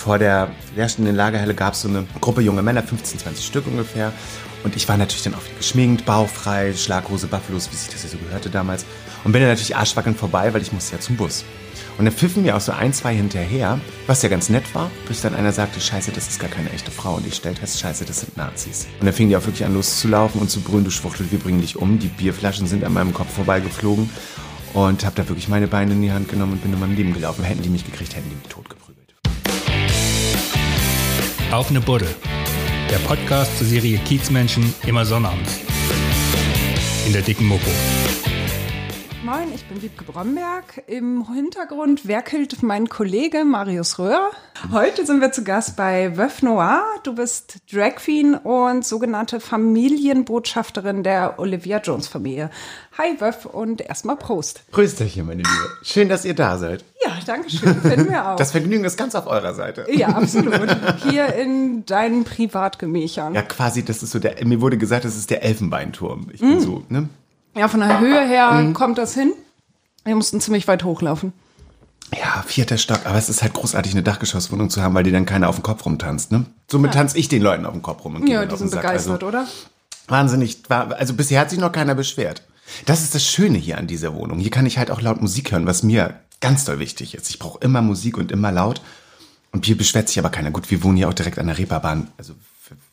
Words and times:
vor 0.00 0.18
der 0.18 0.50
leerstehenden 0.74 1.14
Lagerhalle 1.14 1.54
gab 1.54 1.74
es 1.74 1.82
so 1.82 1.88
eine 1.88 2.06
Gruppe 2.20 2.40
junge 2.40 2.62
Männer, 2.62 2.82
15, 2.82 3.20
20 3.20 3.44
Stück 3.44 3.66
ungefähr. 3.66 4.12
Und 4.64 4.74
ich 4.76 4.88
war 4.88 4.96
natürlich 4.96 5.22
dann 5.22 5.34
auch 5.34 5.44
wieder 5.44 5.56
geschminkt, 5.58 6.06
bauchfrei, 6.06 6.72
Schlaghose, 6.74 7.26
Buffalos, 7.26 7.70
wie 7.70 7.76
sich 7.76 7.90
das 7.90 8.02
ja 8.02 8.08
so 8.08 8.18
gehörte 8.18 8.50
damals. 8.50 8.86
Und 9.24 9.32
bin 9.32 9.42
dann 9.42 9.50
natürlich 9.50 9.76
arschwackelnd 9.76 10.18
vorbei, 10.18 10.52
weil 10.52 10.62
ich 10.62 10.72
musste 10.72 10.96
ja 10.96 11.00
zum 11.00 11.16
Bus. 11.16 11.44
Und 11.98 12.06
dann 12.06 12.14
pfiffen 12.14 12.42
mir 12.42 12.56
auch 12.56 12.60
so 12.60 12.72
ein, 12.72 12.94
zwei 12.94 13.14
hinterher, 13.14 13.78
was 14.06 14.22
ja 14.22 14.30
ganz 14.30 14.48
nett 14.48 14.74
war, 14.74 14.90
bis 15.06 15.20
dann 15.20 15.34
einer 15.34 15.52
sagte, 15.52 15.80
scheiße, 15.80 16.12
das 16.12 16.28
ist 16.28 16.40
gar 16.40 16.48
keine 16.48 16.70
echte 16.72 16.90
Frau. 16.90 17.16
Und 17.16 17.26
ich 17.26 17.34
stellte 17.34 17.60
fest, 17.60 17.78
scheiße, 17.80 18.06
das 18.06 18.20
sind 18.20 18.38
Nazis. 18.38 18.86
Und 19.00 19.06
dann 19.06 19.12
fingen 19.12 19.28
die 19.28 19.36
auch 19.36 19.44
wirklich 19.44 19.66
an 19.66 19.74
loszulaufen 19.74 20.40
und 20.40 20.50
zu 20.50 20.60
brüllen, 20.60 20.84
du 20.84 20.90
Schwuchtel, 20.90 21.30
wir 21.30 21.38
bringen 21.38 21.60
dich 21.60 21.76
um. 21.76 21.98
Die 21.98 22.08
Bierflaschen 22.08 22.66
sind 22.66 22.84
an 22.84 22.94
meinem 22.94 23.12
Kopf 23.12 23.34
vorbeigeflogen. 23.34 24.08
Und 24.72 25.04
habe 25.04 25.16
da 25.16 25.28
wirklich 25.28 25.48
meine 25.48 25.66
Beine 25.66 25.92
in 25.92 26.00
die 26.00 26.12
Hand 26.12 26.28
genommen 26.28 26.52
und 26.52 26.62
bin 26.62 26.72
in 26.72 26.80
meinem 26.80 26.96
Leben 26.96 27.12
gelaufen. 27.12 27.44
Hätten 27.44 27.62
die 27.62 27.68
mich 27.68 27.84
gekriegt, 27.84 28.14
hätten 28.16 28.30
die 28.30 28.36
mich 28.36 28.48
totgeprügelt. 28.48 28.79
Auf 31.50 31.68
eine 31.70 31.80
Buddel. 31.80 32.08
Der 32.90 32.98
Podcast 32.98 33.58
zur 33.58 33.66
Serie 33.66 33.98
Kiezmenschen 33.98 34.72
immer 34.86 35.04
sonnabends. 35.04 35.58
In 37.06 37.12
der 37.12 37.22
dicken 37.22 37.46
Mopo. 37.46 37.70
Moin, 39.30 39.54
ich 39.54 39.64
bin 39.66 39.80
Wiebke 39.80 40.02
Bromberg. 40.02 40.82
Im 40.88 41.32
Hintergrund 41.32 42.08
werkelt 42.08 42.64
mein 42.64 42.88
Kollege 42.88 43.44
Marius 43.44 44.00
Röhr. 44.00 44.32
Heute 44.72 45.06
sind 45.06 45.20
wir 45.20 45.30
zu 45.30 45.44
Gast 45.44 45.76
bei 45.76 46.16
Veuve 46.16 46.44
Noir. 46.44 46.82
Du 47.04 47.14
bist 47.14 47.58
Drag 47.72 47.94
Queen 47.94 48.34
und 48.34 48.84
sogenannte 48.84 49.38
Familienbotschafterin 49.38 51.04
der 51.04 51.38
Olivia 51.38 51.78
Jones 51.78 52.08
Familie. 52.08 52.50
Hi 52.98 53.20
Veuve 53.20 53.46
und 53.50 53.80
erstmal 53.82 54.16
Prost. 54.16 54.64
Grüßt 54.72 55.00
euch 55.00 55.12
hier, 55.12 55.22
meine 55.22 55.42
Liebe. 55.42 55.68
Schön, 55.84 56.08
dass 56.08 56.24
ihr 56.24 56.34
da 56.34 56.58
seid. 56.58 56.84
Ja, 57.06 57.12
danke 57.24 57.50
schön. 57.50 57.80
Finden 57.82 58.10
wir 58.10 58.30
auch. 58.30 58.36
Das 58.36 58.50
Vergnügen 58.50 58.82
ist 58.84 58.96
ganz 58.96 59.14
auf 59.14 59.28
eurer 59.28 59.54
Seite. 59.54 59.86
ja, 59.92 60.08
absolut. 60.08 60.76
Hier 61.08 61.32
in 61.34 61.86
deinen 61.86 62.24
Privatgemächern. 62.24 63.36
Ja, 63.36 63.42
quasi, 63.42 63.84
das 63.84 64.02
ist 64.02 64.10
so 64.10 64.18
der, 64.18 64.44
mir 64.44 64.60
wurde 64.60 64.76
gesagt, 64.76 65.04
das 65.04 65.16
ist 65.16 65.30
der 65.30 65.44
Elfenbeinturm. 65.44 66.30
Ich 66.32 66.40
bin 66.40 66.58
so, 66.60 66.82
ne? 66.88 67.08
Ja, 67.60 67.68
von 67.68 67.80
der 67.80 68.00
Höhe 68.00 68.26
her 68.26 68.70
kommt 68.72 68.96
das 68.96 69.12
hin. 69.12 69.34
Wir 70.06 70.16
mussten 70.16 70.40
ziemlich 70.40 70.66
weit 70.66 70.82
hochlaufen. 70.82 71.34
Ja, 72.18 72.42
vierter 72.46 72.78
Stock. 72.78 73.04
Aber 73.04 73.18
es 73.18 73.28
ist 73.28 73.42
halt 73.42 73.52
großartig, 73.52 73.92
eine 73.92 74.02
Dachgeschosswohnung 74.02 74.70
zu 74.70 74.80
haben, 74.80 74.94
weil 74.94 75.04
dir 75.04 75.12
dann 75.12 75.26
keiner 75.26 75.46
auf 75.46 75.56
den 75.56 75.62
Kopf 75.62 75.84
rumtanzt, 75.84 76.32
ne? 76.32 76.46
Somit 76.70 76.94
tanze 76.94 77.18
ich 77.18 77.28
den 77.28 77.42
Leuten 77.42 77.66
auf 77.66 77.74
den 77.74 77.82
Kopf 77.82 78.02
rum. 78.02 78.14
Und 78.16 78.26
Ja, 78.26 78.46
die 78.46 78.56
sind 78.56 78.70
Sack. 78.70 78.80
begeistert, 78.80 79.22
also, 79.22 79.26
oder? 79.28 79.46
Wahnsinnig. 80.08 80.62
Also 80.70 81.12
bisher 81.12 81.38
hat 81.38 81.50
sich 81.50 81.58
noch 81.58 81.70
keiner 81.70 81.94
beschwert. 81.94 82.44
Das 82.86 83.02
ist 83.02 83.14
das 83.14 83.26
Schöne 83.26 83.58
hier 83.58 83.76
an 83.76 83.86
dieser 83.86 84.14
Wohnung. 84.14 84.38
Hier 84.38 84.50
kann 84.50 84.64
ich 84.64 84.78
halt 84.78 84.90
auch 84.90 85.02
laut 85.02 85.20
Musik 85.20 85.52
hören, 85.52 85.66
was 85.66 85.82
mir 85.82 86.14
ganz 86.40 86.64
doll 86.64 86.78
wichtig 86.78 87.14
ist. 87.14 87.28
Ich 87.28 87.38
brauche 87.38 87.58
immer 87.62 87.82
Musik 87.82 88.16
und 88.16 88.32
immer 88.32 88.52
laut. 88.52 88.80
Und 89.52 89.66
hier 89.66 89.76
beschwert 89.76 90.08
sich 90.08 90.18
aber 90.18 90.30
keiner. 90.30 90.50
Gut, 90.50 90.70
wir 90.70 90.82
wohnen 90.82 90.96
hier 90.96 91.10
auch 91.10 91.14
direkt 91.14 91.38
an 91.38 91.46
der 91.48 91.58
Reeperbahn. 91.58 92.08
Also 92.16 92.32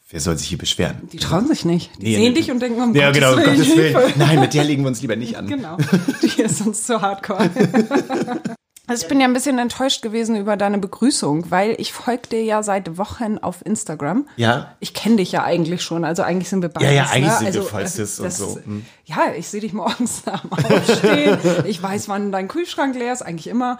wer 0.09 0.19
soll 0.19 0.37
sich 0.37 0.47
hier 0.47 0.57
beschweren? 0.57 1.07
Die 1.11 1.17
trauen 1.17 1.47
sich 1.47 1.65
nicht. 1.65 1.91
Die 1.99 2.03
Nee, 2.05 2.15
sehen 2.15 2.33
nee. 2.33 2.39
dich 2.39 2.51
und 2.51 2.59
denken, 2.59 2.81
um 2.81 2.95
Ja, 2.95 3.07
Gottes 3.07 3.21
genau, 3.21 3.37
Willen, 3.37 3.57
Gottes 3.57 3.75
Willen. 3.77 3.97
Hilfe. 3.97 4.13
Nein, 4.19 4.39
mit 4.39 4.53
der 4.53 4.63
legen 4.63 4.83
wir 4.83 4.87
uns 4.89 5.01
lieber 5.01 5.15
nicht 5.15 5.35
an. 5.37 5.47
Genau, 5.47 5.77
die 6.21 6.41
ist 6.41 6.61
uns 6.65 6.83
zu 6.83 7.01
hardcore. 7.01 7.49
Also 8.89 9.03
ich 9.03 9.09
bin 9.09 9.19
ja 9.19 9.27
ein 9.27 9.33
bisschen 9.33 9.59
enttäuscht 9.59 10.01
gewesen 10.01 10.37
über 10.37 10.55
deine 10.55 10.77
Begrüßung, 10.77 11.51
weil 11.51 11.75
ich 11.77 11.91
folge 11.91 12.29
dir 12.29 12.43
ja 12.45 12.63
seit 12.63 12.97
Wochen 12.97 13.37
auf 13.37 13.57
Instagram. 13.65 14.25
Ja. 14.37 14.75
Ich 14.79 14.93
kenne 14.93 15.17
dich 15.17 15.33
ja 15.33 15.43
eigentlich 15.43 15.81
schon, 15.81 16.05
also 16.05 16.23
eigentlich 16.23 16.47
sind 16.47 16.61
wir 16.61 16.69
beide. 16.69 16.85
Ja, 16.85 16.91
ja, 16.93 17.03
eigentlich 17.07 17.33
ne? 17.33 17.37
sind 17.37 17.53
wir 17.53 17.59
also, 17.59 17.63
voll 17.63 17.81
äh, 17.81 17.87
cis 17.87 18.17
und 18.21 18.31
so. 18.31 18.55
Hm. 18.63 18.85
Ja, 19.03 19.33
ich 19.37 19.49
sehe 19.49 19.59
dich 19.59 19.73
morgens 19.73 20.23
dem 20.23 20.51
Aufstehen. 20.51 21.37
ich 21.65 21.83
weiß, 21.83 22.07
wann 22.07 22.31
dein 22.31 22.47
Kühlschrank 22.47 22.95
leer 22.95 23.11
ist, 23.11 23.23
eigentlich 23.23 23.47
immer. 23.47 23.77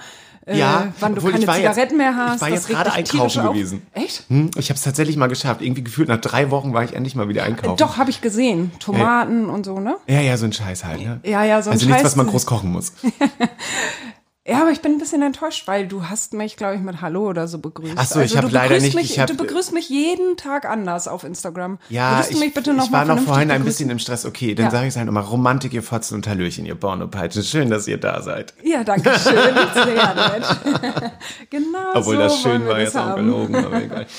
Äh, 0.48 0.58
Ja, 0.58 0.94
wann 1.02 1.14
du 1.14 1.22
keine 1.22 1.46
war 1.46 1.58
jetzt- 1.58 1.74
Zigaretten 1.74 1.98
mehr 1.98 2.16
hast. 2.16 2.36
ich 2.38 2.42
war 2.42 2.50
das 2.50 2.60
jetzt 2.60 2.70
gerade 2.70 2.94
einkaufen 2.94 3.42
auf. 3.42 3.54
gewesen. 3.54 3.82
Echt? 3.94 4.24
Hm, 4.30 4.50
ich 4.56 4.70
habe 4.70 4.78
es 4.78 4.82
tatsächlich 4.82 5.18
mal 5.18 5.28
geschafft. 5.28 5.62
Irgendwie 5.62 5.84
gefühlt 5.84 6.08
nach 6.08 6.22
drei 6.22 6.50
Wochen 6.52 6.74
war 6.74 6.84
ich 6.86 6.94
endlich 6.94 7.16
mal 7.16 7.28
wieder 7.28 7.44
einkaufen. 7.44 7.76
Doch, 7.78 7.98
habe 7.98 8.10
ich 8.10 8.22
gesehen. 8.22 8.72
Tomaten 8.80 9.50
und 9.50 9.66
so, 9.66 9.80
ne? 9.82 9.98
Ja, 10.08 10.22
ja, 10.22 10.38
so 10.38 10.46
ein 10.46 10.54
Scheiß 10.54 10.86
halt. 10.86 11.02
Ne? 11.02 11.20
Ja, 11.24 11.44
ja, 11.44 11.62
so 11.62 11.70
ein 11.70 11.74
Also 11.74 11.86
nichts, 11.86 12.02
Scheiß- 12.02 12.06
was 12.06 12.16
man 12.16 12.28
groß 12.28 12.46
kochen 12.46 12.72
muss. 12.72 12.94
Ja, 14.50 14.62
aber 14.62 14.72
ich 14.72 14.82
bin 14.82 14.94
ein 14.94 14.98
bisschen 14.98 15.22
enttäuscht, 15.24 15.68
weil 15.68 15.88
du 15.90 16.08
hast 16.08 16.32
mich, 16.32 16.56
glaube 16.56 16.76
ich, 16.76 16.82
mit 16.82 17.02
Hallo 17.02 17.28
oder 17.28 17.50
so 17.50 17.60
begrüßt. 17.60 17.96
Ach 17.98 18.06
so, 18.06 18.20
ich 18.22 18.32
also, 18.32 18.38
hab 18.38 18.46
du 18.46 18.52
leider 18.52 18.68
begrüßt 18.76 18.86
nicht- 18.86 18.96
Mich, 18.96 19.12
ich 19.12 19.20
hab- 19.20 19.28
du 19.28 19.36
begrüßt 19.36 19.74
mich 19.74 19.90
jeden 19.90 20.38
Tag 20.38 20.64
anders 20.66 21.10
auf 21.10 21.26
Instagram. 21.26 21.80
Ja, 21.90 22.22
ich, 22.22 22.28
du 22.30 22.40
mich 22.40 22.54
bitte 22.54 22.74
noch 22.74 22.86
ich 22.86 22.92
war 22.94 23.04
noch 23.04 23.20
vorhin 23.20 23.52
ein 23.52 23.66
bisschen 23.66 23.90
im 23.90 24.00
Stress. 24.00 24.26
Okay, 24.26 24.56
dann 24.56 24.68
Ja. 24.68 24.72
sage 24.72 24.84
ich 24.88 24.92
es 24.94 24.96
halt 24.96 25.06
nochmal. 25.08 25.24
Romantik, 25.24 25.74
ihr 25.74 25.84
Fotzen 25.84 26.16
und 26.16 26.28
Hallöchen, 26.30 26.66
ihr 26.66 26.76
Pornopeitschen. 26.76 27.44
Schön, 27.44 27.70
dass 27.70 27.90
ihr 27.90 27.98
da 28.00 28.22
seid. 28.22 28.54
Ja, 28.64 28.86
danke 28.86 29.10
schön. 29.20 29.34
Sehr 29.74 30.16
nett. 30.16 31.12
genau 31.50 31.80
Obwohl 31.96 32.16
so 32.16 32.22
das 32.22 32.42
schön 32.42 32.66
war 32.66 32.80
jetzt 32.80 32.96
auch 32.98 33.16
gelogen. 33.16 33.54
Aber 33.56 33.82
egal. 33.84 34.08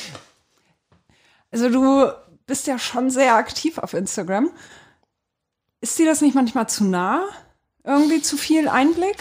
Also 1.51 1.71
du 1.71 2.07
bist 2.47 2.67
ja 2.67 2.79
schon 2.79 3.09
sehr 3.09 3.37
aktiv 3.37 3.79
auf 3.79 3.95
Instagram. 3.95 4.51
Ist 5.81 5.99
dir 5.99 6.05
das 6.05 6.21
nicht 6.21 6.35
manchmal 6.35 6.69
zu 6.69 6.85
nah? 6.85 7.23
Irgendwie 7.85 8.21
zu 8.21 8.37
viel 8.37 8.69
Einblick? 8.69 9.17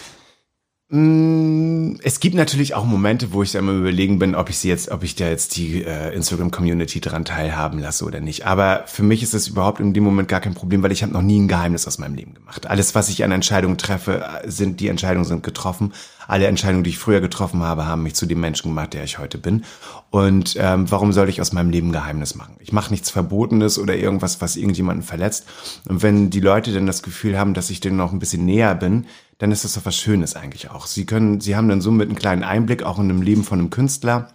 Mm, 0.89 1.95
Es 2.01 2.19
gibt 2.21 2.35
natürlich 2.35 2.73
auch 2.73 2.85
Momente, 2.85 3.33
wo 3.33 3.43
ich 3.43 3.51
dann 3.51 3.65
mal 3.65 3.75
überlegen 3.77 4.19
bin, 4.19 4.35
ob 4.35 4.49
ich 4.49 4.57
sie 4.57 4.69
jetzt, 4.69 4.89
ob 4.89 5.03
ich 5.03 5.15
da 5.15 5.27
jetzt 5.27 5.57
die 5.57 5.83
äh, 5.83 6.13
Instagram-Community 6.15 7.01
dran 7.01 7.25
teilhaben 7.25 7.79
lasse 7.79 8.05
oder 8.05 8.21
nicht. 8.21 8.45
Aber 8.45 8.83
für 8.87 9.03
mich 9.03 9.21
ist 9.21 9.33
das 9.33 9.49
überhaupt 9.49 9.81
in 9.81 9.93
dem 9.93 10.03
Moment 10.05 10.29
gar 10.29 10.39
kein 10.39 10.53
Problem, 10.53 10.83
weil 10.83 10.93
ich 10.93 11.03
habe 11.03 11.11
noch 11.11 11.21
nie 11.21 11.39
ein 11.39 11.49
Geheimnis 11.49 11.87
aus 11.87 11.97
meinem 11.97 12.15
Leben 12.15 12.33
gemacht. 12.35 12.67
Alles, 12.67 12.95
was 12.95 13.09
ich 13.09 13.23
an 13.25 13.31
Entscheidungen 13.31 13.77
treffe, 13.77 14.23
äh, 14.43 14.49
sind 14.49 14.79
die 14.79 14.87
Entscheidungen 14.87 15.25
sind 15.25 15.43
getroffen. 15.43 15.91
Alle 16.27 16.47
Entscheidungen, 16.47 16.83
die 16.83 16.91
ich 16.91 16.99
früher 16.99 17.21
getroffen 17.21 17.63
habe, 17.63 17.87
haben 17.87 18.03
mich 18.03 18.15
zu 18.15 18.25
dem 18.25 18.41
Menschen 18.41 18.69
gemacht, 18.69 18.93
der 18.93 19.03
ich 19.03 19.17
heute 19.17 19.37
bin. 19.37 19.63
Und 20.09 20.55
ähm, 20.59 20.91
warum 20.91 21.13
soll 21.13 21.29
ich 21.29 21.39
aus 21.39 21.53
meinem 21.53 21.69
Leben 21.69 21.91
Geheimnis 21.91 22.35
machen? 22.35 22.57
Ich 22.59 22.73
mache 22.73 22.91
nichts 22.91 23.09
Verbotenes 23.09 23.79
oder 23.79 23.95
irgendwas, 23.95 24.41
was 24.41 24.57
irgendjemanden 24.57 25.03
verletzt. 25.03 25.45
Und 25.87 26.03
wenn 26.03 26.29
die 26.29 26.41
Leute 26.41 26.73
dann 26.73 26.85
das 26.85 27.01
Gefühl 27.01 27.39
haben, 27.39 27.53
dass 27.53 27.69
ich 27.69 27.79
denen 27.79 27.97
noch 27.97 28.11
ein 28.11 28.19
bisschen 28.19 28.45
näher 28.45 28.75
bin, 28.75 29.05
dann 29.37 29.51
ist 29.51 29.63
das 29.63 29.73
doch 29.73 29.85
was 29.85 29.95
Schönes 29.95 30.35
eigentlich 30.35 30.69
auch. 30.69 30.85
Sie 30.87 31.05
können, 31.05 31.39
sie 31.39 31.55
haben 31.55 31.69
dann 31.69 31.81
somit 31.81 32.09
einen 32.09 32.17
kleinen 32.17 32.43
Einblick 32.43 32.83
auch 32.83 32.99
in 32.99 33.07
dem 33.07 33.21
Leben 33.21 33.43
von 33.43 33.59
einem 33.59 33.69
Künstler, 33.69 34.29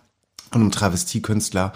von 0.50 0.62
einem 0.62 0.70
Travestiekünstler. 0.70 1.72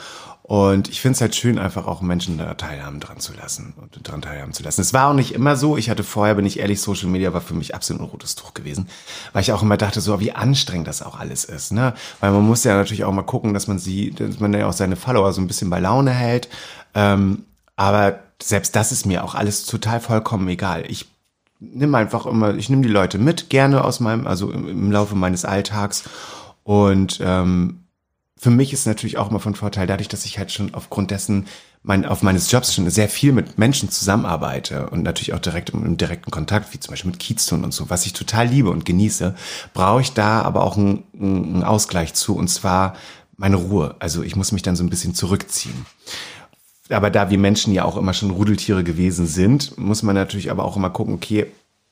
Und 0.48 0.88
ich 0.88 1.00
finde 1.00 1.16
es 1.16 1.20
halt 1.20 1.34
schön, 1.34 1.58
einfach 1.58 1.88
auch 1.88 2.02
Menschen 2.02 2.38
da 2.38 2.54
teilhaben 2.54 3.00
dran 3.00 3.18
zu 3.18 3.34
lassen 3.34 3.74
und 3.78 4.08
dran 4.08 4.22
teilhaben 4.22 4.52
zu 4.52 4.62
lassen. 4.62 4.80
Es 4.80 4.94
war 4.94 5.10
auch 5.10 5.12
nicht 5.12 5.34
immer 5.34 5.56
so. 5.56 5.76
Ich 5.76 5.90
hatte 5.90 6.04
vorher, 6.04 6.36
bin 6.36 6.46
ich 6.46 6.60
ehrlich, 6.60 6.80
Social 6.80 7.08
Media 7.08 7.32
war 7.32 7.40
für 7.40 7.54
mich 7.54 7.74
absolut 7.74 8.00
ein 8.00 8.08
rotes 8.08 8.36
Tuch 8.36 8.54
gewesen, 8.54 8.88
weil 9.32 9.42
ich 9.42 9.50
auch 9.50 9.64
immer 9.64 9.76
dachte, 9.76 10.00
so 10.00 10.20
wie 10.20 10.30
anstrengend 10.30 10.86
das 10.86 11.02
auch 11.02 11.18
alles 11.18 11.44
ist, 11.44 11.72
ne? 11.72 11.94
Weil 12.20 12.30
man 12.30 12.46
muss 12.46 12.62
ja 12.62 12.76
natürlich 12.76 13.02
auch 13.02 13.12
mal 13.12 13.22
gucken, 13.22 13.54
dass 13.54 13.66
man 13.66 13.80
sie, 13.80 14.12
dass 14.12 14.38
man 14.38 14.54
ja 14.54 14.68
auch 14.68 14.72
seine 14.72 14.94
Follower 14.94 15.32
so 15.32 15.40
ein 15.40 15.48
bisschen 15.48 15.68
bei 15.68 15.80
Laune 15.80 16.12
hält. 16.12 16.48
Ähm, 16.94 17.44
aber 17.74 18.20
selbst 18.40 18.76
das 18.76 18.92
ist 18.92 19.04
mir 19.04 19.24
auch 19.24 19.34
alles 19.34 19.66
total 19.66 19.98
vollkommen 19.98 20.46
egal. 20.46 20.84
Ich 20.86 21.06
nimm 21.58 21.92
einfach 21.96 22.24
immer, 22.24 22.54
ich 22.54 22.70
nehme 22.70 22.82
die 22.82 22.88
Leute 22.88 23.18
mit, 23.18 23.50
gerne 23.50 23.82
aus 23.82 23.98
meinem, 23.98 24.28
also 24.28 24.52
im, 24.52 24.68
im 24.68 24.92
Laufe 24.92 25.16
meines 25.16 25.44
Alltags. 25.44 26.04
Und 26.62 27.18
ähm, 27.20 27.80
für 28.38 28.50
mich 28.50 28.72
ist 28.72 28.86
natürlich 28.86 29.16
auch 29.16 29.30
immer 29.30 29.40
von 29.40 29.54
Vorteil, 29.54 29.86
dadurch, 29.86 30.08
dass 30.08 30.26
ich 30.26 30.38
halt 30.38 30.52
schon 30.52 30.74
aufgrund 30.74 31.10
dessen 31.10 31.46
mein, 31.82 32.04
auf 32.04 32.22
meines 32.22 32.50
Jobs 32.50 32.74
schon 32.74 32.88
sehr 32.90 33.08
viel 33.08 33.32
mit 33.32 33.58
Menschen 33.58 33.90
zusammenarbeite 33.90 34.90
und 34.90 35.02
natürlich 35.02 35.32
auch 35.32 35.38
direkt 35.38 35.70
im, 35.70 35.86
im 35.86 35.96
direkten 35.96 36.30
Kontakt, 36.30 36.74
wie 36.74 36.80
zum 36.80 36.92
Beispiel 36.92 37.12
mit 37.12 37.20
Kieztun 37.20 37.64
und 37.64 37.72
so, 37.72 37.88
was 37.88 38.04
ich 38.04 38.12
total 38.12 38.48
liebe 38.48 38.70
und 38.70 38.84
genieße, 38.84 39.34
brauche 39.72 40.00
ich 40.00 40.12
da 40.12 40.42
aber 40.42 40.64
auch 40.64 40.76
einen, 40.76 41.04
einen 41.18 41.62
Ausgleich 41.62 42.12
zu 42.14 42.36
und 42.36 42.48
zwar 42.48 42.96
meine 43.36 43.56
Ruhe. 43.56 43.94
Also 44.00 44.22
ich 44.22 44.36
muss 44.36 44.52
mich 44.52 44.62
dann 44.62 44.76
so 44.76 44.84
ein 44.84 44.90
bisschen 44.90 45.14
zurückziehen. 45.14 45.86
Aber 46.88 47.10
da 47.10 47.30
wir 47.30 47.38
Menschen 47.38 47.72
ja 47.72 47.84
auch 47.84 47.96
immer 47.96 48.14
schon 48.14 48.30
Rudeltiere 48.30 48.84
gewesen 48.84 49.26
sind, 49.26 49.76
muss 49.78 50.02
man 50.02 50.14
natürlich 50.14 50.50
aber 50.50 50.64
auch 50.64 50.76
immer 50.76 50.90
gucken, 50.90 51.14
okay, 51.14 51.46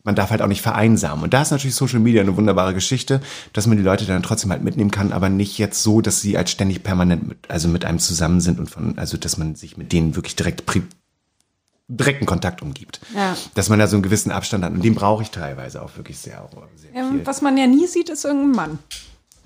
man 0.05 0.15
darf 0.15 0.31
halt 0.31 0.43
auch 0.43 0.47
nicht 0.47 0.63
vereinsamen. 0.63 1.25
Und 1.25 1.35
da 1.35 1.43
ist 1.43 1.51
natürlich 1.51 1.75
Social 1.75 1.99
Media 1.99 2.21
eine 2.23 2.37
wunderbare 2.37 2.75
Geschichte, 2.75 3.21
dass 3.55 3.67
man 3.67 3.77
die 3.79 3.83
Leute 3.83 4.05
dann 4.05 4.23
trotzdem 4.23 4.51
halt 4.51 4.63
mitnehmen 4.63 4.91
kann, 4.91 5.13
aber 5.13 5.29
nicht 5.31 5.59
jetzt 5.59 5.83
so, 5.83 6.01
dass 6.03 6.21
sie 6.21 6.37
halt 6.37 6.51
ständig 6.51 6.83
permanent 6.83 7.27
mit, 7.27 7.39
also 7.51 7.69
mit 7.69 7.85
einem 7.85 7.99
zusammen 7.99 8.41
sind 8.41 8.61
und 8.61 8.71
von, 8.71 8.99
also 8.99 9.17
dass 9.17 9.39
man 9.39 9.55
sich 9.55 9.77
mit 9.77 9.93
denen 9.93 10.15
wirklich 10.15 10.37
direkt 10.37 10.67
pri 10.67 10.83
direkten 11.89 12.25
Kontakt 12.27 12.63
umgibt. 12.63 13.01
Ja. 13.15 13.37
Dass 13.55 13.69
man 13.69 13.79
da 13.79 13.87
so 13.87 13.97
einen 13.97 14.03
gewissen 14.03 14.33
Abstand 14.33 14.65
hat. 14.65 14.73
Und 14.73 14.83
den 14.83 14.95
brauche 14.95 15.23
ich 15.23 15.31
teilweise 15.31 15.83
auch 15.83 15.97
wirklich 15.97 16.19
sehr, 16.19 16.49
sehr 16.77 16.95
Ähm, 16.95 17.11
viel. 17.13 17.27
was 17.27 17.43
man 17.43 17.57
ja 17.59 17.67
nie 17.67 17.87
sieht, 17.87 18.09
ist 18.09 18.25
irgendein 18.25 18.53
Mann. 18.53 18.79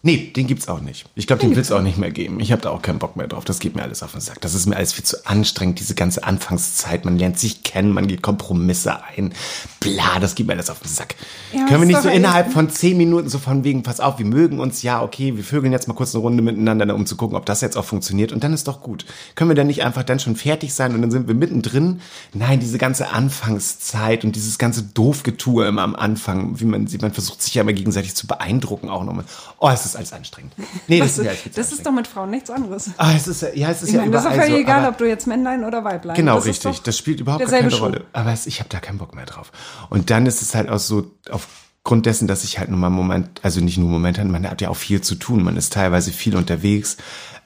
Nee, 0.02 0.30
den 0.34 0.46
gibt's 0.46 0.68
auch 0.68 0.80
nicht. 0.80 1.06
Ich 1.16 1.26
glaube, 1.26 1.42
den 1.42 1.56
wird's 1.56 1.72
auch 1.72 1.82
nicht 1.82 1.98
mehr 1.98 2.12
geben. 2.12 2.38
Ich 2.38 2.52
habe 2.52 2.62
da 2.62 2.70
auch 2.70 2.82
keinen 2.82 3.00
Bock 3.00 3.16
mehr 3.16 3.26
drauf. 3.26 3.44
Das 3.44 3.58
geht 3.58 3.74
mir 3.74 3.82
alles 3.82 4.04
auf 4.04 4.12
den 4.12 4.20
Sack. 4.20 4.40
Das 4.40 4.54
ist 4.54 4.66
mir 4.66 4.76
alles 4.76 4.92
viel 4.92 5.04
zu 5.04 5.26
anstrengend, 5.26 5.80
diese 5.80 5.96
ganze 5.96 6.22
Anfangszeit. 6.22 7.04
Man 7.04 7.18
lernt 7.18 7.40
sich 7.40 7.64
kennen, 7.64 7.92
man 7.92 8.06
geht 8.06 8.22
Kompromisse 8.22 9.02
ein. 9.02 9.34
Bla, 9.80 10.20
das 10.20 10.36
geht 10.36 10.46
mir 10.46 10.52
alles 10.52 10.70
auf 10.70 10.78
den 10.78 10.88
Sack. 10.88 11.16
Ja, 11.52 11.66
Können 11.66 11.80
wir 11.80 11.88
ist 11.88 11.88
nicht 11.88 12.02
so 12.02 12.08
innerhalb 12.10 12.52
von 12.52 12.70
zehn 12.70 12.96
Minuten 12.96 13.28
so 13.28 13.38
von 13.38 13.64
wegen, 13.64 13.82
pass 13.82 13.98
auf, 13.98 14.20
wir 14.20 14.26
mögen 14.26 14.60
uns, 14.60 14.82
ja, 14.82 15.02
okay, 15.02 15.36
wir 15.36 15.42
vögeln 15.42 15.72
jetzt 15.72 15.88
mal 15.88 15.94
kurz 15.94 16.14
eine 16.14 16.22
Runde 16.22 16.44
miteinander, 16.44 16.94
um 16.94 17.04
zu 17.04 17.16
gucken, 17.16 17.36
ob 17.36 17.44
das 17.44 17.60
jetzt 17.60 17.76
auch 17.76 17.84
funktioniert. 17.84 18.30
Und 18.30 18.44
dann 18.44 18.52
ist 18.52 18.68
doch 18.68 18.82
gut. 18.82 19.04
Können 19.34 19.50
wir 19.50 19.56
dann 19.56 19.66
nicht 19.66 19.82
einfach 19.82 20.04
dann 20.04 20.20
schon 20.20 20.36
fertig 20.36 20.74
sein 20.74 20.94
und 20.94 21.02
dann 21.02 21.10
sind 21.10 21.26
wir 21.26 21.34
mittendrin? 21.34 22.00
Nein, 22.34 22.60
diese 22.60 22.78
ganze 22.78 23.10
Anfangszeit 23.10 24.22
und 24.22 24.36
dieses 24.36 24.58
ganze 24.58 24.84
Doofgetue 24.84 25.66
immer 25.66 25.82
am 25.82 25.96
Anfang, 25.96 26.60
wie 26.60 26.66
man 26.66 26.86
sieht, 26.86 27.02
man 27.02 27.12
versucht 27.12 27.42
sich 27.42 27.54
ja 27.54 27.62
immer 27.62 27.72
gegenseitig 27.72 28.14
zu 28.14 28.28
beeindrucken 28.28 28.88
auch 28.88 29.02
nochmal. 29.02 29.24
Oh, 29.58 29.68
es 29.68 29.87
ist 29.90 29.96
alles 29.96 30.12
anstrengend. 30.12 30.54
Nee, 30.86 31.00
das, 31.00 31.18
ist, 31.18 31.24
ja, 31.24 31.32
das 31.54 31.72
ist 31.72 31.84
doch 31.84 31.92
mit 31.92 32.06
Frauen 32.06 32.30
nichts 32.30 32.50
anderes. 32.50 32.90
Ah, 32.96 33.12
es 33.14 33.28
ist, 33.28 33.42
ja, 33.54 33.70
es 33.70 33.82
ist 33.82 33.88
Ich 33.88 33.94
ja 33.94 34.00
meine, 34.00 34.12
das 34.12 34.22
ist 34.22 34.26
doch 34.26 34.34
überall 34.34 34.48
völlig 34.48 34.66
so, 34.66 34.72
egal, 34.72 34.88
ob 34.88 34.98
du 34.98 35.08
jetzt 35.08 35.26
Männlein 35.26 35.64
oder 35.64 35.84
Weiblein. 35.84 36.16
Genau, 36.16 36.36
das 36.36 36.46
richtig. 36.46 36.82
Das 36.82 36.96
spielt 36.96 37.20
überhaupt 37.20 37.46
keine 37.46 37.70
Schuh. 37.70 37.84
Rolle. 37.84 38.04
Aber 38.12 38.32
es, 38.32 38.46
ich 38.46 38.60
habe 38.60 38.68
da 38.68 38.80
keinen 38.80 38.98
Bock 38.98 39.14
mehr 39.14 39.26
drauf. 39.26 39.52
Und 39.90 40.10
dann 40.10 40.26
ist 40.26 40.42
es 40.42 40.54
halt 40.54 40.68
auch 40.68 40.78
so, 40.78 41.10
aufgrund 41.30 42.06
dessen, 42.06 42.28
dass 42.28 42.44
ich 42.44 42.58
halt 42.58 42.70
nur 42.70 42.78
mal 42.78 42.90
Moment, 42.90 43.40
also 43.42 43.60
nicht 43.60 43.78
nur 43.78 43.88
momentan, 43.88 44.30
man 44.30 44.48
hat 44.48 44.60
ja 44.60 44.68
auch 44.68 44.76
viel 44.76 45.00
zu 45.00 45.14
tun, 45.14 45.42
man 45.42 45.56
ist 45.56 45.72
teilweise 45.72 46.12
viel 46.12 46.36
unterwegs, 46.36 46.96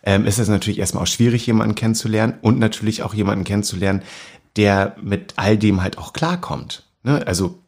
ähm, 0.03 0.27
ist 0.27 0.39
es 0.39 0.49
natürlich 0.49 0.79
erstmal 0.79 1.05
auch 1.05 1.09
schwierig, 1.09 1.47
jemanden 1.47 1.75
kennenzulernen 1.75 2.35
und 2.43 2.59
natürlich 2.59 3.03
auch 3.03 3.15
jemanden 3.15 3.45
kennenzulernen, 3.45 4.03
der 4.57 4.97
mit 5.01 5.35
all 5.37 5.57
dem 5.57 5.83
halt 5.83 5.99
auch 5.99 6.13
klarkommt. 6.13 6.85
Ne? 7.05 7.25
Also 7.27 7.62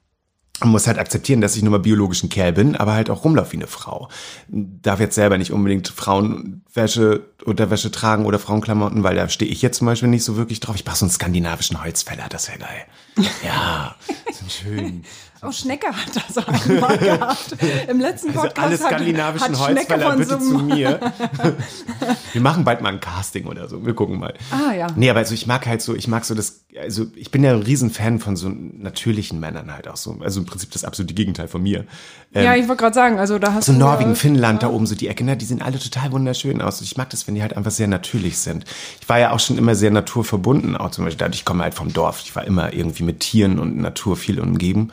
man 0.60 0.70
muss 0.70 0.86
halt 0.86 0.98
akzeptieren, 0.98 1.40
dass 1.40 1.56
ich 1.56 1.62
nur 1.62 1.72
mal 1.72 1.78
biologisch 1.78 2.22
ein 2.22 2.28
Kerl 2.28 2.52
bin, 2.52 2.76
aber 2.76 2.94
halt 2.94 3.10
auch 3.10 3.24
rumlaufe 3.24 3.52
wie 3.52 3.56
eine 3.56 3.66
Frau. 3.66 4.08
Darf 4.48 5.00
jetzt 5.00 5.16
selber 5.16 5.36
nicht 5.36 5.52
unbedingt 5.52 5.88
Frauenwäsche, 5.88 7.22
Unterwäsche 7.44 7.90
tragen 7.90 8.24
oder 8.24 8.38
Frauenklamotten, 8.38 9.02
weil 9.02 9.16
da 9.16 9.28
stehe 9.28 9.50
ich 9.50 9.62
jetzt 9.62 9.78
zum 9.78 9.86
Beispiel 9.86 10.08
nicht 10.08 10.24
so 10.24 10.36
wirklich 10.36 10.60
drauf. 10.60 10.76
Ich 10.76 10.84
brauche 10.84 10.96
so 10.96 11.04
einen 11.04 11.12
skandinavischen 11.12 11.82
Holzfäller, 11.82 12.28
das 12.28 12.48
wäre 12.48 12.60
geil. 12.60 13.26
Ja, 13.44 13.96
sind 14.32 14.52
schön. 14.52 15.04
Oh, 15.46 15.52
Schnecke 15.52 15.86
hat 15.88 16.14
das 16.14 16.38
einmal 16.46 16.98
gehabt. 16.98 17.56
Im 17.88 18.00
letzten 18.00 18.28
Also 18.28 18.40
Podcast 18.40 18.58
alle 18.58 18.78
hat, 18.78 18.80
skandinavischen 18.80 19.58
hat 19.60 19.70
Schnecke 19.70 19.94
Holzfäller 19.94 20.10
von 20.10 20.18
bitte 20.18 20.30
so 20.30 20.38
zu 20.38 20.58
mir. 20.64 21.00
Wir 22.32 22.40
machen 22.40 22.64
bald 22.64 22.80
mal 22.80 22.90
ein 22.90 23.00
Casting 23.00 23.46
oder 23.46 23.68
so. 23.68 23.84
Wir 23.84 23.94
gucken 23.94 24.18
mal. 24.18 24.34
Ah, 24.50 24.72
ja. 24.74 24.86
Nee, 24.96 25.10
aber 25.10 25.20
also 25.20 25.34
ich 25.34 25.46
mag 25.46 25.66
halt 25.66 25.82
so, 25.82 25.94
ich 25.94 26.08
mag 26.08 26.24
so 26.24 26.34
das, 26.34 26.64
also 26.80 27.06
ich 27.14 27.30
bin 27.30 27.44
ja 27.44 27.52
ein 27.52 27.62
Riesenfan 27.62 28.18
von 28.20 28.36
so 28.36 28.48
natürlichen 28.48 29.38
Männern 29.40 29.72
halt 29.72 29.88
auch 29.88 29.96
so. 29.96 30.16
Also 30.20 30.40
im 30.40 30.46
Prinzip 30.46 30.70
das 30.72 30.84
absolute 30.84 31.14
Gegenteil 31.14 31.48
von 31.48 31.62
mir. 31.62 31.84
Ja, 32.32 32.54
ich 32.56 32.66
wollte 32.68 32.82
gerade 32.82 32.94
sagen, 32.94 33.18
also 33.18 33.38
da 33.38 33.52
hast 33.54 33.66
So 33.66 33.72
du 33.72 33.78
Norwegen, 33.78 34.10
ja- 34.10 34.16
Finnland, 34.16 34.62
da 34.62 34.68
oben 34.68 34.86
so 34.86 34.94
die 34.94 35.08
Ecke, 35.08 35.24
ne, 35.24 35.36
die 35.36 35.44
sehen 35.44 35.62
alle 35.62 35.78
total 35.78 36.10
wunderschön 36.12 36.60
aus. 36.60 36.80
Ich 36.80 36.96
mag 36.96 37.10
das, 37.10 37.26
wenn 37.28 37.34
die 37.36 37.42
halt 37.42 37.56
einfach 37.56 37.70
sehr 37.70 37.86
natürlich 37.86 38.38
sind. 38.38 38.64
Ich 39.00 39.08
war 39.08 39.18
ja 39.18 39.30
auch 39.30 39.40
schon 39.40 39.56
immer 39.58 39.74
sehr 39.74 39.90
naturverbunden, 39.92 40.76
auch 40.76 40.90
zum 40.90 41.04
Beispiel, 41.04 41.18
dadurch 41.18 41.40
ich 41.40 41.44
komme 41.44 41.62
halt 41.62 41.74
vom 41.74 41.92
Dorf. 41.92 42.20
Ich 42.24 42.34
war 42.34 42.44
immer 42.44 42.72
irgendwie 42.72 43.04
mit 43.04 43.20
Tieren 43.20 43.58
und 43.58 43.76
Natur 43.76 44.16
viel 44.16 44.40
umgeben. 44.40 44.90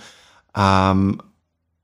Ähm, 0.55 1.21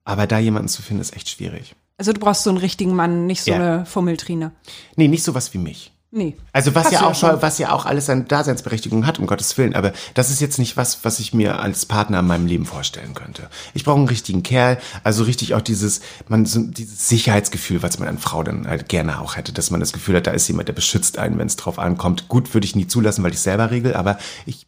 aber 0.03 0.27
da 0.27 0.39
jemanden 0.39 0.69
zu 0.69 0.81
finden, 0.81 1.01
ist 1.01 1.15
echt 1.15 1.29
schwierig. 1.29 1.75
Also 1.97 2.13
du 2.13 2.19
brauchst 2.19 2.43
so 2.43 2.49
einen 2.49 2.59
richtigen 2.59 2.95
Mann, 2.95 3.25
nicht 3.25 3.43
so 3.43 3.51
Ja. 3.51 3.57
eine 3.57 3.85
Fummeltrine. 3.85 4.51
Nee, 4.95 5.07
nicht 5.07 5.23
sowas 5.23 5.53
wie 5.53 5.57
mich. 5.57 5.91
Nee. 6.09 6.37
Also 6.53 6.73
was 6.73 6.89
ja 6.91 7.01
auch 7.01 7.15
schon. 7.15 7.31
schon, 7.31 7.41
was 7.41 7.57
ja 7.57 7.71
auch 7.73 7.85
alles 7.85 8.05
seine 8.05 8.23
Daseinsberechtigung 8.23 9.05
hat, 9.05 9.19
um 9.19 9.27
Gottes 9.27 9.57
Willen. 9.57 9.75
Aber 9.75 9.91
das 10.13 10.29
ist 10.29 10.39
jetzt 10.39 10.57
nicht 10.57 10.77
was, 10.77 11.03
was 11.03 11.19
ich 11.19 11.33
mir 11.33 11.59
als 11.59 11.85
Partner 11.85 12.19
in 12.19 12.27
meinem 12.27 12.47
Leben 12.47 12.65
vorstellen 12.65 13.13
könnte. 13.13 13.49
Ich 13.73 13.83
brauche 13.83 13.97
einen 13.97 14.07
richtigen 14.07 14.41
Kerl, 14.41 14.77
also 15.03 15.23
richtig 15.23 15.53
auch 15.53 15.61
dieses, 15.61 15.99
man 16.29 16.45
so 16.45 16.61
dieses 16.63 17.09
Sicherheitsgefühl, 17.09 17.83
was 17.83 17.99
man 17.99 18.07
an 18.07 18.19
Frau 18.19 18.41
dann 18.41 18.67
halt 18.67 18.87
gerne 18.87 19.19
auch 19.19 19.35
hätte, 19.35 19.51
dass 19.51 19.69
man 19.69 19.81
das 19.81 19.91
Gefühl 19.91 20.15
hat, 20.15 20.27
da 20.27 20.31
ist 20.31 20.47
jemand, 20.47 20.69
der 20.69 20.73
beschützt 20.73 21.17
einen, 21.17 21.37
wenn 21.39 21.47
es 21.47 21.57
drauf 21.57 21.77
ankommt. 21.77 22.29
Gut, 22.29 22.53
würde 22.53 22.65
ich 22.65 22.75
nie 22.75 22.87
zulassen, 22.87 23.23
weil 23.23 23.33
ich 23.33 23.39
selber 23.41 23.69
regel, 23.69 23.93
aber 23.93 24.17
ich 24.45 24.65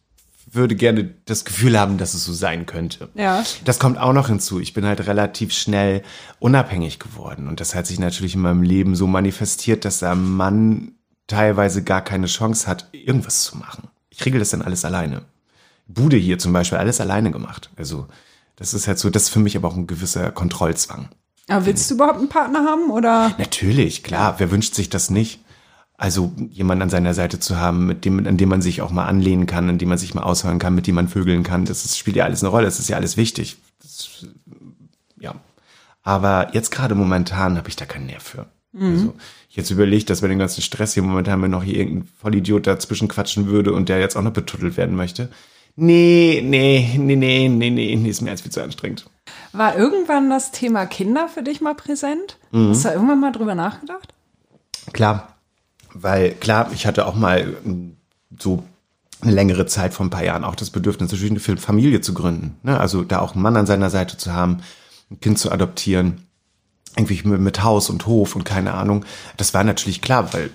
würde 0.52 0.74
gerne 0.74 1.14
das 1.26 1.44
Gefühl 1.44 1.78
haben, 1.78 1.98
dass 1.98 2.14
es 2.14 2.24
so 2.24 2.32
sein 2.32 2.66
könnte. 2.66 3.08
Ja. 3.14 3.44
Das 3.64 3.78
kommt 3.78 3.98
auch 3.98 4.12
noch 4.12 4.28
hinzu. 4.28 4.60
Ich 4.60 4.74
bin 4.74 4.84
halt 4.84 5.06
relativ 5.06 5.52
schnell 5.52 6.02
unabhängig 6.38 6.98
geworden. 6.98 7.46
Und 7.48 7.60
das 7.60 7.74
hat 7.74 7.86
sich 7.86 7.98
natürlich 7.98 8.34
in 8.34 8.40
meinem 8.40 8.62
Leben 8.62 8.96
so 8.96 9.06
manifestiert, 9.06 9.84
dass 9.84 10.00
der 10.00 10.14
Mann 10.14 10.92
teilweise 11.26 11.84
gar 11.84 12.02
keine 12.02 12.26
Chance 12.26 12.66
hat, 12.66 12.88
irgendwas 12.92 13.44
zu 13.44 13.56
machen. 13.56 13.88
Ich 14.10 14.24
regel 14.24 14.40
das 14.40 14.50
dann 14.50 14.62
alles 14.62 14.84
alleine. 14.84 15.22
Bude 15.86 16.16
hier 16.16 16.38
zum 16.38 16.52
Beispiel, 16.52 16.78
alles 16.78 17.00
alleine 17.00 17.30
gemacht. 17.30 17.70
Also, 17.76 18.06
das 18.56 18.74
ist 18.74 18.88
halt 18.88 18.98
so, 18.98 19.10
das 19.10 19.24
ist 19.24 19.28
für 19.30 19.38
mich 19.38 19.56
aber 19.56 19.68
auch 19.68 19.76
ein 19.76 19.86
gewisser 19.86 20.30
Kontrollzwang. 20.32 21.08
Aber 21.48 21.66
willst 21.66 21.90
du 21.90 21.94
überhaupt 21.94 22.18
einen 22.18 22.28
Partner 22.28 22.64
haben 22.64 22.90
oder? 22.90 23.34
Natürlich, 23.38 24.02
klar. 24.02 24.36
Wer 24.38 24.50
wünscht 24.50 24.74
sich 24.74 24.88
das 24.90 25.10
nicht? 25.10 25.40
Also 26.00 26.32
jemanden 26.48 26.80
an 26.80 26.88
seiner 26.88 27.12
Seite 27.12 27.40
zu 27.40 27.58
haben, 27.58 27.84
mit 27.84 28.06
dem, 28.06 28.26
an 28.26 28.38
dem 28.38 28.48
man 28.48 28.62
sich 28.62 28.80
auch 28.80 28.90
mal 28.90 29.04
anlehnen 29.04 29.44
kann, 29.44 29.68
an 29.68 29.76
dem 29.76 29.90
man 29.90 29.98
sich 29.98 30.14
mal 30.14 30.22
aushören 30.22 30.58
kann, 30.58 30.74
mit 30.74 30.86
dem 30.86 30.94
man 30.94 31.08
vögeln 31.08 31.42
kann, 31.42 31.66
das 31.66 31.84
ist, 31.84 31.98
spielt 31.98 32.16
ja 32.16 32.24
alles 32.24 32.42
eine 32.42 32.48
Rolle, 32.48 32.64
das 32.64 32.78
ist 32.78 32.88
ja 32.88 32.96
alles 32.96 33.18
wichtig. 33.18 33.58
Das, 33.82 34.24
ja. 35.18 35.34
Aber 36.02 36.54
jetzt 36.54 36.70
gerade 36.70 36.94
momentan 36.94 37.58
habe 37.58 37.68
ich 37.68 37.76
da 37.76 37.84
keinen 37.84 38.06
Nerv 38.06 38.22
für. 38.22 38.46
Also, 38.72 39.14
ich 39.50 39.56
jetzt 39.56 39.70
überlege, 39.70 40.06
dass 40.06 40.22
bei 40.22 40.28
dem 40.28 40.38
ganzen 40.38 40.62
Stress 40.62 40.94
hier 40.94 41.02
momentan 41.02 41.38
mir 41.38 41.50
noch 41.50 41.62
hier 41.62 41.76
irgendein 41.76 42.08
Vollidiot 42.18 42.66
dazwischen 42.66 43.08
quatschen 43.08 43.48
würde 43.48 43.74
und 43.74 43.90
der 43.90 44.00
jetzt 44.00 44.16
auch 44.16 44.22
noch 44.22 44.32
betuttelt 44.32 44.78
werden 44.78 44.96
möchte. 44.96 45.28
Nee, 45.76 46.40
nee, 46.42 46.94
nee, 46.96 47.16
nee, 47.16 47.48
nee, 47.48 47.68
nee, 47.68 47.96
nee, 47.96 48.08
ist 48.08 48.22
mir 48.22 48.30
als 48.30 48.40
viel 48.40 48.52
zu 48.52 48.62
anstrengend. 48.62 49.04
War 49.52 49.76
irgendwann 49.76 50.30
das 50.30 50.50
Thema 50.50 50.86
Kinder 50.86 51.28
für 51.28 51.42
dich 51.42 51.60
mal 51.60 51.74
präsent? 51.74 52.38
Mhm. 52.52 52.70
Hast 52.70 52.86
du 52.86 52.88
da 52.88 52.94
irgendwann 52.94 53.20
mal 53.20 53.32
drüber 53.32 53.54
nachgedacht? 53.54 54.14
Klar, 54.94 55.36
weil 55.94 56.32
klar, 56.32 56.70
ich 56.72 56.86
hatte 56.86 57.06
auch 57.06 57.14
mal 57.14 57.54
ähm, 57.64 57.96
so 58.38 58.64
eine 59.20 59.32
längere 59.32 59.66
Zeit 59.66 59.92
vor 59.92 60.06
ein 60.06 60.10
paar 60.10 60.24
Jahren 60.24 60.44
auch 60.44 60.54
das 60.54 60.70
Bedürfnis, 60.70 61.12
natürlich 61.12 61.30
eine 61.30 61.58
Familie 61.58 62.00
zu 62.00 62.14
gründen. 62.14 62.56
Ne? 62.62 62.78
Also 62.78 63.02
da 63.02 63.20
auch 63.20 63.34
einen 63.34 63.42
Mann 63.42 63.56
an 63.56 63.66
seiner 63.66 63.90
Seite 63.90 64.16
zu 64.16 64.32
haben, 64.32 64.58
ein 65.10 65.20
Kind 65.20 65.38
zu 65.38 65.52
adoptieren, 65.52 66.26
irgendwie 66.96 67.22
mit, 67.28 67.62
Haus 67.62 67.90
und 67.90 68.06
Hof 68.06 68.34
und 68.34 68.44
keine 68.44 68.74
Ahnung. 68.74 69.04
Das 69.36 69.54
war 69.54 69.64
natürlich 69.64 70.00
klar, 70.00 70.32
weil 70.32 70.50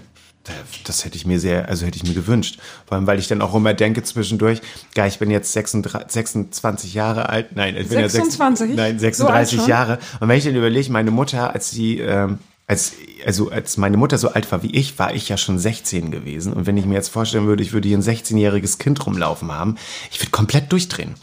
das 0.83 1.05
hätte 1.05 1.15
ich 1.15 1.25
mir 1.25 1.39
sehr, 1.39 1.69
also 1.69 1.85
hätte 1.85 1.97
ich 1.97 2.03
mir 2.03 2.13
gewünscht. 2.13 2.59
Vor 2.85 2.97
allem, 2.97 3.07
weil 3.07 3.17
ich 3.17 3.27
dann 3.27 3.41
auch 3.41 3.55
immer 3.55 3.73
denke 3.73 4.03
zwischendurch, 4.03 4.61
ja, 4.95 5.07
ich 5.07 5.17
bin 5.17 5.31
jetzt 5.31 5.53
36, 5.53 6.11
26 6.11 6.93
Jahre 6.93 7.29
alt, 7.29 7.55
nein, 7.55 7.75
ich 7.75 7.87
bin 7.89 7.99
ja 7.99 8.09
26? 8.09 8.75
sechs, 8.75 8.77
nein, 8.77 8.99
So 8.99 9.27
alt 9.27 9.47
36 9.47 9.59
schon? 9.59 9.69
Jahre. 9.69 9.99
Und 10.19 10.27
wenn 10.27 10.37
ich 10.37 10.43
dann 10.43 10.55
überlege, 10.55 10.91
meine 10.91 11.11
Mutter, 11.11 11.53
als 11.53 11.71
sie, 11.71 11.99
ähm, 11.99 12.39
als, 12.67 12.93
also 13.25 13.51
als 13.51 13.77
meine 13.77 13.97
Mutter 13.97 14.17
so 14.17 14.29
alt 14.29 14.51
war 14.51 14.63
wie 14.63 14.71
ich, 14.71 14.97
war 14.97 15.13
ich 15.13 15.29
ja 15.29 15.37
schon 15.37 15.59
16 15.59 16.11
gewesen. 16.11 16.53
Und 16.53 16.65
wenn 16.65 16.77
ich 16.77 16.85
mir 16.85 16.95
jetzt 16.95 17.09
vorstellen 17.09 17.47
würde, 17.47 17.63
ich 17.63 17.73
würde 17.73 17.87
hier 17.87 17.97
ein 17.97 18.03
16-jähriges 18.03 18.79
Kind 18.79 19.05
rumlaufen 19.05 19.51
haben, 19.51 19.77
ich 20.11 20.19
würde 20.19 20.31
komplett 20.31 20.71
durchdrehen. 20.71 21.15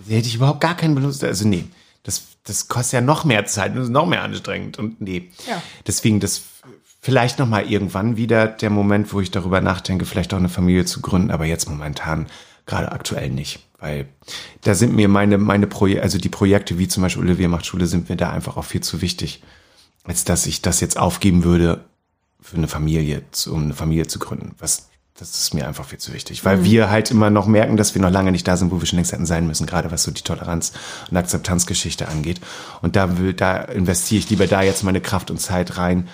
Da 0.00 0.14
hätte 0.14 0.28
ich 0.28 0.34
überhaupt 0.34 0.60
gar 0.60 0.76
keinen 0.76 0.94
Benutzer. 0.94 1.28
Also 1.28 1.48
nee, 1.48 1.64
das, 2.02 2.22
das 2.44 2.68
kostet 2.68 2.94
ja 2.94 3.00
noch 3.00 3.24
mehr 3.24 3.46
Zeit 3.46 3.74
und 3.74 3.82
ist 3.82 3.88
noch 3.90 4.06
mehr 4.06 4.22
anstrengend. 4.22 4.78
Und 4.78 5.00
nee. 5.00 5.30
Ja. 5.48 5.62
Deswegen 5.86 6.20
das 6.20 6.42
vielleicht 7.00 7.38
noch 7.38 7.48
mal 7.48 7.70
irgendwann 7.70 8.16
wieder 8.16 8.46
der 8.46 8.70
Moment, 8.70 9.12
wo 9.12 9.20
ich 9.20 9.30
darüber 9.30 9.60
nachdenke, 9.60 10.04
vielleicht 10.04 10.34
auch 10.34 10.38
eine 10.38 10.48
Familie 10.48 10.84
zu 10.84 11.00
gründen, 11.00 11.30
aber 11.30 11.46
jetzt 11.46 11.68
momentan 11.68 12.26
gerade 12.66 12.92
aktuell 12.92 13.30
nicht, 13.30 13.66
weil 13.78 14.06
da 14.62 14.74
sind 14.74 14.94
mir 14.94 15.08
meine 15.08 15.38
meine 15.38 15.66
Projekte, 15.66 16.02
also 16.02 16.18
die 16.18 16.28
Projekte 16.28 16.78
wie 16.78 16.88
zum 16.88 17.02
Beispiel 17.02 17.24
Olivia 17.24 17.48
macht 17.48 17.66
Schule, 17.66 17.86
sind 17.86 18.08
mir 18.08 18.16
da 18.16 18.30
einfach 18.30 18.56
auch 18.56 18.64
viel 18.64 18.82
zu 18.82 19.00
wichtig, 19.00 19.42
als 20.04 20.24
dass 20.24 20.46
ich 20.46 20.62
das 20.62 20.80
jetzt 20.80 20.98
aufgeben 20.98 21.44
würde 21.44 21.84
für 22.40 22.56
eine 22.56 22.68
Familie, 22.68 23.22
um 23.48 23.64
eine 23.64 23.74
Familie 23.74 24.06
zu 24.06 24.18
gründen. 24.18 24.54
Was 24.58 24.86
das 25.18 25.38
ist 25.38 25.52
mir 25.52 25.68
einfach 25.68 25.84
viel 25.84 25.98
zu 25.98 26.14
wichtig, 26.14 26.46
weil 26.46 26.64
wir 26.64 26.88
halt 26.88 27.10
immer 27.10 27.28
noch 27.28 27.46
merken, 27.46 27.76
dass 27.76 27.94
wir 27.94 28.00
noch 28.00 28.10
lange 28.10 28.32
nicht 28.32 28.48
da 28.48 28.56
sind, 28.56 28.70
wo 28.70 28.80
wir 28.80 28.86
schon 28.86 28.96
längst 28.96 29.12
hätten 29.12 29.26
sein 29.26 29.46
müssen, 29.46 29.66
gerade 29.66 29.90
was 29.90 30.02
so 30.04 30.10
die 30.10 30.22
Toleranz 30.22 30.72
und 31.10 31.16
Akzeptanzgeschichte 31.18 32.08
angeht. 32.08 32.40
Und 32.80 32.96
da 32.96 33.18
will, 33.18 33.34
da 33.34 33.58
investiere 33.58 34.20
ich 34.20 34.30
lieber 34.30 34.46
da 34.46 34.62
jetzt 34.62 34.82
meine 34.82 35.02
Kraft 35.02 35.30
und 35.30 35.38
Zeit 35.38 35.76
rein. 35.76 36.08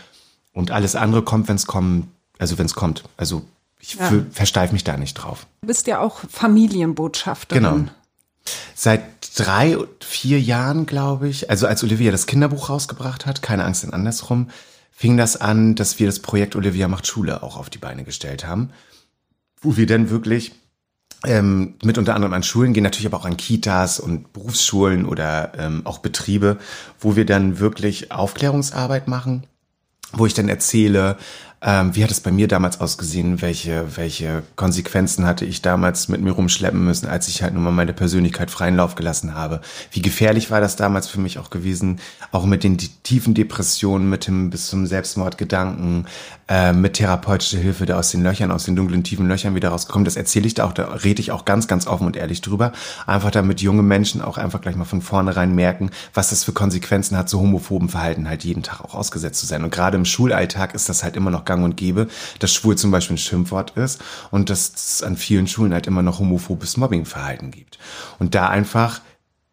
Und 0.52 0.72
alles 0.72 0.96
andere 0.96 1.22
kommt, 1.22 1.46
wenn 1.46 1.54
es 1.54 1.66
kommen, 1.66 2.10
also 2.38 2.58
wenn 2.58 2.66
es 2.66 2.74
kommt. 2.74 3.04
Also 3.16 3.42
ich 3.78 3.94
Ja. 3.94 4.08
für- 4.08 4.26
versteif 4.32 4.72
mich 4.72 4.82
da 4.82 4.96
nicht 4.96 5.14
drauf. 5.14 5.46
Du 5.60 5.68
bist 5.68 5.86
ja 5.86 6.00
auch 6.00 6.22
Familienbotschafterin. 6.28 7.62
Genau. 7.62 7.84
Seit 8.74 9.02
drei, 9.36 9.76
vier 10.00 10.40
Jahren, 10.40 10.86
glaube 10.86 11.28
ich, 11.28 11.50
also 11.50 11.66
als 11.66 11.82
Olivia 11.82 12.10
das 12.10 12.26
Kinderbuch 12.26 12.70
rausgebracht 12.70 13.26
hat, 13.26 13.42
keine 13.42 13.64
Angst, 13.64 13.82
denn 13.82 13.92
andersrum, 13.92 14.50
fing 14.90 15.16
das 15.16 15.38
an, 15.38 15.74
dass 15.74 15.98
wir 15.98 16.06
das 16.06 16.20
Projekt 16.20 16.56
Olivia 16.56 16.88
macht 16.88 17.06
Schule 17.06 17.42
auch 17.42 17.56
auf 17.58 17.68
die 17.68 17.78
Beine 17.78 18.04
gestellt 18.04 18.46
haben, 18.46 18.70
wo 19.60 19.76
wir 19.76 19.86
dann 19.86 20.08
wirklich 20.08 20.52
ähm, 21.24 21.74
mit 21.82 21.98
unter 21.98 22.14
anderem 22.14 22.32
an 22.32 22.42
Schulen 22.42 22.72
gehen, 22.72 22.82
natürlich 22.82 23.06
aber 23.06 23.18
auch 23.18 23.26
an 23.26 23.36
Kitas 23.36 24.00
und 24.00 24.32
Berufsschulen 24.32 25.06
oder 25.06 25.52
ähm, 25.58 25.82
auch 25.84 25.98
Betriebe, 25.98 26.58
wo 27.00 27.16
wir 27.16 27.26
dann 27.26 27.58
wirklich 27.58 28.10
Aufklärungsarbeit 28.10 29.08
machen, 29.08 29.46
wo 30.12 30.26
ich 30.26 30.34
dann 30.34 30.48
erzähle, 30.48 31.16
ähm, 31.62 31.96
wie 31.96 32.04
hat 32.04 32.10
es 32.10 32.20
bei 32.20 32.30
mir 32.30 32.48
damals 32.48 32.80
ausgesehen, 32.80 33.40
welche, 33.40 33.96
welche 33.96 34.42
Konsequenzen 34.56 35.26
hatte 35.26 35.46
ich 35.46 35.62
damals 35.62 36.08
mit 36.08 36.20
mir 36.20 36.32
rumschleppen 36.32 36.84
müssen, 36.84 37.08
als 37.08 37.28
ich 37.28 37.42
halt 37.42 37.54
nun 37.54 37.62
mal 37.62 37.70
meine 37.70 37.94
Persönlichkeit 37.94 38.50
freien 38.50 38.76
Lauf 38.76 38.94
gelassen 38.94 39.34
habe. 39.34 39.62
Wie 39.90 40.02
gefährlich 40.02 40.50
war 40.50 40.60
das 40.60 40.76
damals 40.76 41.08
für 41.08 41.18
mich 41.18 41.38
auch 41.38 41.48
gewesen, 41.48 41.98
auch 42.30 42.44
mit 42.44 42.62
den 42.62 42.76
tiefen 42.76 43.32
Depressionen, 43.32 44.10
mit 44.10 44.26
dem 44.26 44.50
bis 44.50 44.66
zum 44.66 44.86
Selbstmordgedanken, 44.86 46.06
äh, 46.48 46.74
mit 46.74 46.94
therapeutischer 46.94 47.58
Hilfe, 47.58 47.86
da 47.86 47.98
aus 47.98 48.10
den 48.10 48.22
Löchern, 48.22 48.50
aus 48.50 48.64
den 48.64 48.76
dunklen, 48.76 49.02
tiefen 49.02 49.26
Löchern 49.26 49.54
wieder 49.54 49.70
rauskommen. 49.70 50.04
Das 50.04 50.16
erzähle 50.16 50.46
ich 50.46 50.54
da 50.54 50.64
auch, 50.64 50.74
da 50.74 50.84
rede 50.84 51.20
ich 51.20 51.32
auch 51.32 51.46
ganz, 51.46 51.68
ganz 51.68 51.86
offen 51.86 52.06
und 52.06 52.16
ehrlich 52.16 52.42
drüber. 52.42 52.72
Einfach 53.06 53.30
damit 53.30 53.62
junge 53.62 53.82
Menschen 53.82 54.20
auch 54.20 54.36
einfach 54.36 54.60
gleich 54.60 54.76
mal 54.76 54.84
von 54.84 55.00
vornherein 55.00 55.54
merken, 55.54 55.90
was 56.12 56.30
das 56.30 56.44
für 56.44 56.52
Konsequenzen 56.52 57.16
hat, 57.16 57.30
so 57.30 57.40
homophoben 57.40 57.88
Verhalten 57.88 58.28
halt 58.28 58.44
jeden 58.44 58.62
Tag 58.62 58.82
auch 58.82 58.94
ausgesetzt 58.94 59.40
zu 59.40 59.46
sein. 59.46 59.64
Und 59.64 59.70
gerade 59.70 59.96
im 59.96 60.04
Schulalltag 60.04 60.74
ist 60.74 60.90
das 60.90 61.02
halt 61.02 61.16
immer 61.16 61.30
noch 61.30 61.45
gang 61.46 61.64
und 61.64 61.76
gäbe, 61.76 62.08
dass 62.38 62.52
schwul 62.52 62.76
zum 62.76 62.90
Beispiel 62.90 63.14
ein 63.14 63.18
Schimpfwort 63.18 63.72
ist 63.76 64.02
und 64.30 64.50
dass 64.50 64.72
es 64.74 65.02
an 65.02 65.16
vielen 65.16 65.46
Schulen 65.46 65.72
halt 65.72 65.86
immer 65.86 66.02
noch 66.02 66.18
homophobes 66.18 66.76
Mobbingverhalten 66.76 67.50
gibt. 67.50 67.78
Und 68.18 68.34
da 68.34 68.48
einfach 68.48 69.00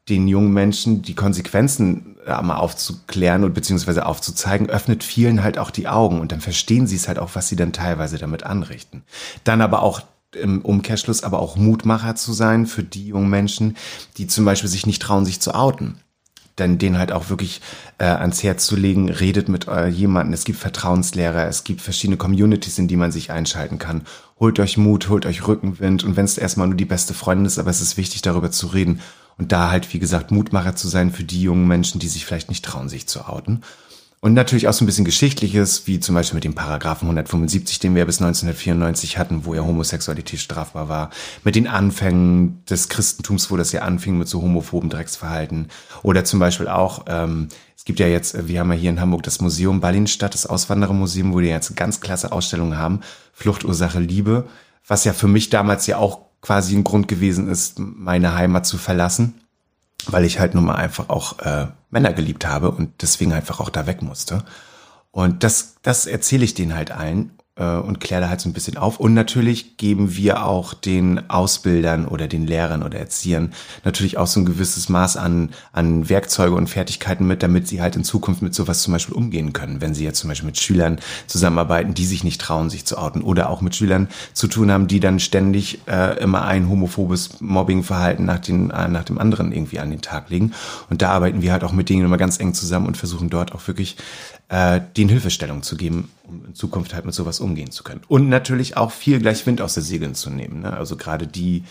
den 0.10 0.28
jungen 0.28 0.52
Menschen 0.52 1.02
die 1.02 1.16
Konsequenzen 1.16 2.18
äh, 2.26 2.42
mal 2.42 2.58
aufzuklären 2.58 3.44
und 3.44 3.54
beziehungsweise 3.54 4.06
aufzuzeigen, 4.06 4.70
öffnet 4.70 5.04
vielen 5.04 5.44
halt 5.44 5.58
auch 5.58 5.72
die 5.72 5.88
Augen 5.88 6.20
und 6.20 6.32
dann 6.32 6.42
verstehen 6.42 6.88
sie 6.88 6.98
es 6.98 7.08
halt 7.08 7.20
auch, 7.20 7.32
was 7.34 7.48
sie 7.48 7.56
dann 7.56 7.72
teilweise 7.72 8.18
damit 8.18 8.44
anrichten. 8.44 9.04
Dann 9.44 9.62
aber 9.62 9.82
auch 9.82 10.02
im 10.36 10.62
Umkehrschluss 10.62 11.24
aber 11.24 11.40
auch 11.40 11.56
Mutmacher 11.56 12.16
zu 12.16 12.34
sein 12.34 12.66
für 12.66 12.84
die 12.84 13.08
jungen 13.08 13.30
Menschen, 13.30 13.78
die 14.18 14.28
zum 14.28 14.46
Beispiel 14.46 14.70
sich 14.70 14.86
nicht 14.86 15.02
trauen, 15.02 15.26
sich 15.26 15.40
zu 15.40 15.54
outen 15.54 16.00
dann 16.56 16.78
den 16.78 16.98
halt 16.98 17.12
auch 17.12 17.30
wirklich 17.30 17.62
äh, 17.98 18.06
ans 18.06 18.44
Herz 18.44 18.66
zu 18.66 18.76
legen, 18.76 19.10
redet 19.10 19.50
mit 19.50 19.68
äh, 19.68 19.88
jemanden. 19.88 20.34
Es 20.34 20.46
gibt 20.46 20.60
Vertrauenslehrer, 20.60 21.48
es 21.48 21.64
gibt 21.64 21.82
verschiedene 21.82 22.18
Communities, 22.18 22.78
in 22.78 22.88
die 22.88 22.98
man 22.98 23.12
sich 23.12 23.32
einschalten 23.32 23.80
kann. 23.80 24.04
Holt 24.40 24.60
euch 24.60 24.78
Mut, 24.78 25.10
holt 25.10 25.26
euch 25.26 25.48
Rückenwind 25.48 26.04
und 26.04 26.16
wenn 26.16 26.26
es 26.26 26.38
erstmal 26.38 26.68
nur 26.68 26.78
die 26.78 26.86
beste 26.86 27.14
Freundin 27.14 27.46
ist, 27.46 27.60
aber 27.60 27.70
es 27.70 27.82
ist 27.82 27.98
wichtig, 27.98 28.22
darüber 28.22 28.52
zu 28.52 28.68
reden 28.68 29.02
und 29.38 29.52
da 29.52 29.72
halt, 29.72 29.94
wie 29.94 30.00
gesagt, 30.00 30.32
Mutmacher 30.32 30.76
zu 30.76 30.88
sein 30.88 31.12
für 31.12 31.24
die 31.24 31.42
jungen 31.42 31.68
Menschen, 31.68 32.00
die 32.00 32.08
sich 32.08 32.26
vielleicht 32.26 32.50
nicht 32.50 32.66
trauen, 32.66 32.90
sich 32.90 33.08
zu 33.08 33.28
outen. 33.28 33.64
Und 34.24 34.36
natürlich 34.36 34.70
auch 34.70 34.74
so 34.74 34.86
ein 34.86 34.86
bisschen 34.86 35.04
Geschichtliches, 35.04 35.86
wie 35.86 36.00
zum 36.00 36.16
Beispiel 36.16 36.36
mit 36.36 36.46
dem 36.46 36.56
Paragraphen 36.56 37.08
175, 37.08 37.80
den 37.80 37.94
wir 37.94 38.06
bis 38.06 38.22
1994 38.22 39.18
hatten, 39.18 39.44
wo 39.44 39.54
ja 39.54 39.66
Homosexualität 39.66 40.40
strafbar 40.40 40.88
war. 40.88 41.10
Mit 41.44 41.56
den 41.56 41.68
Anfängen 41.68 42.64
des 42.64 42.88
Christentums, 42.88 43.52
wo 43.52 43.58
das 43.58 43.74
ja 43.74 43.82
anfing 43.82 44.18
mit 44.18 44.30
so 44.30 44.42
homophoben 44.42 44.90
Drecksverhalten. 44.90 45.68
Oder 46.04 46.24
zum 46.24 46.40
Beispiel 46.40 46.70
auch, 46.70 47.04
ähm, 47.08 47.50
es 47.76 47.84
gibt 47.84 48.00
ja 48.00 48.08
jetzt, 48.08 48.48
wir 48.48 48.62
haben 48.62 48.72
ja 48.72 48.78
hier 48.78 48.92
in 48.92 49.02
Hamburg 49.02 49.24
das 49.24 49.42
Museum 49.42 49.82
Ballinstadt, 49.82 50.34
das 50.34 50.46
Auswanderermuseum, 50.46 51.34
wo 51.34 51.42
die 51.42 51.48
jetzt 51.48 51.76
ganz 51.76 52.00
klasse 52.00 52.32
Ausstellungen 52.32 52.78
haben. 52.78 53.02
Fluchtursache 53.34 54.00
Liebe, 54.00 54.48
was 54.88 55.04
ja 55.04 55.12
für 55.12 55.28
mich 55.28 55.50
damals 55.50 55.86
ja 55.86 55.98
auch 55.98 56.20
quasi 56.40 56.78
ein 56.78 56.86
Grund 56.86 57.10
gewesen 57.10 57.50
ist, 57.50 57.78
meine 57.78 58.36
Heimat 58.36 58.66
zu 58.66 58.78
verlassen 58.78 59.34
weil 60.08 60.26
ich 60.26 60.40
halt 60.40 60.54
nun 60.54 60.66
mal 60.66 60.76
einfach 60.76 61.10
auch 61.10 61.40
äh, 61.40 61.68
Männer 61.94 62.12
geliebt 62.12 62.46
habe 62.46 62.72
und 62.72 63.02
deswegen 63.02 63.32
einfach 63.32 63.60
auch 63.60 63.70
da 63.70 63.88
weg 63.88 64.02
musste. 64.02 64.44
Und 65.12 65.44
das, 65.44 65.76
das 65.84 66.06
erzähle 66.06 66.44
ich 66.44 66.56
denen 66.56 66.76
halt 66.76 66.92
allen 66.92 67.32
und 67.56 68.00
kläre 68.00 68.22
da 68.22 68.30
halt 68.30 68.42
so 68.42 68.50
ein 68.50 68.54
bisschen 68.54 68.78
auf. 68.78 69.00
Und 69.00 69.14
natürlich 69.14 69.78
geben 69.78 70.16
wir 70.16 70.46
auch 70.46 70.74
den 70.74 71.30
Ausbildern 71.30 72.08
oder 72.08 72.28
den 72.28 72.48
Lehrern 72.48 72.82
oder 72.82 72.98
Erziehern 72.98 73.54
natürlich 73.84 74.18
auch 74.18 74.26
so 74.26 74.40
ein 74.40 74.46
gewisses 74.46 74.90
Maß 74.90 75.18
an, 75.18 75.52
an 75.72 76.10
Werkzeuge 76.10 76.56
und 76.56 76.68
Fertigkeiten 76.68 77.28
mit, 77.28 77.44
damit 77.44 77.68
sie 77.68 77.80
halt 77.80 77.96
in 77.96 78.04
Zukunft 78.04 78.42
mit 78.42 78.56
sowas 78.56 78.82
zum 78.82 78.94
Beispiel 78.94 79.14
umgehen 79.14 79.54
können. 79.54 79.82
Wenn 79.82 79.94
sie 79.94 80.04
jetzt 80.04 80.20
zum 80.20 80.30
Beispiel 80.30 80.48
mit 80.48 80.58
Schülern 80.58 81.00
zusammenarbeiten, 81.28 81.94
die 81.94 82.06
sich 82.06 82.24
nicht 82.24 82.42
trauen, 82.42 82.72
sich 82.72 82.86
zu 82.86 82.98
outen 82.98 83.22
oder 83.22 83.52
auch 83.52 83.62
mit 83.62 83.76
Schülern 83.76 84.08
zu 84.34 84.48
tun 84.48 84.72
haben, 84.72 84.88
die 84.88 85.00
dann 85.00 85.20
ständig 85.20 85.82
äh, 85.88 86.18
immer 86.24 86.46
ein 86.46 86.68
homophobes 86.68 87.40
Mobbingverhalten 87.40 88.26
nach, 88.26 88.40
den, 88.40 88.72
äh, 88.72 88.88
nach 88.88 89.04
dem 89.04 89.20
anderen 89.20 89.52
irgendwie 89.52 89.80
an 89.80 89.92
den 89.92 90.02
Tag 90.02 90.32
legen. 90.32 90.54
Und 90.90 91.04
da 91.04 91.12
arbeiten 91.12 91.44
wir 91.44 91.52
halt 91.52 91.64
auch 91.64 91.72
mit 91.72 91.90
denen 91.90 92.06
immer 92.06 92.18
ganz 92.18 92.40
eng 92.40 92.56
zusammen 92.56 92.88
und 92.88 92.98
versuchen 92.98 93.30
dort 93.30 93.54
auch 93.54 93.68
wirklich 93.68 93.98
äh, 94.54 94.82
den 94.96 95.10
Hilfestellung 95.10 95.64
zu 95.64 95.76
geben, 95.76 96.12
um 96.26 96.46
in 96.46 96.54
Zukunft 96.54 96.94
halt 96.94 97.06
mit 97.06 97.16
sowas 97.16 97.40
umgehen 97.40 97.72
zu 97.72 97.84
können. 97.84 98.02
Und 98.08 98.30
natürlich 98.30 98.78
auch 98.78 98.92
viel 98.92 99.20
gleich 99.20 99.44
Wind 99.48 99.62
aus 99.62 99.74
der 99.74 99.82
Segeln 99.82 100.14
zu 100.14 100.30
nehmen. 100.30 100.62
Ne? 100.62 100.72
Also 100.72 100.96
gerade 100.96 101.26
die 101.26 101.64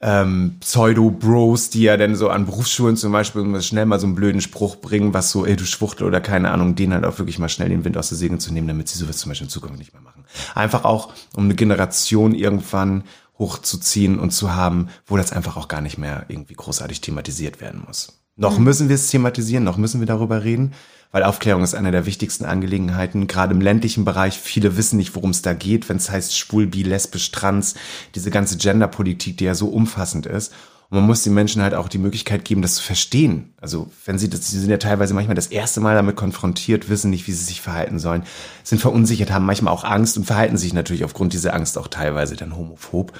ähm, 0.00 0.54
Pseudo-Bros, 0.60 1.70
die 1.70 1.82
ja 1.82 1.96
dann 1.96 2.14
so 2.14 2.28
an 2.28 2.46
Berufsschulen 2.46 2.96
zum 2.96 3.10
Beispiel 3.10 3.60
schnell 3.60 3.86
mal 3.86 3.98
so 3.98 4.06
einen 4.06 4.14
blöden 4.14 4.40
Spruch 4.40 4.76
bringen, 4.76 5.14
was 5.14 5.32
so, 5.32 5.44
ey, 5.46 5.56
du 5.56 5.64
Schwuchtel 5.64 6.06
oder 6.06 6.20
keine 6.20 6.52
Ahnung, 6.52 6.76
denen 6.76 6.92
halt 6.92 7.04
auch 7.04 7.18
wirklich 7.18 7.40
mal 7.40 7.48
schnell 7.48 7.70
den 7.70 7.84
Wind 7.84 7.96
aus 7.96 8.10
der 8.10 8.18
Segeln 8.18 8.38
zu 8.38 8.52
nehmen, 8.52 8.68
damit 8.68 8.86
sie 8.86 8.98
sowas 8.98 9.16
zum 9.16 9.30
Beispiel 9.30 9.46
in 9.46 9.50
Zukunft 9.50 9.78
nicht 9.78 9.92
mehr 9.92 10.02
machen. 10.02 10.24
Einfach 10.54 10.84
auch, 10.84 11.12
um 11.34 11.46
eine 11.46 11.56
Generation 11.56 12.36
irgendwann 12.36 13.02
hochzuziehen 13.36 14.20
und 14.20 14.30
zu 14.30 14.54
haben, 14.54 14.90
wo 15.06 15.16
das 15.16 15.32
einfach 15.32 15.56
auch 15.56 15.66
gar 15.66 15.80
nicht 15.80 15.98
mehr 15.98 16.26
irgendwie 16.28 16.54
großartig 16.54 17.00
thematisiert 17.00 17.60
werden 17.60 17.82
muss. 17.84 18.20
Noch 18.36 18.58
mhm. 18.58 18.64
müssen 18.64 18.88
wir 18.88 18.94
es 18.94 19.08
thematisieren, 19.08 19.64
noch 19.64 19.76
müssen 19.76 20.00
wir 20.00 20.06
darüber 20.06 20.44
reden, 20.44 20.72
weil 21.12 21.22
Aufklärung 21.22 21.62
ist 21.62 21.74
eine 21.74 21.90
der 21.90 22.06
wichtigsten 22.06 22.44
Angelegenheiten, 22.44 23.26
gerade 23.26 23.54
im 23.54 23.60
ländlichen 23.60 24.04
Bereich. 24.04 24.38
Viele 24.38 24.76
wissen 24.76 24.96
nicht, 24.96 25.14
worum 25.14 25.30
es 25.30 25.42
da 25.42 25.54
geht, 25.54 25.88
wenn 25.88 25.96
es 25.96 26.10
heißt 26.10 26.36
schwul, 26.36 26.66
bi, 26.66 26.82
lesbisch, 26.82 27.30
trans, 27.32 27.74
diese 28.14 28.30
ganze 28.30 28.56
Genderpolitik, 28.56 29.36
die 29.38 29.44
ja 29.44 29.54
so 29.54 29.68
umfassend 29.68 30.26
ist. 30.26 30.52
Und 30.88 30.98
man 30.98 31.06
muss 31.06 31.24
den 31.24 31.34
Menschen 31.34 31.62
halt 31.62 31.74
auch 31.74 31.88
die 31.88 31.98
Möglichkeit 31.98 32.44
geben, 32.44 32.62
das 32.62 32.76
zu 32.76 32.82
verstehen. 32.82 33.52
Also 33.60 33.90
wenn 34.04 34.18
sie 34.18 34.30
das, 34.30 34.48
sie 34.48 34.60
sind 34.60 34.70
ja 34.70 34.76
teilweise 34.76 35.14
manchmal 35.14 35.34
das 35.34 35.48
erste 35.48 35.80
Mal 35.80 35.96
damit 35.96 36.14
konfrontiert, 36.14 36.88
wissen 36.88 37.10
nicht, 37.10 37.26
wie 37.26 37.32
sie 37.32 37.44
sich 37.44 37.60
verhalten 37.60 37.98
sollen, 37.98 38.22
sind 38.62 38.80
verunsichert, 38.80 39.32
haben 39.32 39.46
manchmal 39.46 39.74
auch 39.74 39.82
Angst 39.82 40.16
und 40.16 40.26
verhalten 40.26 40.56
sich 40.56 40.72
natürlich 40.74 41.04
aufgrund 41.04 41.32
dieser 41.32 41.54
Angst 41.54 41.76
auch 41.76 41.88
teilweise 41.88 42.36
dann 42.36 42.56
homophob. 42.56 43.12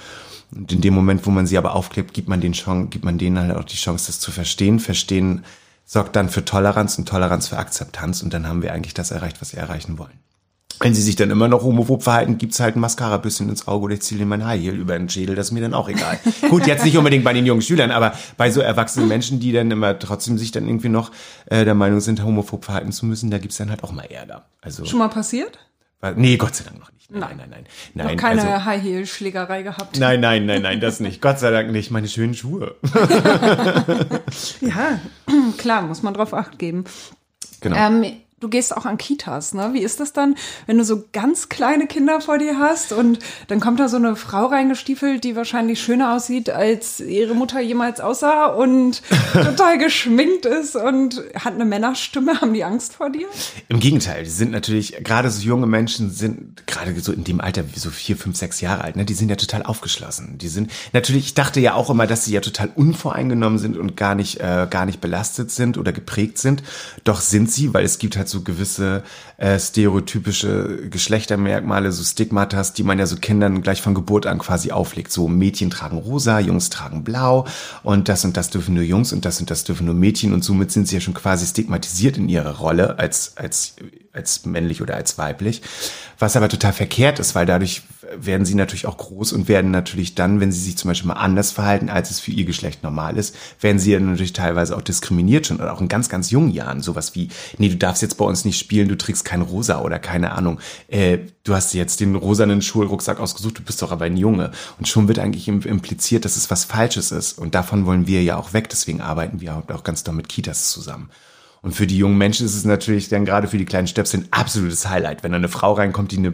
Und 0.55 0.71
in 0.71 0.79
dem 0.79 0.93
Moment, 0.93 1.25
wo 1.25 1.31
man 1.31 1.45
sie 1.45 1.57
aber 1.57 1.75
aufklebt, 1.75 2.13
gibt 2.13 2.29
man 2.29 2.39
den 2.39 2.53
gibt 2.89 3.03
man 3.03 3.17
denen 3.17 3.37
halt 3.37 3.55
auch 3.57 3.65
die 3.65 3.75
Chance, 3.75 4.07
das 4.07 4.21
zu 4.21 4.31
verstehen. 4.31 4.79
Verstehen 4.79 5.43
sorgt 5.87 6.15
dann 6.15 6.29
für 6.29 6.45
Toleranz 6.45 6.99
und 6.99 7.07
Toleranz 7.07 7.47
für 7.47 7.57
Akzeptanz 7.57 8.21
und 8.21 8.33
dann 8.33 8.45
haben 8.45 8.61
wir 8.61 8.73
eigentlich 8.73 8.93
das 8.93 9.09
erreicht, 9.09 9.41
was 9.41 9.53
wir 9.53 9.59
erreichen 9.59 9.97
wollen. 9.97 10.19
Wenn 10.79 10.93
sie 10.93 11.01
sich 11.01 11.15
dann 11.15 11.31
immer 11.31 11.47
noch 11.47 11.63
homophob 11.63 12.03
verhalten, 12.03 12.37
gibt's 12.37 12.59
halt 12.59 12.75
ein 12.75 12.81
Mascara-Büsschen 12.81 13.49
ins 13.49 13.67
Auge 13.67 13.85
oder 13.85 13.93
ich 13.95 14.03
ziehe 14.03 14.23
mein 14.27 14.45
High 14.45 14.61
Heel 14.61 14.75
über 14.75 14.95
den 14.95 15.09
Schädel, 15.09 15.35
das 15.35 15.47
ist 15.47 15.51
mir 15.53 15.61
dann 15.61 15.73
auch 15.73 15.89
egal. 15.89 16.19
Gut, 16.49 16.67
jetzt 16.67 16.85
nicht 16.85 16.97
unbedingt 16.97 17.23
bei 17.23 17.33
den 17.33 17.47
jungen 17.47 17.63
Schülern, 17.63 17.89
aber 17.89 18.13
bei 18.35 18.51
so 18.51 18.61
erwachsenen 18.61 19.07
Menschen, 19.07 19.39
die 19.39 19.51
dann 19.51 19.71
immer 19.71 19.97
trotzdem 19.97 20.37
sich 20.37 20.51
dann 20.51 20.67
irgendwie 20.67 20.89
noch 20.89 21.11
äh, 21.47 21.65
der 21.65 21.73
Meinung 21.73 21.99
sind, 21.99 22.23
homophob 22.23 22.65
verhalten 22.65 22.91
zu 22.91 23.07
müssen, 23.07 23.31
da 23.31 23.39
gibt's 23.39 23.57
dann 23.57 23.71
halt 23.71 23.83
auch 23.83 23.91
mal 23.91 24.03
Ärger. 24.03 24.45
Also 24.61 24.85
Schon 24.85 24.99
mal 24.99 25.07
passiert? 25.07 25.57
Nee, 26.15 26.37
Gott 26.37 26.55
sei 26.55 26.63
Dank 26.65 26.79
noch 26.79 26.91
nicht. 26.91 27.09
Nein, 27.09 27.21
nein, 27.21 27.37
nein. 27.37 27.49
nein. 27.49 27.65
nein. 27.93 28.15
Noch 28.15 28.21
keine 28.21 28.41
also, 28.41 28.65
High-Heel-Schlägerei 28.65 29.63
gehabt. 29.63 29.97
Nein, 29.97 30.19
nein, 30.19 30.45
nein, 30.45 30.61
nein, 30.61 30.79
das 30.79 30.99
nicht. 30.99 31.21
Gott 31.21 31.39
sei 31.39 31.51
Dank 31.51 31.71
nicht. 31.71 31.89
Meine 31.89 32.07
schönen 32.07 32.33
Schuhe. 32.33 32.75
ja, 34.61 34.99
klar, 35.57 35.81
muss 35.83 36.03
man 36.03 36.13
drauf 36.13 36.33
acht 36.33 36.59
geben. 36.59 36.83
Genau. 37.61 37.77
Ähm, 37.77 38.05
du 38.39 38.49
gehst 38.49 38.75
auch 38.75 38.85
an 38.85 38.97
Kitas, 38.97 39.53
ne? 39.53 39.71
Wie 39.73 39.81
ist 39.81 39.99
das 39.99 40.13
dann, 40.13 40.35
wenn 40.67 40.77
du 40.77 40.83
so 40.83 41.05
ganz 41.11 41.49
kleine 41.49 41.87
Kinder 41.87 42.21
vor 42.21 42.37
dir 42.37 42.59
hast 42.59 42.93
und 42.93 43.19
dann 43.47 43.59
kommt 43.59 43.79
da 43.79 43.89
so 43.89 43.97
eine 43.97 44.15
Frau 44.15 44.45
reingestiefelt, 44.45 45.23
die 45.23 45.35
wahrscheinlich 45.35 45.81
schöner 45.81 46.13
aussieht, 46.13 46.49
als 46.51 46.99
ihre 46.99 47.33
Mutter 47.33 47.59
jemals 47.59 47.99
aussah 47.99 48.45
und 48.45 49.01
total 49.33 49.79
geschminkt 49.79 50.45
ist 50.45 50.75
und 50.75 51.23
hat 51.35 51.55
eine 51.55 51.65
Männerstimme. 51.65 52.39
Haben 52.41 52.53
die 52.53 52.63
Angst 52.63 52.93
vor 52.93 53.09
dir? 53.09 53.25
Im 53.69 53.79
Gegenteil, 53.79 54.23
die 54.23 54.29
sind 54.29 54.51
natürlich, 54.51 55.03
gerade 55.03 55.31
so 55.31 55.41
junge 55.41 55.65
Menschen 55.65 56.11
sind, 56.11 56.67
gerade 56.67 56.97
so 56.99 57.11
in 57.11 57.23
dem 57.23 57.41
Alter, 57.41 57.63
wie 57.73 57.79
so 57.79 57.89
vier, 57.89 58.17
fünf, 58.17 58.37
sechs 58.37 58.61
Jahre 58.61 58.83
alt, 58.83 58.95
ne? 58.95 59.05
Die 59.05 59.15
sind 59.15 59.29
ja 59.29 59.35
total 59.35 59.63
aufgeschlossen. 59.63 60.37
Die 60.37 60.47
sind, 60.47 60.71
natürlich, 60.93 61.25
ich 61.25 61.33
dachte 61.33 61.59
ja 61.59 61.73
auch 61.73 61.89
immer, 61.89 62.05
dass 62.05 62.25
sie 62.25 62.33
ja 62.33 62.41
total 62.41 62.69
unvoreingenommen 62.75 63.57
sind 63.57 63.77
und 63.77 63.97
gar 63.97 64.13
nicht, 64.13 64.39
äh, 64.39 64.67
gar 64.69 64.85
nicht 64.85 65.01
belastet 65.01 65.49
sind 65.49 65.79
oder 65.79 65.91
geprägt 65.91 66.37
sind. 66.37 66.61
Doch 67.03 67.21
sind 67.21 67.51
sie, 67.51 67.73
weil 67.73 67.83
es 67.83 67.97
gibt 67.97 68.15
halt 68.15 68.26
halt 68.27 68.29
so 68.29 68.41
gewisse 68.41 69.03
äh, 69.37 69.59
stereotypische 69.59 70.89
Geschlechtermerkmale, 70.89 71.91
so 71.91 72.03
Stigmatas, 72.03 72.73
die 72.73 72.83
man 72.83 72.99
ja 72.99 73.05
so 73.05 73.15
Kindern 73.15 73.61
gleich 73.61 73.81
von 73.81 73.93
Geburt 73.93 74.25
an 74.25 74.39
quasi 74.39 74.71
auflegt. 74.71 75.11
So 75.11 75.27
Mädchen 75.27 75.69
tragen 75.69 75.97
rosa, 75.97 76.39
Jungs 76.39 76.69
tragen 76.69 77.03
blau 77.03 77.45
und 77.83 78.09
das 78.09 78.25
und 78.25 78.37
das 78.37 78.49
dürfen 78.49 78.75
nur 78.75 78.83
Jungs 78.83 79.13
und 79.13 79.25
das 79.25 79.39
und 79.39 79.49
das 79.49 79.63
dürfen 79.63 79.85
nur 79.85 79.95
Mädchen 79.95 80.33
und 80.33 80.43
somit 80.43 80.71
sind 80.71 80.87
sie 80.87 80.95
ja 80.95 81.01
schon 81.01 81.13
quasi 81.13 81.45
stigmatisiert 81.45 82.17
in 82.17 82.29
ihrer 82.29 82.57
Rolle 82.57 82.99
als, 82.99 83.37
als, 83.37 83.75
als 84.13 84.45
männlich 84.45 84.81
oder 84.81 84.95
als 84.95 85.17
weiblich. 85.17 85.61
Was 86.19 86.35
aber 86.35 86.49
total 86.49 86.73
verkehrt 86.73 87.19
ist, 87.19 87.35
weil 87.35 87.45
dadurch 87.45 87.83
werden 88.15 88.45
sie 88.45 88.55
natürlich 88.55 88.85
auch 88.85 88.97
groß 88.97 89.33
und 89.33 89.47
werden 89.47 89.71
natürlich 89.71 90.15
dann, 90.15 90.39
wenn 90.39 90.51
sie 90.51 90.59
sich 90.59 90.77
zum 90.77 90.89
Beispiel 90.89 91.07
mal 91.07 91.15
anders 91.15 91.51
verhalten, 91.51 91.89
als 91.89 92.11
es 92.11 92.19
für 92.19 92.31
ihr 92.31 92.45
Geschlecht 92.45 92.83
normal 92.83 93.17
ist, 93.17 93.35
werden 93.61 93.79
sie 93.79 93.93
dann 93.93 94.05
natürlich 94.05 94.33
teilweise 94.33 94.75
auch 94.75 94.81
diskriminiert 94.81 95.47
schon 95.47 95.57
oder 95.57 95.73
auch 95.73 95.81
in 95.81 95.87
ganz, 95.87 96.09
ganz 96.09 96.31
jungen 96.31 96.51
Jahren. 96.51 96.81
Sowas 96.81 97.15
wie, 97.15 97.29
nee, 97.57 97.69
du 97.69 97.77
darfst 97.77 98.01
jetzt 98.01 98.17
bei 98.17 98.25
uns 98.25 98.45
nicht 98.45 98.59
spielen, 98.59 98.87
du 98.87 98.97
trägst 98.97 99.25
kein 99.25 99.41
Rosa 99.41 99.81
oder 99.81 99.99
keine 99.99 100.31
Ahnung. 100.33 100.59
Äh, 100.87 101.19
du 101.43 101.53
hast 101.53 101.73
jetzt 101.73 101.99
den 101.99 102.15
rosanen 102.15 102.61
Schulrucksack 102.61 103.19
ausgesucht, 103.19 103.59
du 103.59 103.63
bist 103.63 103.81
doch 103.81 103.91
aber 103.91 104.05
ein 104.05 104.17
Junge. 104.17 104.51
Und 104.77 104.87
schon 104.87 105.07
wird 105.07 105.19
eigentlich 105.19 105.47
impliziert, 105.47 106.25
dass 106.25 106.37
es 106.37 106.49
was 106.49 106.65
Falsches 106.65 107.11
ist. 107.11 107.37
Und 107.37 107.55
davon 107.55 107.85
wollen 107.85 108.07
wir 108.07 108.23
ja 108.23 108.37
auch 108.37 108.53
weg. 108.53 108.69
Deswegen 108.69 109.01
arbeiten 109.01 109.41
wir 109.41 109.63
auch 109.67 109.83
ganz 109.83 110.03
doll 110.03 110.15
mit 110.15 110.29
Kitas 110.29 110.71
zusammen. 110.71 111.09
Und 111.61 111.73
für 111.73 111.87
die 111.87 111.97
jungen 111.97 112.17
Menschen 112.17 112.45
ist 112.45 112.55
es 112.55 112.65
natürlich 112.65 113.09
dann 113.09 113.25
gerade 113.25 113.47
für 113.47 113.57
die 113.57 113.65
kleinen 113.65 113.87
Stöpsel 113.87 114.21
ein 114.21 114.27
absolutes 114.31 114.87
Highlight, 114.87 115.23
wenn 115.23 115.31
da 115.31 115.37
eine 115.37 115.49
Frau 115.49 115.73
reinkommt, 115.73 116.11
die 116.11 116.17
eine, 116.17 116.33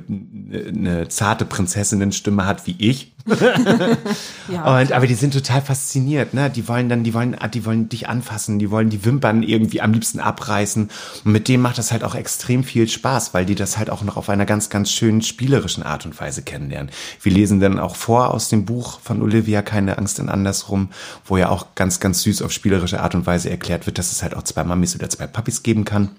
eine 0.67 1.07
zarte 1.07 1.45
Prinzessinnenstimme 1.45 2.45
hat 2.45 2.67
wie 2.67 2.75
ich. 2.77 3.12
ja, 4.49 4.79
und, 4.79 4.91
aber 4.91 5.07
die 5.07 5.13
sind 5.13 5.33
total 5.33 5.61
fasziniert, 5.61 6.33
ne? 6.33 6.49
Die 6.49 6.67
wollen 6.67 6.89
dann, 6.89 7.03
die 7.03 7.13
wollen, 7.13 7.37
die 7.53 7.65
wollen 7.65 7.87
dich 7.87 8.09
anfassen, 8.09 8.59
die 8.59 8.69
wollen 8.69 8.89
die 8.89 9.05
Wimpern 9.05 9.43
irgendwie 9.43 9.81
am 9.81 9.93
liebsten 9.93 10.19
abreißen. 10.19 10.89
Und 11.23 11.31
mit 11.31 11.47
denen 11.47 11.63
macht 11.63 11.77
das 11.77 11.93
halt 11.93 12.03
auch 12.03 12.15
extrem 12.15 12.65
viel 12.65 12.89
Spaß, 12.89 13.33
weil 13.33 13.45
die 13.45 13.55
das 13.55 13.77
halt 13.77 13.89
auch 13.89 14.01
noch 14.03 14.17
auf 14.17 14.29
einer 14.29 14.45
ganz, 14.45 14.69
ganz 14.69 14.91
schönen 14.91 15.21
spielerischen 15.21 15.83
Art 15.83 16.05
und 16.05 16.19
Weise 16.19 16.41
kennenlernen. 16.41 16.91
Wir 17.21 17.31
lesen 17.31 17.61
dann 17.61 17.79
auch 17.79 17.95
vor 17.95 18.33
aus 18.33 18.49
dem 18.49 18.65
Buch 18.65 18.99
von 18.99 19.21
Olivia 19.21 19.61
Keine 19.61 19.97
Angst 19.97 20.19
in 20.19 20.27
Andersrum, 20.27 20.89
wo 21.23 21.37
ja 21.37 21.47
auch 21.47 21.75
ganz, 21.75 22.01
ganz 22.01 22.23
süß 22.23 22.41
auf 22.41 22.51
spielerische 22.51 22.99
Art 22.99 23.15
und 23.15 23.25
Weise 23.25 23.49
erklärt 23.49 23.85
wird, 23.85 23.97
dass 23.97 24.11
es 24.11 24.21
halt 24.21 24.35
auch 24.35 24.43
zwei 24.43 24.65
Mamis 24.65 24.95
oder 24.95 25.09
zwei 25.09 25.27
Papis 25.27 25.63
geben 25.63 25.85
kann. 25.85 26.09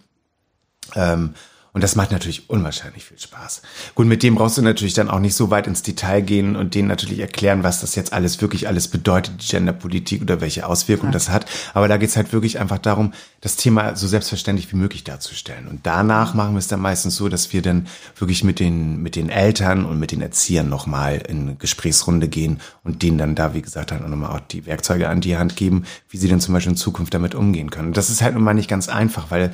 Ähm, 0.95 1.35
Und 1.75 1.83
das 1.83 1.97
macht 1.97 2.13
natürlich 2.13 2.49
unwahrscheinlich 2.49 3.05
viel 3.05 3.19
Spaß. 3.19 3.63
Gut, 3.97 4.07
mit 4.07 4.23
dem 4.23 4.37
brauchst 4.37 4.57
du 4.57 4.63
natürlich 4.63 4.95
dann 4.95 5.11
auch 5.11 5.19
nicht 5.19 5.35
so 5.35 5.51
weit 5.51 5.67
ins 5.67 5.83
Detail 5.83 6.21
gehen 6.21 6.55
und 6.55 6.77
denen 6.77 6.87
natürlich 6.87 7.19
erklären, 7.19 7.65
was 7.65 7.81
das 7.81 7.97
jetzt 7.97 8.13
alles 8.13 8.41
wirklich 8.41 8.69
alles 8.69 8.87
bedeutet, 8.87 9.43
die 9.43 9.49
Genderpolitik 9.49 10.23
oder 10.23 10.41
welche 10.41 10.69
Auswirkungen 10.69 11.11
ja. 11.11 11.15
das 11.15 11.31
hat. 11.31 11.47
Aber 11.75 11.89
da 11.89 11.97
geht's 11.97 12.17
halt 12.17 12.33
wirklich 12.33 12.61
einfach 12.61 12.79
darum, 12.79 13.13
das 13.41 13.57
Thema 13.57 13.97
so 13.97 14.07
selbstverständlich 14.07 14.71
wie 14.73 14.77
möglich 14.77 15.03
darzustellen. 15.03 15.67
Und 15.67 15.81
danach 15.83 16.35
machen 16.35 16.53
wir 16.55 16.61
es 16.61 16.69
dann 16.69 16.79
meistens 16.79 17.17
so, 17.17 17.29
dass 17.29 17.53
wir 17.53 17.61
dann 17.61 17.89
wirklich 18.17 18.45
mit 18.45 18.61
den, 18.61 19.03
mit 19.03 19.17
den 19.17 19.29
Eltern 19.29 19.85
und 19.85 19.99
mit 19.99 20.13
den 20.13 20.23
Erziehern 20.23 20.69
nochmal 20.69 21.23
in 21.29 21.59
Gesprächsrunde 21.59 22.29
gehen 22.29 22.61
und 22.85 23.03
denen 23.03 23.19
dann 23.19 23.35
da, 23.35 23.53
wie 23.53 23.63
gesagt, 23.63 23.91
dann 23.91 24.05
auch 24.05 24.09
nochmal 24.09 24.31
auch 24.31 24.41
die 24.41 24.65
Werkzeuge 24.67 25.09
an 25.09 25.21
die 25.21 25.37
Hand 25.37 25.57
geben, 25.57 25.87
wie 26.09 26.19
sie 26.19 26.29
denn 26.29 26.41
zum 26.41 26.55
Beispiel 26.55 26.71
in 26.71 26.77
Zukunft 26.77 27.13
damit 27.15 27.35
umgehen 27.35 27.71
können. 27.71 27.89
Und 27.89 27.97
das 27.97 28.11
ist 28.11 28.23
halt 28.23 28.35
nun 28.35 28.45
mal 28.45 28.55
nicht 28.55 28.71
ganz 28.71 28.89
einfach, 28.89 29.33
weil 29.33 29.51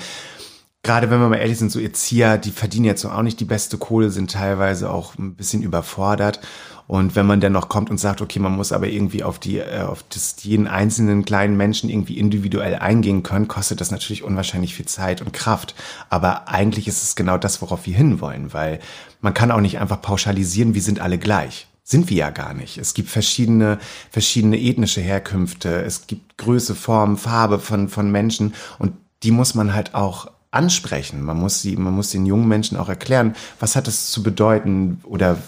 gerade 0.82 1.10
wenn 1.10 1.20
wir 1.20 1.28
mal 1.28 1.36
ehrlich 1.36 1.58
sind, 1.58 1.70
so 1.70 1.78
Erzieher, 1.78 2.38
die 2.38 2.50
verdienen 2.50 2.84
jetzt 2.84 3.04
auch 3.04 3.22
nicht 3.22 3.40
die 3.40 3.44
beste 3.44 3.78
Kohle, 3.78 4.10
sind 4.10 4.30
teilweise 4.32 4.90
auch 4.90 5.16
ein 5.18 5.34
bisschen 5.34 5.62
überfordert. 5.62 6.40
Und 6.86 7.14
wenn 7.14 7.26
man 7.26 7.40
dann 7.40 7.52
noch 7.52 7.68
kommt 7.68 7.88
und 7.88 7.98
sagt, 7.98 8.20
okay, 8.20 8.40
man 8.40 8.56
muss 8.56 8.72
aber 8.72 8.88
irgendwie 8.88 9.22
auf 9.22 9.38
die, 9.38 9.58
äh, 9.58 9.82
auf 9.82 10.02
das, 10.08 10.34
jeden 10.42 10.66
einzelnen 10.66 11.24
kleinen 11.24 11.56
Menschen 11.56 11.88
irgendwie 11.88 12.18
individuell 12.18 12.74
eingehen 12.74 13.22
können, 13.22 13.46
kostet 13.46 13.80
das 13.80 13.92
natürlich 13.92 14.24
unwahrscheinlich 14.24 14.74
viel 14.74 14.86
Zeit 14.86 15.20
und 15.20 15.32
Kraft. 15.32 15.76
Aber 16.08 16.48
eigentlich 16.48 16.88
ist 16.88 17.04
es 17.04 17.14
genau 17.14 17.38
das, 17.38 17.62
worauf 17.62 17.86
wir 17.86 17.94
hinwollen, 17.94 18.52
weil 18.52 18.80
man 19.20 19.34
kann 19.34 19.52
auch 19.52 19.60
nicht 19.60 19.78
einfach 19.78 20.02
pauschalisieren, 20.02 20.74
wir 20.74 20.82
sind 20.82 21.00
alle 21.00 21.18
gleich 21.18 21.66
sind 21.82 22.08
wir 22.08 22.16
ja 22.16 22.30
gar 22.30 22.54
nicht. 22.54 22.78
Es 22.78 22.94
gibt 22.94 23.08
verschiedene, 23.08 23.80
verschiedene 24.12 24.60
ethnische 24.60 25.00
Herkünfte, 25.00 25.82
es 25.82 26.06
gibt 26.06 26.38
Größe, 26.38 26.76
Form, 26.76 27.16
Farbe 27.16 27.58
von, 27.58 27.88
von 27.88 28.12
Menschen 28.12 28.54
und 28.78 28.92
die 29.24 29.32
muss 29.32 29.56
man 29.56 29.74
halt 29.74 29.92
auch 29.96 30.30
ansprechen. 30.50 31.22
Man 31.22 31.36
muss 31.36 31.62
sie, 31.62 31.76
man 31.76 31.94
muss 31.94 32.10
den 32.10 32.26
jungen 32.26 32.48
Menschen 32.48 32.76
auch 32.76 32.88
erklären, 32.88 33.34
was 33.58 33.76
hat 33.76 33.86
es 33.88 34.10
zu 34.10 34.22
bedeuten 34.22 35.00
oder 35.04 35.38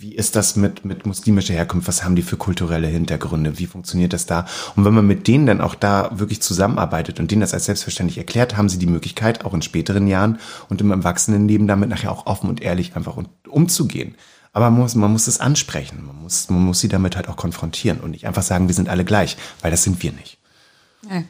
wie 0.00 0.14
ist 0.14 0.34
das 0.34 0.56
mit, 0.56 0.86
mit 0.86 1.04
muslimischer 1.04 1.52
Herkunft? 1.52 1.86
Was 1.86 2.04
haben 2.04 2.16
die 2.16 2.22
für 2.22 2.38
kulturelle 2.38 2.86
Hintergründe? 2.86 3.58
Wie 3.58 3.66
funktioniert 3.66 4.14
das 4.14 4.24
da? 4.24 4.46
Und 4.74 4.86
wenn 4.86 4.94
man 4.94 5.06
mit 5.06 5.28
denen 5.28 5.44
dann 5.44 5.60
auch 5.60 5.74
da 5.74 6.10
wirklich 6.14 6.40
zusammenarbeitet 6.40 7.20
und 7.20 7.30
denen 7.30 7.42
das 7.42 7.52
als 7.52 7.66
selbstverständlich 7.66 8.16
erklärt, 8.16 8.56
haben 8.56 8.70
sie 8.70 8.78
die 8.78 8.86
Möglichkeit, 8.86 9.44
auch 9.44 9.52
in 9.52 9.60
späteren 9.60 10.06
Jahren 10.06 10.38
und 10.70 10.80
im 10.80 10.90
Erwachsenenleben 10.90 11.66
damit 11.66 11.90
nachher 11.90 12.12
auch 12.12 12.24
offen 12.24 12.48
und 12.48 12.62
ehrlich 12.62 12.96
einfach 12.96 13.18
umzugehen. 13.46 14.14
Aber 14.54 14.70
man 14.70 14.80
muss, 14.80 14.94
man 14.94 15.12
muss 15.12 15.26
es 15.26 15.38
ansprechen. 15.38 16.06
Man 16.06 16.16
muss, 16.22 16.48
man 16.48 16.62
muss 16.62 16.80
sie 16.80 16.88
damit 16.88 17.14
halt 17.14 17.28
auch 17.28 17.36
konfrontieren 17.36 18.00
und 18.00 18.12
nicht 18.12 18.26
einfach 18.26 18.42
sagen, 18.42 18.68
wir 18.68 18.74
sind 18.74 18.88
alle 18.88 19.04
gleich, 19.04 19.36
weil 19.60 19.70
das 19.70 19.84
sind 19.84 20.02
wir 20.02 20.12
nicht. 20.12 20.38
Nee. 21.08 21.24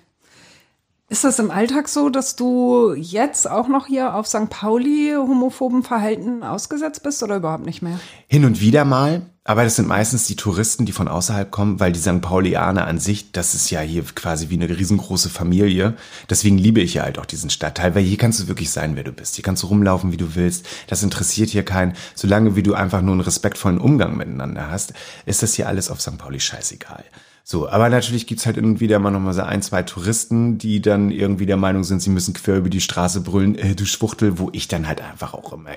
Ist 1.10 1.24
das 1.24 1.40
im 1.40 1.50
Alltag 1.50 1.88
so, 1.88 2.08
dass 2.08 2.36
du 2.36 2.94
jetzt 2.94 3.50
auch 3.50 3.66
noch 3.66 3.86
hier 3.88 4.14
auf 4.14 4.28
St. 4.28 4.48
Pauli 4.48 5.12
homophoben 5.16 5.82
Verhalten 5.82 6.44
ausgesetzt 6.44 7.02
bist 7.02 7.24
oder 7.24 7.38
überhaupt 7.38 7.66
nicht 7.66 7.82
mehr? 7.82 7.98
Hin 8.28 8.44
und 8.44 8.60
wieder 8.60 8.84
mal, 8.84 9.22
aber 9.42 9.64
das 9.64 9.74
sind 9.74 9.88
meistens 9.88 10.28
die 10.28 10.36
Touristen, 10.36 10.86
die 10.86 10.92
von 10.92 11.08
außerhalb 11.08 11.50
kommen, 11.50 11.80
weil 11.80 11.90
die 11.90 11.98
St. 11.98 12.20
Paulianer 12.20 12.86
an 12.86 13.00
sich, 13.00 13.32
das 13.32 13.56
ist 13.56 13.70
ja 13.70 13.80
hier 13.80 14.04
quasi 14.04 14.50
wie 14.50 14.54
eine 14.54 14.68
riesengroße 14.68 15.30
Familie. 15.30 15.96
Deswegen 16.30 16.58
liebe 16.58 16.80
ich 16.80 16.94
ja 16.94 17.02
halt 17.02 17.18
auch 17.18 17.26
diesen 17.26 17.50
Stadtteil, 17.50 17.96
weil 17.96 18.04
hier 18.04 18.16
kannst 18.16 18.38
du 18.38 18.46
wirklich 18.46 18.70
sein, 18.70 18.94
wer 18.94 19.02
du 19.02 19.10
bist. 19.10 19.34
Hier 19.34 19.42
kannst 19.42 19.64
du 19.64 19.66
rumlaufen, 19.66 20.12
wie 20.12 20.16
du 20.16 20.36
willst. 20.36 20.64
Das 20.86 21.02
interessiert 21.02 21.50
hier 21.50 21.64
keinen. 21.64 21.94
Solange 22.14 22.54
wie 22.54 22.62
du 22.62 22.74
einfach 22.74 23.02
nur 23.02 23.14
einen 23.14 23.20
respektvollen 23.20 23.80
Umgang 23.80 24.16
miteinander 24.16 24.70
hast, 24.70 24.92
ist 25.26 25.42
das 25.42 25.54
hier 25.54 25.66
alles 25.66 25.90
auf 25.90 26.00
St. 26.00 26.18
Pauli 26.18 26.38
scheißegal. 26.38 27.02
So, 27.50 27.68
aber 27.68 27.88
natürlich 27.88 28.28
gibt's 28.28 28.46
halt 28.46 28.56
irgendwie 28.56 28.78
wieder 28.82 29.00
mal 29.00 29.10
nochmal 29.10 29.34
so 29.34 29.42
ein, 29.42 29.60
zwei 29.60 29.82
Touristen, 29.82 30.56
die 30.58 30.80
dann 30.80 31.10
irgendwie 31.10 31.46
der 31.46 31.56
Meinung 31.56 31.82
sind, 31.82 32.00
sie 32.00 32.10
müssen 32.10 32.32
quer 32.32 32.58
über 32.58 32.70
die 32.70 32.80
Straße 32.80 33.22
brüllen, 33.22 33.58
äh, 33.58 33.74
du 33.74 33.86
Schwuchtel, 33.86 34.38
wo 34.38 34.50
ich 34.52 34.68
dann 34.68 34.86
halt 34.86 35.00
einfach 35.00 35.34
auch 35.34 35.52
immer, 35.52 35.70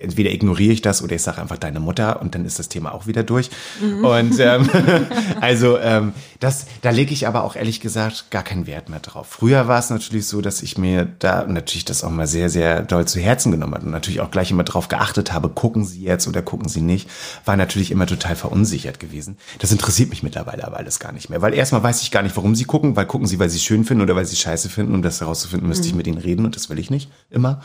entweder 0.00 0.32
ignoriere 0.32 0.72
ich 0.72 0.82
das 0.82 1.04
oder 1.04 1.14
ich 1.14 1.22
sage 1.22 1.40
einfach 1.40 1.56
deine 1.56 1.78
Mutter 1.78 2.20
und 2.20 2.34
dann 2.34 2.44
ist 2.44 2.58
das 2.58 2.68
Thema 2.68 2.92
auch 2.92 3.06
wieder 3.06 3.22
durch. 3.22 3.48
Mhm. 3.80 4.04
Und 4.04 4.40
ähm, 4.40 4.68
also 5.40 5.78
ähm, 5.78 6.14
das, 6.40 6.66
da 6.82 6.90
lege 6.90 7.12
ich 7.12 7.28
aber 7.28 7.44
auch 7.44 7.54
ehrlich 7.54 7.78
gesagt 7.78 8.32
gar 8.32 8.42
keinen 8.42 8.66
Wert 8.66 8.88
mehr 8.88 8.98
drauf. 8.98 9.28
Früher 9.30 9.68
war 9.68 9.78
es 9.78 9.88
natürlich 9.88 10.26
so, 10.26 10.40
dass 10.40 10.62
ich 10.62 10.78
mir 10.78 11.06
da 11.20 11.46
natürlich 11.46 11.84
das 11.84 12.02
auch 12.02 12.10
mal 12.10 12.26
sehr, 12.26 12.50
sehr 12.50 12.82
doll 12.82 13.06
zu 13.06 13.20
Herzen 13.20 13.52
genommen 13.52 13.74
habe 13.74 13.86
und 13.86 13.92
natürlich 13.92 14.20
auch 14.20 14.32
gleich 14.32 14.50
immer 14.50 14.64
drauf 14.64 14.88
geachtet 14.88 15.32
habe, 15.32 15.48
gucken 15.48 15.84
sie 15.84 16.02
jetzt 16.02 16.26
oder 16.26 16.42
gucken 16.42 16.68
sie 16.68 16.80
nicht, 16.80 17.08
war 17.44 17.56
natürlich 17.56 17.92
immer 17.92 18.06
total 18.06 18.34
verunsichert 18.34 18.98
gewesen. 18.98 19.36
Das 19.60 19.70
interessiert 19.70 20.10
mich 20.10 20.24
mittlerweile 20.24 20.66
aber 20.66 20.78
alles 20.78 20.98
gar 20.98 21.12
nicht 21.12 21.19
nicht 21.20 21.30
mehr. 21.30 21.42
Weil 21.42 21.54
erstmal 21.54 21.82
weiß 21.82 22.02
ich 22.02 22.10
gar 22.10 22.22
nicht, 22.22 22.36
warum 22.36 22.54
sie 22.54 22.64
gucken, 22.64 22.96
weil 22.96 23.06
gucken 23.06 23.26
sie, 23.26 23.38
weil 23.38 23.50
sie 23.50 23.58
schön 23.58 23.84
finden 23.84 24.02
oder 24.02 24.16
weil 24.16 24.26
sie 24.26 24.36
scheiße 24.36 24.68
finden. 24.68 24.94
Um 24.94 25.02
das 25.02 25.20
herauszufinden, 25.20 25.68
müsste 25.68 25.84
mhm. 25.84 25.90
ich 25.90 25.94
mit 25.94 26.06
ihnen 26.06 26.18
reden 26.18 26.44
und 26.44 26.56
das 26.56 26.68
will 26.68 26.78
ich 26.78 26.90
nicht 26.90 27.10
immer. 27.30 27.60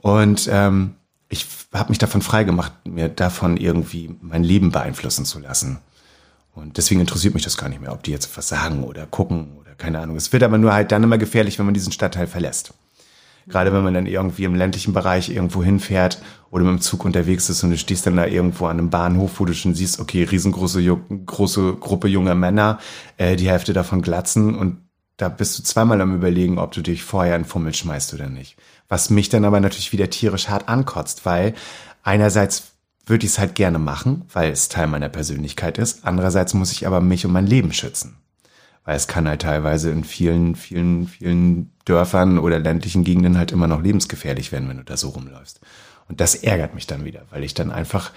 Und 0.00 0.48
ähm, 0.50 0.94
ich 1.28 1.46
habe 1.72 1.90
mich 1.90 1.98
davon 1.98 2.22
freigemacht, 2.22 2.72
mir 2.86 3.08
davon 3.08 3.56
irgendwie 3.56 4.16
mein 4.20 4.42
Leben 4.42 4.72
beeinflussen 4.72 5.24
zu 5.24 5.38
lassen. 5.38 5.78
Und 6.54 6.76
deswegen 6.76 7.00
interessiert 7.00 7.34
mich 7.34 7.44
das 7.44 7.56
gar 7.56 7.68
nicht 7.68 7.80
mehr, 7.80 7.92
ob 7.92 8.02
die 8.02 8.10
jetzt 8.10 8.36
was 8.36 8.48
sagen 8.48 8.82
oder 8.82 9.06
gucken 9.06 9.56
oder 9.60 9.74
keine 9.74 10.00
Ahnung. 10.00 10.16
Es 10.16 10.32
wird 10.32 10.42
aber 10.42 10.58
nur 10.58 10.72
halt 10.72 10.90
dann 10.90 11.04
immer 11.04 11.18
gefährlich, 11.18 11.58
wenn 11.58 11.66
man 11.66 11.74
diesen 11.74 11.92
Stadtteil 11.92 12.26
verlässt. 12.26 12.72
Gerade 13.48 13.72
wenn 13.72 13.82
man 13.82 13.94
dann 13.94 14.06
irgendwie 14.06 14.44
im 14.44 14.54
ländlichen 14.54 14.92
Bereich 14.92 15.30
irgendwo 15.30 15.62
hinfährt 15.62 16.20
oder 16.50 16.64
mit 16.64 16.72
dem 16.74 16.80
Zug 16.80 17.04
unterwegs 17.04 17.48
ist 17.48 17.62
und 17.64 17.70
du 17.70 17.78
stehst 17.78 18.06
dann 18.06 18.16
da 18.16 18.26
irgendwo 18.26 18.66
an 18.66 18.78
einem 18.78 18.90
Bahnhof, 18.90 19.40
wo 19.40 19.44
du 19.44 19.54
schon 19.54 19.74
siehst, 19.74 20.00
okay, 20.00 20.24
riesengroße 20.24 20.82
große 21.26 21.74
Gruppe 21.80 22.08
junger 22.08 22.34
Männer, 22.34 22.78
äh, 23.16 23.36
die 23.36 23.48
Hälfte 23.48 23.72
davon 23.72 24.02
glatzen 24.02 24.54
und 24.54 24.78
da 25.16 25.28
bist 25.28 25.58
du 25.58 25.62
zweimal 25.64 26.00
am 26.00 26.14
überlegen, 26.14 26.58
ob 26.58 26.72
du 26.72 26.80
dich 26.80 27.02
vorher 27.02 27.36
in 27.36 27.44
Fummel 27.44 27.74
schmeißt 27.74 28.14
oder 28.14 28.28
nicht. 28.28 28.56
Was 28.88 29.10
mich 29.10 29.28
dann 29.28 29.44
aber 29.44 29.60
natürlich 29.60 29.92
wieder 29.92 30.08
tierisch 30.10 30.48
hart 30.48 30.68
ankotzt, 30.68 31.26
weil 31.26 31.54
einerseits 32.02 32.72
würde 33.04 33.26
ich 33.26 33.32
es 33.32 33.38
halt 33.38 33.54
gerne 33.54 33.78
machen, 33.78 34.24
weil 34.32 34.52
es 34.52 34.68
Teil 34.68 34.86
meiner 34.86 35.08
Persönlichkeit 35.08 35.78
ist. 35.78 36.04
Andererseits 36.04 36.54
muss 36.54 36.72
ich 36.72 36.86
aber 36.86 37.00
mich 37.00 37.26
und 37.26 37.32
mein 37.32 37.46
Leben 37.46 37.72
schützen. 37.72 38.16
Weil 38.88 38.96
es 38.96 39.06
kann 39.06 39.28
halt 39.28 39.42
teilweise 39.42 39.90
in 39.90 40.02
vielen, 40.02 40.54
vielen, 40.54 41.08
vielen 41.08 41.72
Dörfern 41.84 42.38
oder 42.38 42.58
ländlichen 42.58 43.04
Gegenden 43.04 43.36
halt 43.36 43.52
immer 43.52 43.66
noch 43.66 43.82
lebensgefährlich 43.82 44.50
werden, 44.50 44.66
wenn 44.66 44.78
du 44.78 44.82
da 44.82 44.96
so 44.96 45.10
rumläufst. 45.10 45.60
Und 46.08 46.22
das 46.22 46.34
ärgert 46.34 46.74
mich 46.74 46.86
dann 46.86 47.04
wieder, 47.04 47.20
weil 47.28 47.44
ich 47.44 47.52
dann 47.52 47.70
einfach, 47.70 48.12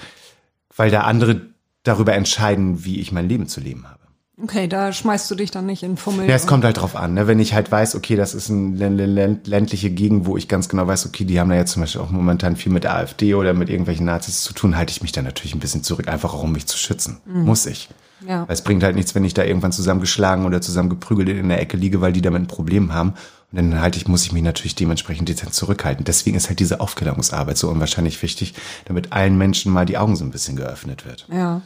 weil 0.74 0.90
da 0.90 1.02
andere 1.02 1.42
darüber 1.84 2.14
entscheiden, 2.14 2.86
wie 2.86 3.02
ich 3.02 3.12
mein 3.12 3.28
Leben 3.28 3.50
zu 3.50 3.60
leben 3.60 3.84
habe. 3.90 4.00
Okay, 4.42 4.70
da 4.70 4.94
schmeißt 4.94 5.30
du 5.30 5.36
dich 5.36 5.52
dann 5.52 5.66
nicht 5.66 5.84
in 5.84 5.98
Fummel. 5.98 6.30
Ja, 6.30 6.36
es 6.36 6.48
kommt 6.48 6.64
halt 6.64 6.78
drauf 6.78 6.96
an, 6.96 7.16
ne? 7.16 7.28
wenn 7.28 7.42
ich 7.42 7.54
halt 7.54 7.70
weiß, 7.70 7.96
okay, 7.96 8.16
das 8.16 8.34
ist 8.34 8.50
eine 8.50 8.88
ländliche 9.06 9.90
Gegend, 9.90 10.26
wo 10.26 10.38
ich 10.38 10.48
ganz 10.48 10.70
genau 10.70 10.88
weiß, 10.88 11.06
okay, 11.06 11.26
die 11.26 11.38
haben 11.38 11.50
da 11.50 11.58
jetzt 11.58 11.74
zum 11.74 11.82
Beispiel 11.82 12.00
auch 12.00 12.12
momentan 12.12 12.56
viel 12.56 12.72
mit 12.72 12.86
der 12.86 12.96
AfD 12.96 13.34
oder 13.34 13.54
mit 13.54 13.70
irgendwelchen 13.70 14.06
Nazis 14.06 14.42
zu 14.42 14.54
tun, 14.54 14.78
halte 14.78 14.92
ich 14.92 15.02
mich 15.02 15.12
dann 15.12 15.26
natürlich 15.26 15.54
ein 15.54 15.60
bisschen 15.60 15.84
zurück, 15.84 16.08
einfach 16.08 16.34
auch 16.34 16.44
um 16.44 16.54
mich 16.54 16.66
zu 16.66 16.78
schützen. 16.78 17.20
Mhm. 17.26 17.44
Muss 17.44 17.66
ich. 17.66 17.90
Ja. 18.28 18.48
Weil 18.48 18.54
es 18.54 18.64
bringt 18.64 18.84
halt 18.84 18.96
nichts, 18.96 19.16
wenn 19.16 19.24
ich 19.24 19.34
da 19.34 19.44
irgendwann 19.44 19.72
zusammengeschlagen 19.72 20.46
oder 20.46 20.62
zusammengeprügelt 20.62 21.30
in 21.30 21.50
der 21.50 21.60
Ecke 21.60 21.78
liege, 21.78 22.02
weil 22.02 22.14
die 22.14 22.22
damit 22.22 22.44
ein 22.44 22.48
Problem 22.48 22.94
haben. 22.94 23.14
Und 23.52 23.58
dann 23.58 23.82
halt 23.82 23.98
ich, 23.98 24.08
muss 24.08 24.24
ich 24.24 24.32
mich 24.32 24.44
natürlich 24.44 24.76
dementsprechend 24.76 25.28
dezent 25.28 25.54
zurückhalten. 25.54 26.06
Deswegen 26.06 26.38
ist 26.38 26.48
halt 26.48 26.60
diese 26.60 26.80
Aufklärungsarbeit 26.80 27.58
so 27.58 27.70
unwahrscheinlich 27.70 28.22
wichtig, 28.22 28.54
damit 28.86 29.12
allen 29.12 29.38
Menschen 29.38 29.74
mal 29.74 29.86
die 29.86 29.98
Augen 29.98 30.16
so 30.16 30.24
ein 30.24 30.32
bisschen 30.32 30.56
geöffnet 30.56 31.06
wird. 31.06 31.28
Ja. 31.32 31.62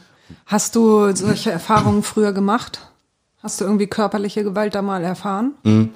Hast 0.46 0.74
du 0.74 1.14
solche 1.14 1.52
Erfahrungen 1.52 2.02
früher 2.02 2.32
gemacht? 2.32 2.80
Hast 3.42 3.60
du 3.60 3.64
irgendwie 3.64 3.86
körperliche 3.86 4.42
Gewalt 4.42 4.74
da 4.74 4.82
mal 4.82 5.04
erfahren? 5.04 5.54
Mhm. 5.62 5.90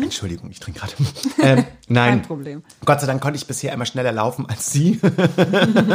Entschuldigung, 0.00 0.50
ich 0.50 0.60
trinke 0.60 0.80
gerade. 0.80 0.92
Ähm, 1.40 1.64
nein. 1.88 2.10
Kein 2.10 2.22
Problem. 2.22 2.62
Gott 2.84 3.00
sei 3.00 3.06
Dank 3.06 3.20
konnte 3.20 3.36
ich 3.36 3.46
bisher 3.46 3.72
immer 3.72 3.86
schneller 3.86 4.12
laufen 4.12 4.46
als 4.46 4.72
Sie. 4.72 5.00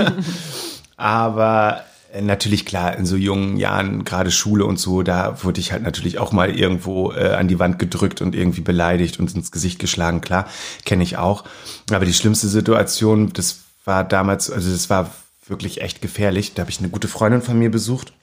Aber 0.98 1.84
natürlich 2.22 2.66
klar, 2.66 2.96
in 2.98 3.06
so 3.06 3.16
jungen 3.16 3.58
Jahren, 3.58 4.06
gerade 4.06 4.32
Schule 4.32 4.66
und 4.66 4.80
so, 4.80 5.04
da 5.04 5.44
wurde 5.44 5.60
ich 5.60 5.72
halt 5.72 5.84
natürlich 5.84 6.20
auch 6.20 6.32
mal 6.32 6.50
irgendwo 6.50 7.12
äh, 7.12 7.34
an 7.34 7.48
die 7.48 7.60
Wand 7.60 7.80
gedrückt 7.80 8.22
und 8.22 8.36
irgendwie 8.36 8.62
beleidigt 8.62 9.20
und 9.20 9.34
ins 9.36 9.52
Gesicht 9.52 9.80
geschlagen. 9.80 10.22
Klar, 10.22 10.48
kenne 10.86 11.04
ich 11.04 11.18
auch. 11.18 11.44
Aber 11.92 12.06
die 12.06 12.14
schlimmste 12.14 12.48
Situation, 12.48 13.34
das 13.34 13.60
war 13.86 14.04
damals, 14.04 14.50
also 14.50 14.72
das 14.72 14.90
war 14.90 15.12
wirklich 15.48 15.82
echt 15.82 16.02
gefährlich. 16.02 16.54
Da 16.54 16.62
habe 16.62 16.72
ich 16.72 16.80
eine 16.80 16.90
gute 16.90 17.08
Freundin 17.08 17.42
von 17.42 17.58
mir 17.58 17.72
besucht 17.72 18.14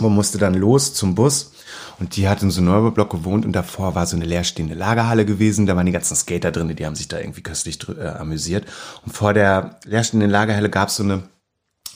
man 0.00 0.14
musste 0.14 0.38
dann 0.38 0.54
los 0.54 0.94
zum 0.94 1.14
Bus 1.14 1.52
und 1.98 2.16
die 2.16 2.28
hat 2.28 2.42
in 2.42 2.50
so 2.50 2.60
einem 2.60 2.70
Neubau-Block 2.70 3.10
gewohnt 3.10 3.44
und 3.44 3.52
davor 3.52 3.94
war 3.94 4.06
so 4.06 4.16
eine 4.16 4.24
leerstehende 4.24 4.74
Lagerhalle 4.74 5.26
gewesen. 5.26 5.66
Da 5.66 5.76
waren 5.76 5.86
die 5.86 5.92
ganzen 5.92 6.16
Skater 6.16 6.50
drin, 6.50 6.74
die 6.74 6.86
haben 6.86 6.96
sich 6.96 7.08
da 7.08 7.18
irgendwie 7.18 7.42
köstlich 7.42 7.78
äh, 7.88 8.06
amüsiert. 8.06 8.64
Und 9.04 9.12
vor 9.12 9.34
der 9.34 9.78
leerstehenden 9.84 10.30
Lagerhalle 10.30 10.70
gab 10.70 10.88
es 10.88 10.96
so 10.96 11.02
eine 11.02 11.22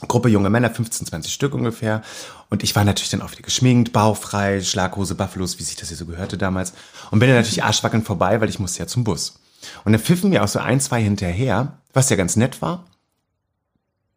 Gruppe 0.08 0.28
junge 0.28 0.50
Männer, 0.50 0.70
15, 0.70 1.06
20 1.06 1.32
Stück 1.32 1.54
ungefähr. 1.54 2.02
Und 2.50 2.62
ich 2.62 2.74
war 2.76 2.84
natürlich 2.84 3.10
dann 3.10 3.22
auch 3.22 3.30
wieder 3.30 3.42
geschminkt, 3.42 3.92
bauchfrei, 3.92 4.60
Schlaghose, 4.60 5.14
Buffalos, 5.14 5.58
wie 5.58 5.62
sich 5.62 5.76
das 5.76 5.88
hier 5.88 5.96
so 5.96 6.06
gehörte 6.06 6.36
damals. 6.36 6.72
Und 7.10 7.20
bin 7.20 7.28
dann 7.28 7.38
natürlich 7.38 7.64
arschwackelnd 7.64 8.06
vorbei, 8.06 8.40
weil 8.40 8.48
ich 8.48 8.58
musste 8.58 8.80
ja 8.80 8.86
zum 8.86 9.04
Bus. 9.04 9.40
Und 9.84 9.92
dann 9.92 10.00
pfiffen 10.00 10.30
mir 10.30 10.44
auch 10.44 10.48
so 10.48 10.58
ein, 10.58 10.80
zwei 10.80 11.02
hinterher, 11.02 11.78
was 11.92 12.10
ja 12.10 12.16
ganz 12.16 12.36
nett 12.36 12.60
war. 12.60 12.84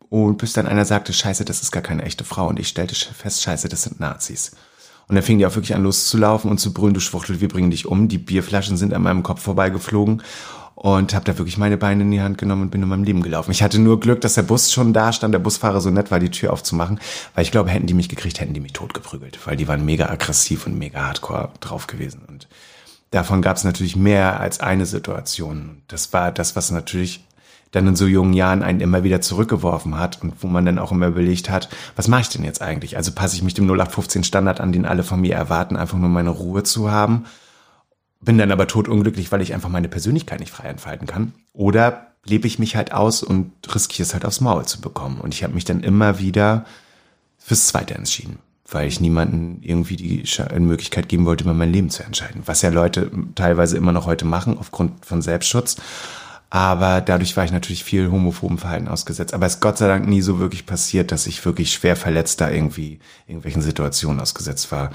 Und 0.09 0.37
bis 0.37 0.53
dann 0.53 0.67
einer 0.67 0.85
sagte, 0.85 1.13
scheiße, 1.13 1.45
das 1.45 1.61
ist 1.61 1.71
gar 1.71 1.83
keine 1.83 2.03
echte 2.03 2.23
Frau. 2.23 2.47
Und 2.47 2.59
ich 2.59 2.67
stellte 2.67 2.95
fest, 2.95 3.43
scheiße, 3.43 3.69
das 3.69 3.83
sind 3.83 3.99
Nazis. 3.99 4.51
Und 5.07 5.15
dann 5.15 5.23
fing 5.23 5.37
die 5.37 5.45
auch 5.45 5.55
wirklich 5.55 5.73
an 5.73 5.83
loszulaufen 5.83 6.51
und 6.51 6.59
zu 6.59 6.73
brüllen, 6.73 6.93
du 6.93 6.99
Schwuchtel, 6.99 7.39
wir 7.39 7.47
bringen 7.47 7.71
dich 7.71 7.85
um. 7.85 8.09
Die 8.09 8.17
Bierflaschen 8.17 8.75
sind 8.75 8.93
an 8.93 9.03
meinem 9.03 9.23
Kopf 9.23 9.41
vorbeigeflogen. 9.41 10.21
Und 10.77 11.15
habe 11.15 11.25
da 11.25 11.35
wirklich 11.39 11.57
meine 11.57 11.75
Beine 11.75 12.03
in 12.03 12.11
die 12.11 12.21
Hand 12.21 12.37
genommen 12.37 12.61
und 12.61 12.69
bin 12.69 12.83
in 12.83 12.87
meinem 12.87 13.03
Leben 13.03 13.23
gelaufen. 13.23 13.49
Ich 13.49 13.63
hatte 13.63 13.79
nur 13.79 13.99
Glück, 13.99 14.21
dass 14.21 14.35
der 14.35 14.43
Bus 14.43 14.71
schon 14.71 14.93
da 14.93 15.11
stand, 15.11 15.33
der 15.33 15.39
Busfahrer 15.39 15.81
so 15.81 15.89
nett 15.89 16.11
war, 16.11 16.19
die 16.19 16.29
Tür 16.29 16.53
aufzumachen, 16.53 16.99
weil 17.33 17.43
ich 17.43 17.51
glaube, 17.51 17.71
hätten 17.71 17.87
die 17.87 17.95
mich 17.95 18.09
gekriegt, 18.09 18.39
hätten 18.39 18.53
die 18.53 18.59
mich 18.59 18.73
totgeprügelt, 18.73 19.39
weil 19.47 19.57
die 19.57 19.67
waren 19.67 19.83
mega 19.83 20.07
aggressiv 20.07 20.67
und 20.67 20.77
mega 20.77 21.07
hardcore 21.07 21.49
drauf 21.61 21.87
gewesen 21.87 22.21
und 22.27 22.47
davon 23.09 23.41
gab 23.41 23.57
es 23.57 23.63
natürlich 23.63 23.95
mehr 23.95 24.39
als 24.39 24.59
eine 24.59 24.85
Situation. 24.85 25.81
Das 25.87 26.13
war 26.13 26.31
das, 26.31 26.55
was 26.55 26.69
natürlich 26.69 27.25
dann 27.71 27.87
in 27.87 27.95
so 27.95 28.05
jungen 28.05 28.33
Jahren 28.33 28.61
einen 28.61 28.79
immer 28.79 29.03
wieder 29.03 29.19
zurückgeworfen 29.19 29.97
hat 29.97 30.21
und 30.21 30.43
wo 30.43 30.47
man 30.47 30.63
dann 30.63 30.77
auch 30.77 30.91
immer 30.91 31.07
überlegt 31.07 31.49
hat, 31.49 31.69
was 31.95 32.07
mache 32.07 32.21
ich 32.21 32.29
denn 32.29 32.43
jetzt 32.43 32.61
eigentlich? 32.61 32.97
Also 32.97 33.11
passe 33.13 33.35
ich 33.35 33.41
mich 33.41 33.55
dem 33.55 33.65
0815 33.65 34.23
Standard 34.23 34.61
an, 34.61 34.71
den 34.71 34.85
alle 34.85 35.03
von 35.03 35.21
mir 35.21 35.33
erwarten, 35.33 35.75
einfach 35.75 35.97
nur 35.97 36.09
meine 36.09 36.29
Ruhe 36.29 36.61
zu 36.61 36.91
haben, 36.91 37.25
bin 38.19 38.37
dann 38.37 38.51
aber 38.51 38.67
totunglücklich, 38.67 39.31
weil 39.31 39.41
ich 39.41 39.53
einfach 39.53 39.69
meine 39.69 39.89
Persönlichkeit 39.89 40.39
nicht 40.39 40.51
frei 40.51 40.67
entfalten 40.67 41.07
kann. 41.07 41.33
Oder 41.53 42.07
lebe 42.25 42.47
ich 42.47 42.59
mich 42.59 42.75
halt 42.75 42.91
aus 42.93 43.23
und 43.23 43.51
riskiere 43.73 44.05
es 44.05 44.13
halt 44.13 44.25
aufs 44.25 44.41
Maul 44.41 44.65
zu 44.65 44.81
bekommen. 44.81 45.19
Und 45.19 45.33
ich 45.33 45.43
habe 45.43 45.53
mich 45.53 45.65
dann 45.65 45.81
immer 45.81 46.19
wieder 46.19 46.65
fürs 47.37 47.67
Zweite 47.67 47.95
entschieden, 47.95 48.39
weil 48.69 48.87
ich 48.87 48.99
niemanden 48.99 49.61
irgendwie 49.61 49.95
die 49.95 50.23
Möglichkeit 50.59 51.09
geben 51.09 51.25
wollte, 51.25 51.43
über 51.43 51.53
mein 51.53 51.71
Leben 51.71 51.89
zu 51.89 52.03
entscheiden. 52.03 52.43
Was 52.45 52.61
ja 52.61 52.69
Leute 52.69 53.11
teilweise 53.35 53.77
immer 53.77 53.91
noch 53.91 54.05
heute 54.05 54.25
machen, 54.25 54.57
aufgrund 54.57 55.05
von 55.05 55.21
Selbstschutz. 55.21 55.77
Aber 56.49 57.01
dadurch 57.01 57.35
war 57.35 57.43
ich 57.43 57.51
natürlich 57.51 57.83
viel 57.83 58.09
homophoben 58.09 58.57
Verhalten 58.57 58.87
ausgesetzt. 58.87 59.33
Aber 59.33 59.45
es 59.45 59.55
ist 59.55 59.61
Gott 59.61 59.77
sei 59.77 59.87
Dank 59.87 60.07
nie 60.07 60.21
so 60.21 60.39
wirklich 60.39 60.65
passiert, 60.65 61.11
dass 61.11 61.27
ich 61.27 61.43
wirklich 61.45 61.73
schwer 61.73 61.95
verletzt 61.95 62.39
da 62.39 62.49
irgendwie 62.49 62.99
irgendwelchen 63.27 63.61
Situationen 63.61 64.21
ausgesetzt 64.21 64.71
war. 64.71 64.91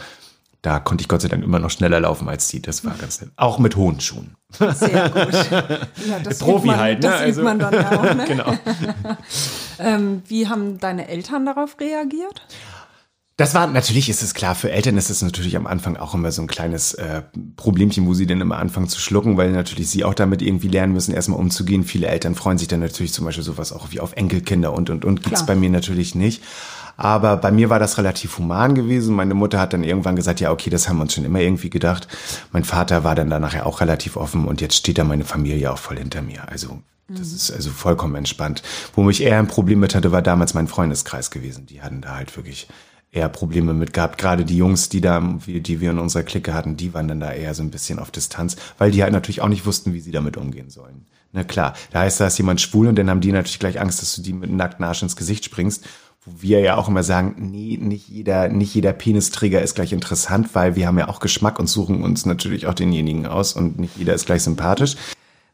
Da 0.63 0.79
konnte 0.79 1.03
ich 1.03 1.09
Gott 1.09 1.21
sei 1.21 1.29
Dank 1.29 1.43
immer 1.43 1.59
noch 1.59 1.71
schneller 1.71 1.99
laufen 1.99 2.29
als 2.29 2.47
die. 2.47 2.63
Das 2.63 2.85
war 2.85 2.95
ganz 2.95 3.21
nett. 3.21 3.31
Auch 3.35 3.59
mit 3.59 3.75
hohen 3.75 4.01
Schuhen. 4.01 4.37
Sehr 4.51 5.11
gut. 5.11 5.33
Ja, 6.09 6.19
das 6.23 6.39
Profi 6.39 6.69
man, 6.69 6.79
halt, 6.79 7.03
ne? 7.03 7.09
Das 7.09 7.21
also, 7.21 7.35
sieht 7.35 7.45
man 7.45 7.59
dann 7.59 7.75
ja 7.75 7.99
auch, 7.99 8.15
ne? 8.15 8.25
genau. 8.29 8.53
ähm, 9.81 10.23
wie 10.29 10.49
haben 10.49 10.79
deine 10.79 11.09
Eltern 11.09 11.47
darauf 11.47 11.79
reagiert? 11.81 12.43
Das 13.37 13.55
war 13.55 13.67
natürlich, 13.67 14.09
ist 14.09 14.23
es 14.23 14.35
klar, 14.35 14.55
für 14.55 14.71
Eltern 14.71 14.97
ist 14.97 15.11
es 15.11 15.23
natürlich 15.23 15.57
am 15.57 15.67
Anfang 15.67 15.97
auch 15.97 16.15
immer 16.15 16.31
so 16.31 16.43
ein 16.43 16.49
kleines 16.49 16.95
äh, 16.95 17.23
Problemchen, 17.57 18.07
wo 18.07 18.15
sie 18.15 18.27
dann 18.27 18.41
immer 18.41 18.59
anfangen 18.59 18.89
zu 18.89 19.01
schlucken, 19.01 19.37
weil 19.37 19.51
natürlich 19.51 19.91
sie 19.91 20.05
auch 20.05 20.15
damit 20.15 20.43
irgendwie 20.43 20.69
lernen 20.69 20.93
müssen, 20.93 21.13
erstmal 21.13 21.41
umzugehen. 21.41 21.83
Viele 21.83 22.07
Eltern 22.07 22.35
freuen 22.35 22.59
sich 22.59 22.69
dann 22.69 22.81
natürlich 22.81 23.13
zum 23.13 23.25
Beispiel 23.25 23.43
sowas 23.43 23.73
auch 23.73 23.91
wie 23.91 24.01
auf 24.01 24.13
Enkelkinder 24.13 24.73
und 24.73 24.91
und 24.91 25.05
und 25.05 25.23
gibt's 25.23 25.41
Klar. 25.41 25.47
bei 25.47 25.57
mir 25.57 25.71
natürlich 25.71 26.15
nicht. 26.15 26.43
Aber 27.03 27.37
bei 27.37 27.51
mir 27.51 27.69
war 27.69 27.81
das 27.81 27.99
relativ 27.99 28.39
human 28.39 28.77
gewesen. 28.77 29.17
Meine 29.17 29.35
Mutter 29.35 29.59
hat 29.59 29.73
dann 29.73 29.83
irgendwann 29.83 30.15
gesagt, 30.15 30.39
ja, 30.39 30.53
okay, 30.53 30.71
das 30.71 30.89
haben 30.89 30.99
wir 30.99 31.03
uns 31.03 31.15
schon 31.15 31.25
immer 31.25 31.41
irgendwie 31.41 31.69
gedacht. 31.69 32.07
Mein 32.53 32.63
Vater 32.63 33.03
war 33.03 33.17
dann 33.17 33.29
da 33.29 33.41
nachher 33.41 33.67
auch 33.67 33.81
relativ 33.81 34.17
offen 34.17 34.47
und 34.47 34.61
jetzt 34.61 34.77
steht 34.77 34.99
da 34.99 35.05
meine 35.05 35.25
Familie 35.25 35.73
auch 35.73 35.79
voll 35.79 35.99
hinter 35.99 36.23
mir. 36.23 36.49
Also 36.49 36.79
das 37.09 37.33
ist 37.33 37.51
also 37.51 37.71
vollkommen 37.71 38.15
entspannt. 38.15 38.63
Wo 38.95 39.03
mich 39.03 39.21
eher 39.21 39.41
ein 39.41 39.49
Problem 39.49 39.81
mit 39.81 39.97
hatte, 39.97 40.13
war 40.13 40.23
damals 40.23 40.55
mein 40.55 40.69
Freundeskreis 40.69 41.33
gewesen. 41.33 41.67
Die 41.67 41.83
hatten 41.83 42.03
da 42.03 42.15
halt 42.15 42.37
wirklich 42.37 42.69
eher 43.11 43.29
Probleme 43.29 43.75
mit 43.75 43.93
gehabt. 43.93 44.17
Gerade 44.17 44.45
die 44.45 44.57
Jungs, 44.57 44.89
die 44.89 45.01
da, 45.01 45.21
die 45.45 45.81
wir 45.81 45.91
in 45.91 45.99
unserer 45.99 46.23
Clique 46.23 46.55
hatten, 46.55 46.77
die 46.77 46.95
waren 46.95 47.09
dann 47.09 47.19
da 47.19 47.33
eher 47.33 47.55
so 47.55 47.65
ein 47.65 47.73
bisschen 47.73 47.99
auf 47.99 48.13
Distanz, 48.13 48.55
weil 48.79 48.93
die 48.93 49.03
halt 49.03 49.13
natürlich 49.13 49.41
auch 49.41 49.49
nicht 49.49 49.67
wussten, 49.67 49.93
wie 49.93 50.01
sie 50.01 50.13
damit 50.13 50.37
umgehen 50.37 50.71
sollen. 50.71 51.07
Na 51.33 51.43
klar, 51.43 51.75
da 51.91 52.01
heißt, 52.01 52.21
da 52.21 52.29
ist 52.29 52.39
jemand 52.39 52.61
schwul 52.61 52.87
und 52.87 52.97
dann 52.97 53.11
haben 53.11 53.21
die 53.21 53.33
natürlich 53.33 53.59
gleich 53.59 53.81
Angst, 53.81 54.03
dass 54.03 54.15
du 54.15 54.23
die 54.23 54.33
mit 54.33 54.51
einem 54.51 54.59
nackten 54.59 54.85
Arsch 54.85 55.03
ins 55.03 55.17
Gesicht 55.17 55.45
springst. 55.45 55.85
Wo 56.25 56.33
wir 56.41 56.61
ja 56.61 56.77
auch 56.77 56.89
immer 56.89 57.03
sagen, 57.03 57.35
nee, 57.51 57.77
nicht 57.81 58.09
jeder, 58.09 58.49
nicht 58.49 58.75
jeder 58.75 58.93
Penisträger 58.93 59.61
ist 59.61 59.75
gleich 59.75 59.93
interessant, 59.93 60.55
weil 60.55 60.77
wir 60.77 60.87
haben 60.87 60.99
ja 60.99 61.09
auch 61.09 61.19
Geschmack 61.19 61.59
und 61.59 61.67
suchen 61.67 62.03
uns 62.05 62.27
natürlich 62.27 62.67
auch 62.69 62.75
denjenigen 62.75 63.27
aus 63.27 63.55
und 63.55 63.79
nicht 63.81 63.97
jeder 63.97 64.15
ist 64.15 64.27
gleich 64.27 64.43
sympathisch. 64.45 64.95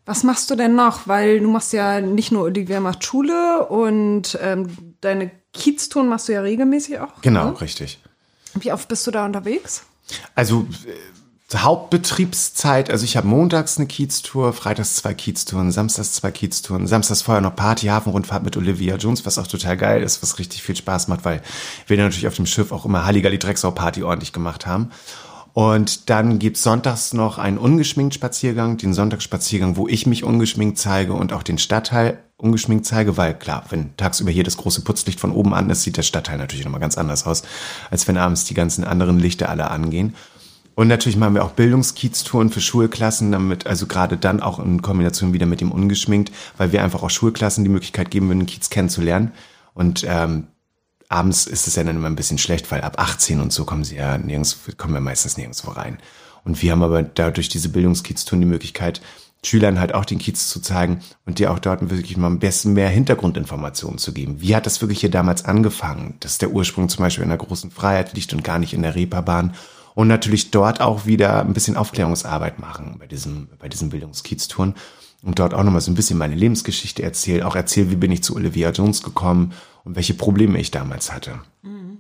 Was 0.04 0.24
machst 0.24 0.50
du 0.50 0.56
denn 0.56 0.74
noch? 0.74 1.06
Weil 1.08 1.40
du 1.40 1.48
machst 1.50 1.72
ja 1.72 2.00
nicht 2.02 2.32
nur 2.32 2.42
Olivia 2.44 2.80
macht 2.80 3.04
Schule 3.04 3.66
und 3.68 4.38
ähm, 4.42 4.94
deine 5.00 5.30
Kieztouren 5.54 6.08
machst 6.08 6.28
du 6.28 6.32
ja 6.34 6.42
regelmäßig 6.42 7.00
auch. 7.00 7.20
Genau, 7.22 7.46
Ne? 7.50 7.60
richtig. 7.62 7.98
Wie 8.54 8.72
oft 8.72 8.88
bist 8.88 9.06
du 9.06 9.10
da 9.10 9.24
unterwegs? 9.24 9.84
Also 10.34 10.66
Hauptbetriebszeit, 11.56 12.90
also 12.90 13.04
ich 13.04 13.16
habe 13.16 13.26
montags 13.26 13.78
eine 13.78 13.86
Kieztour, 13.86 14.52
freitags 14.52 14.96
zwei 14.96 15.14
Kieztouren, 15.14 15.72
samstags 15.72 16.12
zwei 16.12 16.30
Kieztouren, 16.30 16.86
samstags 16.86 17.22
vorher 17.22 17.40
noch 17.40 17.56
Party, 17.56 17.86
Hafenrundfahrt 17.86 18.42
mit 18.42 18.58
Olivia 18.58 18.96
Jones, 18.96 19.24
was 19.24 19.38
auch 19.38 19.46
total 19.46 19.78
geil 19.78 20.02
ist, 20.02 20.22
was 20.22 20.38
richtig 20.38 20.62
viel 20.62 20.76
Spaß 20.76 21.08
macht, 21.08 21.24
weil 21.24 21.40
wir 21.86 21.96
natürlich 21.96 22.26
auf 22.26 22.36
dem 22.36 22.44
Schiff 22.44 22.70
auch 22.70 22.84
immer 22.84 23.06
Halligalli 23.06 23.38
Drecksau 23.38 23.70
Party 23.70 24.02
ordentlich 24.02 24.34
gemacht 24.34 24.66
haben. 24.66 24.90
Und 25.54 26.10
dann 26.10 26.38
gibt's 26.38 26.62
sonntags 26.62 27.14
noch 27.14 27.38
einen 27.38 27.56
ungeschminkt 27.56 28.14
Spaziergang, 28.14 28.76
den 28.76 28.92
Sonntagsspaziergang, 28.92 29.76
wo 29.76 29.88
ich 29.88 30.06
mich 30.06 30.24
ungeschminkt 30.24 30.78
zeige 30.78 31.14
und 31.14 31.32
auch 31.32 31.42
den 31.42 31.56
Stadtteil 31.56 32.18
ungeschminkt 32.36 32.84
zeige, 32.84 33.16
weil 33.16 33.34
klar, 33.34 33.64
wenn 33.70 33.96
tagsüber 33.96 34.30
hier 34.30 34.44
das 34.44 34.58
große 34.58 34.82
Putzlicht 34.82 35.18
von 35.18 35.32
oben 35.32 35.54
an 35.54 35.70
ist, 35.70 35.82
sieht 35.82 35.96
der 35.96 36.02
Stadtteil 36.02 36.36
natürlich 36.36 36.64
nochmal 36.64 36.80
ganz 36.80 36.98
anders 36.98 37.26
aus, 37.26 37.42
als 37.90 38.06
wenn 38.06 38.18
abends 38.18 38.44
die 38.44 38.54
ganzen 38.54 38.84
anderen 38.84 39.18
Lichter 39.18 39.48
alle 39.48 39.70
angehen. 39.70 40.14
Und 40.78 40.86
natürlich 40.86 41.16
machen 41.16 41.34
wir 41.34 41.44
auch 41.44 41.50
Bildungskieztouren 41.50 42.50
für 42.50 42.60
Schulklassen, 42.60 43.32
damit, 43.32 43.66
also 43.66 43.88
gerade 43.88 44.16
dann 44.16 44.40
auch 44.40 44.60
in 44.60 44.80
Kombination 44.80 45.32
wieder 45.32 45.44
mit 45.44 45.60
dem 45.60 45.72
ungeschminkt, 45.72 46.30
weil 46.56 46.70
wir 46.70 46.84
einfach 46.84 47.02
auch 47.02 47.10
Schulklassen 47.10 47.64
die 47.64 47.70
Möglichkeit 47.70 48.12
geben 48.12 48.28
würden, 48.28 48.46
Kiez 48.46 48.70
kennenzulernen. 48.70 49.32
Und 49.74 50.06
ähm, 50.08 50.46
abends 51.08 51.48
ist 51.48 51.66
es 51.66 51.74
ja 51.74 51.82
dann 51.82 51.96
immer 51.96 52.06
ein 52.06 52.14
bisschen 52.14 52.38
schlecht, 52.38 52.70
weil 52.70 52.82
ab 52.82 52.94
18 52.96 53.40
und 53.40 53.52
so 53.52 53.64
kommen 53.64 53.82
sie 53.82 53.96
ja 53.96 54.18
nirgends, 54.18 54.56
kommen 54.76 54.94
wir 54.94 55.00
meistens 55.00 55.36
nirgendwo 55.36 55.72
rein. 55.72 55.98
Und 56.44 56.62
wir 56.62 56.70
haben 56.70 56.84
aber 56.84 57.02
dadurch 57.02 57.48
diese 57.48 57.70
Bildungskieztouren 57.70 58.42
die 58.42 58.46
Möglichkeit, 58.46 59.00
Schülern 59.42 59.80
halt 59.80 59.94
auch 59.94 60.04
den 60.04 60.20
Kiez 60.20 60.48
zu 60.48 60.60
zeigen 60.60 61.00
und 61.26 61.40
dir 61.40 61.50
auch 61.50 61.58
dort 61.58 61.90
wirklich 61.90 62.16
mal 62.16 62.28
am 62.28 62.38
besten 62.38 62.74
mehr 62.74 62.88
Hintergrundinformationen 62.88 63.98
zu 63.98 64.12
geben. 64.12 64.40
Wie 64.40 64.54
hat 64.54 64.66
das 64.66 64.80
wirklich 64.80 65.00
hier 65.00 65.10
damals 65.10 65.44
angefangen? 65.44 66.14
Dass 66.20 66.38
der 66.38 66.52
Ursprung 66.52 66.88
zum 66.88 67.02
Beispiel 67.02 67.24
in 67.24 67.30
der 67.30 67.38
großen 67.38 67.72
Freiheit 67.72 68.14
liegt 68.14 68.32
und 68.32 68.44
gar 68.44 68.60
nicht 68.60 68.74
in 68.74 68.82
der 68.82 68.94
Reeperbahn. 68.94 69.54
Und 69.98 70.06
natürlich 70.06 70.52
dort 70.52 70.80
auch 70.80 71.06
wieder 71.06 71.40
ein 71.40 71.54
bisschen 71.54 71.76
Aufklärungsarbeit 71.76 72.60
machen 72.60 72.98
bei 73.00 73.08
diesem, 73.08 73.48
bei 73.58 73.68
diesen 73.68 73.90
Bildungskieztouren. 73.90 74.76
Und 75.24 75.40
dort 75.40 75.54
auch 75.54 75.64
nochmal 75.64 75.80
so 75.80 75.90
ein 75.90 75.96
bisschen 75.96 76.18
meine 76.18 76.36
Lebensgeschichte 76.36 77.02
erzählen. 77.02 77.42
Auch 77.42 77.56
erzählen, 77.56 77.90
wie 77.90 77.96
bin 77.96 78.12
ich 78.12 78.22
zu 78.22 78.36
Olivia 78.36 78.70
Jones 78.70 79.02
gekommen 79.02 79.54
und 79.82 79.96
welche 79.96 80.14
Probleme 80.14 80.60
ich 80.60 80.70
damals 80.70 81.12
hatte. 81.12 81.40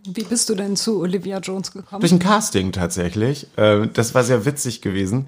Wie 0.04 0.22
bist 0.22 0.48
du 0.48 0.54
denn 0.54 0.76
zu 0.76 1.00
Olivia 1.00 1.40
Jones 1.40 1.72
gekommen? 1.72 1.98
Durch 1.98 2.12
ein 2.12 2.20
Casting 2.20 2.70
tatsächlich. 2.70 3.48
Äh, 3.56 3.88
Das 3.92 4.14
war 4.14 4.22
sehr 4.22 4.44
witzig 4.44 4.80
gewesen. 4.80 5.26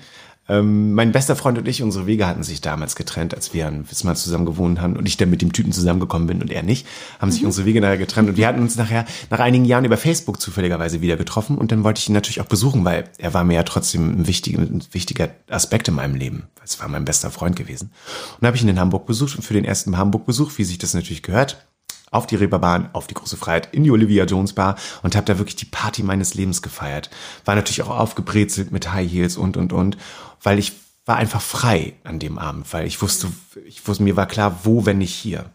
Ähm, 0.50 0.94
Mein 0.94 1.12
bester 1.12 1.36
Freund 1.36 1.58
und 1.58 1.68
ich, 1.68 1.80
unsere 1.80 2.06
Wege 2.06 2.26
hatten 2.26 2.42
sich 2.42 2.60
damals 2.60 2.96
getrennt, 2.96 3.34
als 3.34 3.54
wir 3.54 3.68
in 3.68 3.88
Wismar 3.88 4.16
zusammen 4.16 4.46
gewohnt 4.46 4.80
haben 4.80 4.96
und 4.96 5.06
ich 5.06 5.16
dann 5.16 5.30
mit 5.30 5.42
dem 5.42 5.52
Typen 5.52 5.70
zusammengekommen 5.70 6.26
bin 6.26 6.42
und 6.42 6.50
er 6.50 6.64
nicht, 6.64 6.88
haben 7.20 7.30
sich 7.30 7.44
unsere 7.44 7.66
Wege 7.66 7.80
nachher 7.80 7.98
getrennt 7.98 8.28
und 8.28 8.36
wir 8.36 8.48
hatten 8.48 8.60
uns 8.60 8.74
nachher 8.76 9.04
nach 9.30 9.38
einigen 9.38 9.64
Jahren 9.64 9.84
über 9.84 9.96
Facebook 9.96 10.40
zufälligerweise 10.40 11.02
wieder 11.02 11.16
getroffen 11.16 11.56
und 11.56 11.70
dann 11.70 11.84
wollte 11.84 12.00
ich 12.00 12.08
ihn 12.08 12.14
natürlich 12.14 12.40
auch 12.40 12.46
besuchen, 12.46 12.84
weil 12.84 13.04
er 13.18 13.32
war 13.32 13.44
mir 13.44 13.54
ja 13.54 13.62
trotzdem 13.62 14.10
ein 14.10 14.26
wichtiger, 14.26 14.60
ein 14.60 14.82
wichtiger 14.90 15.30
Aspekt 15.48 15.86
in 15.86 15.94
meinem 15.94 16.16
Leben. 16.16 16.48
Es 16.64 16.80
war 16.80 16.88
mein 16.88 17.04
bester 17.04 17.30
Freund 17.30 17.54
gewesen. 17.54 17.92
Und 18.40 18.46
habe 18.46 18.56
ich 18.56 18.62
ihn 18.62 18.68
in 18.68 18.80
Hamburg 18.80 19.06
besucht 19.06 19.36
und 19.36 19.42
für 19.42 19.54
den 19.54 19.64
ersten 19.64 19.96
Hamburg-Besuch, 19.96 20.52
wie 20.56 20.64
sich 20.64 20.78
das 20.78 20.94
natürlich 20.94 21.22
gehört, 21.22 21.64
auf 22.10 22.26
die 22.26 22.36
Reeperbahn, 22.36 22.90
auf 22.92 23.06
die 23.06 23.14
große 23.14 23.36
Freiheit, 23.36 23.68
in 23.72 23.84
die 23.84 23.90
Olivia 23.90 24.24
Jones 24.24 24.52
Bar 24.52 24.76
und 25.02 25.14
habe 25.14 25.26
da 25.26 25.38
wirklich 25.38 25.56
die 25.56 25.66
Party 25.66 26.02
meines 26.02 26.34
Lebens 26.34 26.62
gefeiert. 26.62 27.10
War 27.44 27.54
natürlich 27.54 27.82
auch 27.82 27.90
aufgebrezelt 27.90 28.72
mit 28.72 28.92
High 28.92 29.10
Heels 29.10 29.36
und 29.36 29.56
und 29.56 29.72
und, 29.72 29.96
weil 30.42 30.58
ich 30.58 30.72
war 31.06 31.16
einfach 31.16 31.40
frei 31.40 31.94
an 32.04 32.18
dem 32.18 32.38
Abend, 32.38 32.72
weil 32.72 32.86
ich 32.86 33.00
wusste, 33.02 33.28
ich 33.66 33.86
wusste, 33.86 34.02
mir 34.02 34.16
war 34.16 34.26
klar, 34.26 34.60
wo, 34.64 34.86
wenn 34.86 34.98
nicht 34.98 35.14
hier. 35.14 35.50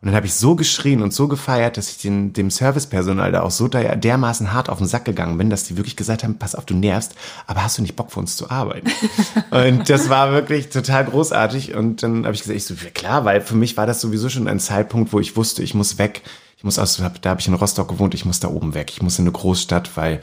Und 0.00 0.06
dann 0.06 0.14
habe 0.14 0.26
ich 0.26 0.34
so 0.34 0.54
geschrien 0.54 1.02
und 1.02 1.12
so 1.12 1.26
gefeiert, 1.26 1.76
dass 1.76 1.90
ich 1.90 1.98
den, 1.98 2.32
dem 2.32 2.50
Servicepersonal 2.50 3.32
da 3.32 3.42
auch 3.42 3.50
so 3.50 3.66
der, 3.66 3.96
dermaßen 3.96 4.52
hart 4.52 4.68
auf 4.68 4.78
den 4.78 4.86
Sack 4.86 5.04
gegangen 5.04 5.36
bin, 5.38 5.50
dass 5.50 5.64
die 5.64 5.76
wirklich 5.76 5.96
gesagt 5.96 6.22
haben, 6.22 6.38
pass 6.38 6.54
auf, 6.54 6.64
du 6.66 6.74
nervst, 6.74 7.16
aber 7.48 7.64
hast 7.64 7.78
du 7.78 7.82
nicht 7.82 7.96
Bock 7.96 8.12
für 8.12 8.20
uns 8.20 8.36
zu 8.36 8.48
arbeiten? 8.48 8.88
und 9.50 9.90
das 9.90 10.08
war 10.08 10.30
wirklich 10.30 10.68
total 10.68 11.04
großartig. 11.04 11.74
Und 11.74 12.04
dann 12.04 12.24
habe 12.24 12.34
ich 12.34 12.42
gesagt, 12.42 12.56
ich 12.56 12.64
so, 12.64 12.74
klar, 12.94 13.24
weil 13.24 13.40
für 13.40 13.56
mich 13.56 13.76
war 13.76 13.86
das 13.86 14.00
sowieso 14.00 14.28
schon 14.28 14.46
ein 14.46 14.60
Zeitpunkt, 14.60 15.12
wo 15.12 15.18
ich 15.18 15.36
wusste, 15.36 15.64
ich 15.64 15.74
muss 15.74 15.98
weg. 15.98 16.22
Ich 16.56 16.64
muss 16.64 16.78
aus, 16.78 17.02
da 17.20 17.30
habe 17.30 17.40
ich 17.40 17.48
in 17.48 17.54
Rostock 17.54 17.88
gewohnt, 17.88 18.14
ich 18.14 18.24
muss 18.24 18.40
da 18.40 18.48
oben 18.48 18.74
weg. 18.74 18.90
Ich 18.90 19.02
muss 19.02 19.18
in 19.18 19.24
eine 19.24 19.32
Großstadt, 19.32 19.96
weil 19.96 20.20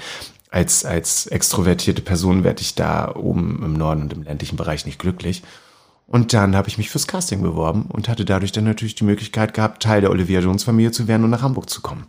als, 0.51 0.85
als 0.85 1.27
extrovertierte 1.27 2.01
Person 2.01 2.45
werde 2.45 2.61
ich 2.61 2.75
da 2.75 3.13
oben 3.13 3.61
im 3.63 3.73
Norden 3.73 4.03
und 4.03 4.13
im 4.13 4.23
ländlichen 4.23 4.55
Bereich 4.55 4.85
nicht 4.85 4.99
glücklich. 4.99 5.43
Und 6.07 6.33
dann 6.33 6.55
habe 6.55 6.67
ich 6.67 6.77
mich 6.77 6.89
fürs 6.89 7.07
Casting 7.07 7.41
beworben 7.41 7.85
und 7.91 8.07
hatte 8.07 8.25
dadurch 8.25 8.51
dann 8.51 8.63
natürlich 8.63 8.95
die 8.95 9.03
Möglichkeit 9.03 9.53
gehabt, 9.53 9.81
Teil 9.81 10.01
der 10.01 10.11
Olivia 10.11 10.39
Jones 10.39 10.63
Familie 10.63 10.91
zu 10.91 11.07
werden 11.07 11.23
und 11.23 11.31
nach 11.31 11.41
Hamburg 11.41 11.69
zu 11.69 11.81
kommen. 11.81 12.05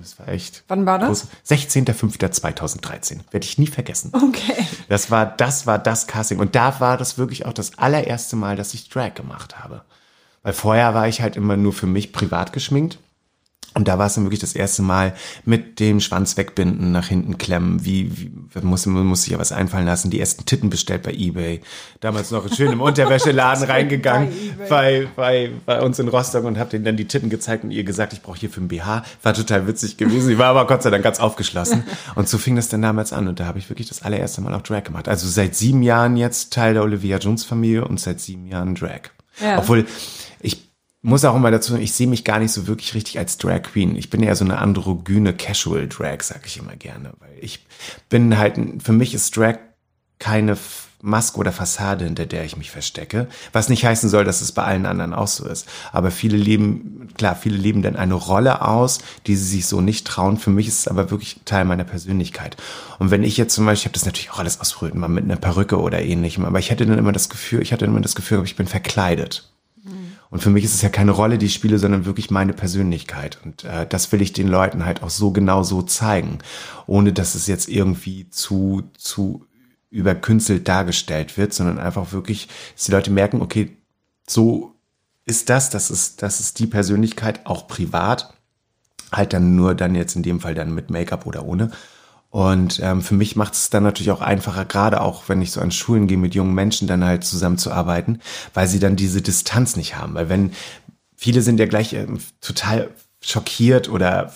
Das 0.00 0.18
war 0.18 0.28
echt. 0.28 0.64
Wann 0.68 0.86
war 0.86 0.98
das? 0.98 1.28
groß. 1.44 1.58
16.05.2013. 1.58 3.20
Werde 3.30 3.44
ich 3.44 3.58
nie 3.58 3.66
vergessen. 3.66 4.12
Okay. 4.14 4.66
Das 4.88 5.10
war, 5.10 5.26
das 5.26 5.66
war 5.66 5.78
das 5.78 6.06
Casting. 6.06 6.38
Und 6.38 6.54
da 6.54 6.80
war 6.80 6.96
das 6.96 7.18
wirklich 7.18 7.44
auch 7.44 7.52
das 7.52 7.76
allererste 7.76 8.36
Mal, 8.36 8.56
dass 8.56 8.74
ich 8.74 8.88
Drag 8.88 9.14
gemacht 9.14 9.58
habe. 9.58 9.82
Weil 10.42 10.52
vorher 10.52 10.94
war 10.94 11.08
ich 11.08 11.20
halt 11.20 11.36
immer 11.36 11.56
nur 11.56 11.72
für 11.72 11.86
mich 11.86 12.12
privat 12.12 12.52
geschminkt. 12.52 12.98
Und 13.78 13.86
da 13.86 13.96
war 13.96 14.06
es 14.06 14.14
dann 14.14 14.24
wirklich 14.24 14.40
das 14.40 14.56
erste 14.56 14.82
Mal 14.82 15.14
mit 15.44 15.78
dem 15.78 16.00
Schwanz 16.00 16.36
wegbinden, 16.36 16.90
nach 16.90 17.06
hinten 17.06 17.38
klemmen, 17.38 17.84
wie, 17.84 18.10
wie 18.12 18.60
muss, 18.60 18.86
man 18.86 19.06
muss 19.06 19.22
sich 19.22 19.34
ja 19.34 19.38
was 19.38 19.52
einfallen 19.52 19.86
lassen, 19.86 20.10
die 20.10 20.18
ersten 20.18 20.44
Titten 20.46 20.68
bestellt 20.68 21.04
bei 21.04 21.12
Ebay. 21.12 21.60
Damals 22.00 22.32
noch 22.32 22.52
schön 22.52 22.72
im 22.72 22.80
Unterwäscheladen 22.80 23.62
reingegangen 23.70 24.32
bei, 24.68 25.06
bei, 25.14 25.52
bei 25.64 25.80
uns 25.80 26.00
in 26.00 26.08
Rostock 26.08 26.42
und 26.42 26.58
habe 26.58 26.70
denen 26.70 26.84
dann 26.84 26.96
die 26.96 27.04
Titten 27.04 27.30
gezeigt 27.30 27.62
und 27.62 27.70
ihr 27.70 27.84
gesagt, 27.84 28.12
ich 28.12 28.20
brauche 28.20 28.36
hier 28.36 28.50
für 28.50 28.60
ein 28.60 28.66
BH. 28.66 29.04
War 29.22 29.32
total 29.32 29.68
witzig 29.68 29.96
gewesen. 29.96 30.26
Sie 30.26 30.38
war 30.38 30.48
aber 30.48 30.66
Gott 30.66 30.82
sei 30.82 30.90
Dank 30.90 31.04
ganz 31.04 31.20
aufgeschlossen. 31.20 31.84
Und 32.16 32.28
so 32.28 32.36
fing 32.36 32.56
das 32.56 32.68
dann 32.68 32.82
damals 32.82 33.12
an 33.12 33.28
und 33.28 33.38
da 33.38 33.46
habe 33.46 33.60
ich 33.60 33.70
wirklich 33.70 33.86
das 33.86 34.02
allererste 34.02 34.40
Mal 34.40 34.54
auch 34.54 34.62
Drag 34.62 34.82
gemacht. 34.82 35.06
Also 35.06 35.28
seit 35.28 35.54
sieben 35.54 35.84
Jahren 35.84 36.16
jetzt 36.16 36.52
Teil 36.52 36.74
der 36.74 36.82
Olivia 36.82 37.18
Jones 37.18 37.44
Familie 37.44 37.84
und 37.84 38.00
seit 38.00 38.18
sieben 38.18 38.48
Jahren 38.48 38.74
Drag. 38.74 39.02
Ja. 39.40 39.58
Obwohl 39.58 39.80
ich 39.80 39.86
muss 41.08 41.24
auch 41.24 41.34
immer 41.34 41.50
dazu 41.50 41.72
sagen, 41.72 41.82
ich 41.82 41.92
sehe 41.92 42.06
mich 42.06 42.24
gar 42.24 42.38
nicht 42.38 42.52
so 42.52 42.66
wirklich 42.66 42.94
richtig 42.94 43.18
als 43.18 43.38
Drag 43.38 43.62
Queen. 43.62 43.96
Ich 43.96 44.10
bin 44.10 44.22
eher 44.22 44.36
so 44.36 44.44
eine 44.44 44.58
androgyne 44.58 45.32
Casual 45.32 45.88
Drag, 45.88 46.22
sag 46.22 46.46
ich 46.46 46.58
immer 46.58 46.76
gerne. 46.76 47.12
Weil 47.18 47.32
ich 47.40 47.66
bin 48.08 48.38
halt, 48.38 48.58
für 48.82 48.92
mich 48.92 49.14
ist 49.14 49.36
Drag 49.36 49.56
keine 50.18 50.56
Maske 51.00 51.38
oder 51.38 51.52
Fassade, 51.52 52.04
hinter 52.04 52.26
der 52.26 52.44
ich 52.44 52.56
mich 52.56 52.70
verstecke. 52.70 53.28
Was 53.52 53.68
nicht 53.68 53.84
heißen 53.84 54.10
soll, 54.10 54.24
dass 54.24 54.40
es 54.40 54.52
bei 54.52 54.64
allen 54.64 54.84
anderen 54.84 55.14
auch 55.14 55.28
so 55.28 55.46
ist. 55.46 55.66
Aber 55.92 56.10
viele 56.10 56.36
leben, 56.36 57.08
klar, 57.16 57.36
viele 57.36 57.56
leben 57.56 57.82
dann 57.82 57.96
eine 57.96 58.14
Rolle 58.14 58.62
aus, 58.62 58.98
die 59.26 59.36
sie 59.36 59.44
sich 59.44 59.66
so 59.66 59.80
nicht 59.80 60.06
trauen. 60.06 60.36
Für 60.36 60.50
mich 60.50 60.66
ist 60.66 60.80
es 60.80 60.88
aber 60.88 61.10
wirklich 61.10 61.40
Teil 61.44 61.64
meiner 61.64 61.84
Persönlichkeit. 61.84 62.56
Und 62.98 63.10
wenn 63.10 63.22
ich 63.22 63.36
jetzt 63.36 63.54
zum 63.54 63.64
Beispiel, 63.64 63.82
ich 63.82 63.86
habe 63.86 63.94
das 63.94 64.06
natürlich 64.06 64.30
auch 64.32 64.40
alles 64.40 64.60
ausprobiert, 64.60 64.96
mal 64.96 65.08
mit 65.08 65.24
einer 65.24 65.36
Perücke 65.36 65.80
oder 65.80 66.02
ähnlichem, 66.02 66.44
aber 66.44 66.58
ich 66.58 66.70
hätte 66.70 66.84
dann 66.84 66.98
immer 66.98 67.12
das 67.12 67.28
Gefühl, 67.28 67.62
ich 67.62 67.72
hatte 67.72 67.84
immer 67.84 68.00
das 68.00 68.16
Gefühl, 68.16 68.42
ich 68.44 68.56
bin 68.56 68.66
verkleidet. 68.66 69.48
Und 70.30 70.42
für 70.42 70.50
mich 70.50 70.64
ist 70.64 70.74
es 70.74 70.82
ja 70.82 70.88
keine 70.88 71.12
Rolle, 71.12 71.38
die 71.38 71.46
ich 71.46 71.54
spiele, 71.54 71.78
sondern 71.78 72.04
wirklich 72.04 72.30
meine 72.30 72.52
Persönlichkeit. 72.52 73.38
Und 73.44 73.64
äh, 73.64 73.86
das 73.86 74.12
will 74.12 74.20
ich 74.20 74.32
den 74.32 74.48
Leuten 74.48 74.84
halt 74.84 75.02
auch 75.02 75.10
so 75.10 75.30
genau 75.30 75.62
so 75.62 75.82
zeigen, 75.82 76.38
ohne 76.86 77.12
dass 77.12 77.34
es 77.34 77.46
jetzt 77.46 77.68
irgendwie 77.68 78.28
zu, 78.30 78.90
zu 78.96 79.46
überkünstelt 79.90 80.68
dargestellt 80.68 81.38
wird, 81.38 81.54
sondern 81.54 81.78
einfach 81.78 82.12
wirklich, 82.12 82.48
dass 82.74 82.84
die 82.84 82.92
Leute 82.92 83.10
merken, 83.10 83.40
okay, 83.40 83.76
so 84.28 84.74
ist 85.24 85.48
das, 85.48 85.70
das 85.70 85.90
ist, 85.90 86.22
das 86.22 86.40
ist 86.40 86.58
die 86.58 86.66
Persönlichkeit, 86.66 87.46
auch 87.46 87.66
privat. 87.66 88.34
Halt 89.10 89.32
dann 89.32 89.56
nur 89.56 89.74
dann 89.74 89.94
jetzt 89.94 90.16
in 90.16 90.22
dem 90.22 90.40
Fall 90.40 90.54
dann 90.54 90.74
mit 90.74 90.90
Make-up 90.90 91.24
oder 91.24 91.46
ohne. 91.46 91.70
Und 92.30 92.80
ähm, 92.82 93.00
für 93.00 93.14
mich 93.14 93.36
macht 93.36 93.54
es 93.54 93.70
dann 93.70 93.82
natürlich 93.82 94.10
auch 94.10 94.20
einfacher, 94.20 94.66
gerade 94.66 95.00
auch 95.00 95.28
wenn 95.28 95.40
ich 95.40 95.50
so 95.50 95.60
an 95.60 95.70
Schulen 95.70 96.06
gehe, 96.06 96.18
mit 96.18 96.34
jungen 96.34 96.54
Menschen 96.54 96.86
dann 96.86 97.04
halt 97.04 97.24
zusammenzuarbeiten, 97.24 98.20
weil 98.52 98.68
sie 98.68 98.78
dann 98.78 98.96
diese 98.96 99.22
Distanz 99.22 99.76
nicht 99.76 99.96
haben. 99.96 100.14
Weil 100.14 100.28
wenn 100.28 100.52
viele 101.16 101.40
sind 101.40 101.58
ja 101.58 101.66
gleich 101.66 101.94
ähm, 101.94 102.18
total 102.40 102.90
schockiert 103.20 103.88
oder 103.88 104.32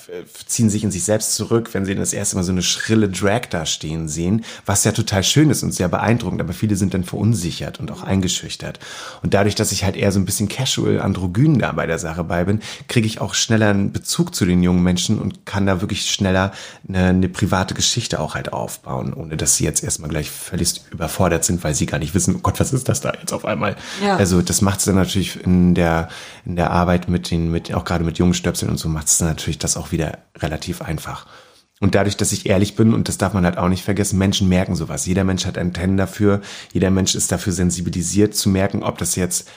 ziehen 0.46 0.68
sich 0.68 0.82
in 0.82 0.90
sich 0.90 1.04
selbst 1.04 1.36
zurück, 1.36 1.70
wenn 1.72 1.84
sie 1.84 1.94
das 1.94 2.12
erste 2.12 2.34
Mal 2.34 2.42
so 2.42 2.50
eine 2.50 2.62
schrille 2.62 3.08
Drag 3.08 3.42
da 3.48 3.64
stehen 3.64 4.08
sehen, 4.08 4.44
was 4.66 4.82
ja 4.82 4.90
total 4.90 5.22
schön 5.22 5.50
ist 5.50 5.62
und 5.62 5.72
sehr 5.72 5.88
beeindruckend, 5.88 6.40
aber 6.40 6.52
viele 6.52 6.74
sind 6.74 6.92
dann 6.92 7.04
verunsichert 7.04 7.78
und 7.78 7.92
auch 7.92 8.02
eingeschüchtert. 8.02 8.80
Und 9.22 9.34
dadurch, 9.34 9.54
dass 9.54 9.70
ich 9.70 9.84
halt 9.84 9.96
eher 9.96 10.10
so 10.10 10.18
ein 10.18 10.24
bisschen 10.24 10.48
casual, 10.48 11.00
androgyn 11.00 11.60
da 11.60 11.70
bei 11.72 11.86
der 11.86 12.00
Sache 12.00 12.24
bei 12.24 12.42
bin, 12.44 12.60
kriege 12.88 13.06
ich 13.06 13.20
auch 13.20 13.34
schneller 13.34 13.68
einen 13.68 13.92
Bezug 13.92 14.34
zu 14.34 14.44
den 14.46 14.64
jungen 14.64 14.82
Menschen 14.82 15.20
und 15.20 15.46
kann 15.46 15.64
da 15.64 15.80
wirklich 15.80 16.10
schneller 16.10 16.52
eine, 16.88 17.06
eine 17.06 17.28
private 17.28 17.74
Geschichte 17.74 18.18
auch 18.18 18.34
halt 18.34 18.52
aufbauen, 18.52 19.14
ohne 19.14 19.36
dass 19.36 19.56
sie 19.56 19.64
jetzt 19.64 19.84
erstmal 19.84 20.10
gleich 20.10 20.28
völlig 20.28 20.82
überfordert 20.90 21.44
sind, 21.44 21.62
weil 21.62 21.76
sie 21.76 21.86
gar 21.86 21.98
nicht 21.98 22.14
wissen, 22.14 22.34
oh 22.34 22.40
Gott, 22.42 22.58
was 22.58 22.72
ist 22.72 22.88
das 22.88 23.00
da 23.00 23.12
jetzt 23.12 23.32
auf 23.32 23.44
einmal? 23.44 23.76
Ja. 24.04 24.16
Also 24.16 24.42
das 24.42 24.60
macht 24.60 24.80
es 24.80 24.86
dann 24.86 24.96
natürlich 24.96 25.40
in 25.44 25.76
der, 25.76 26.08
in 26.44 26.56
der 26.56 26.72
Arbeit 26.72 27.08
mit 27.08 27.30
den, 27.30 27.52
mit, 27.52 27.72
auch 27.72 27.84
gerade 27.84 28.02
mit 28.02 28.18
jungen 28.18 28.34
Stöpseln 28.34 28.71
und 28.72 28.78
so 28.78 28.88
macht 28.88 29.06
es 29.06 29.20
natürlich 29.20 29.58
das 29.58 29.76
auch 29.76 29.92
wieder 29.92 30.18
relativ 30.36 30.82
einfach. 30.82 31.26
Und 31.80 31.96
dadurch, 31.96 32.16
dass 32.16 32.30
ich 32.30 32.46
ehrlich 32.46 32.76
bin, 32.76 32.94
und 32.94 33.08
das 33.08 33.18
darf 33.18 33.34
man 33.34 33.44
halt 33.44 33.58
auch 33.58 33.68
nicht 33.68 33.84
vergessen, 33.84 34.16
Menschen 34.16 34.48
merken 34.48 34.76
sowas. 34.76 35.04
Jeder 35.04 35.24
Mensch 35.24 35.46
hat 35.46 35.58
Antennen 35.58 35.96
dafür, 35.96 36.40
jeder 36.72 36.90
Mensch 36.90 37.16
ist 37.16 37.32
dafür 37.32 37.52
sensibilisiert 37.52 38.36
zu 38.36 38.50
merken, 38.50 38.84
ob 38.84 38.98
das 38.98 39.16
jetzt 39.16 39.48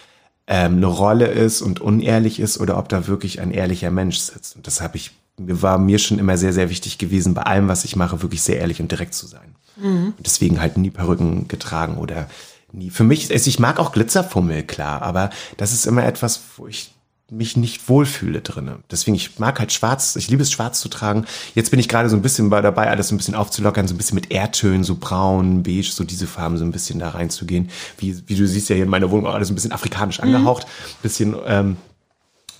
ähm, 0.47 0.77
eine 0.77 0.87
Rolle 0.87 1.27
ist 1.27 1.61
und 1.61 1.81
unehrlich 1.81 2.39
ist 2.39 2.59
oder 2.59 2.79
ob 2.79 2.89
da 2.89 3.05
wirklich 3.05 3.41
ein 3.41 3.51
ehrlicher 3.51 3.91
Mensch 3.91 4.17
sitzt. 4.17 4.55
Und 4.55 4.65
das 4.65 4.81
habe 4.81 4.97
ich, 4.97 5.11
war 5.37 5.77
mir 5.77 5.99
schon 5.99 6.17
immer 6.17 6.35
sehr, 6.35 6.51
sehr 6.51 6.71
wichtig 6.71 6.97
gewesen, 6.97 7.35
bei 7.35 7.43
allem, 7.43 7.67
was 7.67 7.85
ich 7.85 7.95
mache, 7.95 8.23
wirklich 8.23 8.41
sehr 8.41 8.57
ehrlich 8.57 8.81
und 8.81 8.89
direkt 8.89 9.13
zu 9.13 9.27
sein. 9.27 9.55
Mhm. 9.77 10.15
Und 10.17 10.25
deswegen 10.25 10.59
halt 10.59 10.77
nie 10.77 10.89
Perücken 10.89 11.47
getragen 11.47 11.97
oder 11.97 12.27
nie. 12.71 12.89
Für 12.89 13.03
mich, 13.03 13.31
also 13.31 13.47
ich 13.47 13.59
mag 13.59 13.79
auch 13.79 13.91
Glitzerfummel, 13.91 14.63
klar, 14.63 15.03
aber 15.03 15.29
das 15.57 15.73
ist 15.73 15.85
immer 15.85 16.03
etwas, 16.03 16.41
wo 16.57 16.65
ich 16.65 16.94
mich 17.31 17.57
nicht 17.57 17.89
wohlfühle 17.89 18.41
drinne. 18.41 18.79
Deswegen, 18.91 19.15
ich 19.15 19.39
mag 19.39 19.59
halt 19.59 19.73
schwarz, 19.73 20.15
ich 20.15 20.29
liebe 20.29 20.43
es 20.43 20.51
schwarz 20.51 20.79
zu 20.79 20.89
tragen. 20.89 21.25
Jetzt 21.55 21.71
bin 21.71 21.79
ich 21.79 21.89
gerade 21.89 22.07
so 22.07 22.15
ein 22.15 22.21
bisschen 22.21 22.49
dabei, 22.51 22.89
alles 22.89 23.07
so 23.07 23.15
ein 23.15 23.17
bisschen 23.17 23.33
aufzulockern, 23.33 23.87
so 23.87 23.95
ein 23.95 23.97
bisschen 23.97 24.15
mit 24.15 24.31
Erdtönen, 24.31 24.83
so 24.83 24.95
braun, 24.95 25.63
beige, 25.63 25.89
so 25.91 26.03
diese 26.03 26.27
Farben 26.27 26.57
so 26.57 26.65
ein 26.65 26.71
bisschen 26.71 26.99
da 26.99 27.09
reinzugehen. 27.09 27.69
Wie, 27.97 28.15
wie 28.27 28.35
du 28.35 28.47
siehst 28.47 28.69
ja 28.69 28.75
hier 28.75 28.85
in 28.85 28.91
meiner 28.91 29.09
Wohnung 29.09 29.25
auch 29.25 29.33
alles 29.33 29.49
ein 29.49 29.55
bisschen 29.55 29.71
afrikanisch 29.71 30.19
mhm. 30.19 30.25
angehaucht, 30.25 30.67
bisschen 31.01 31.35
ähm, 31.47 31.77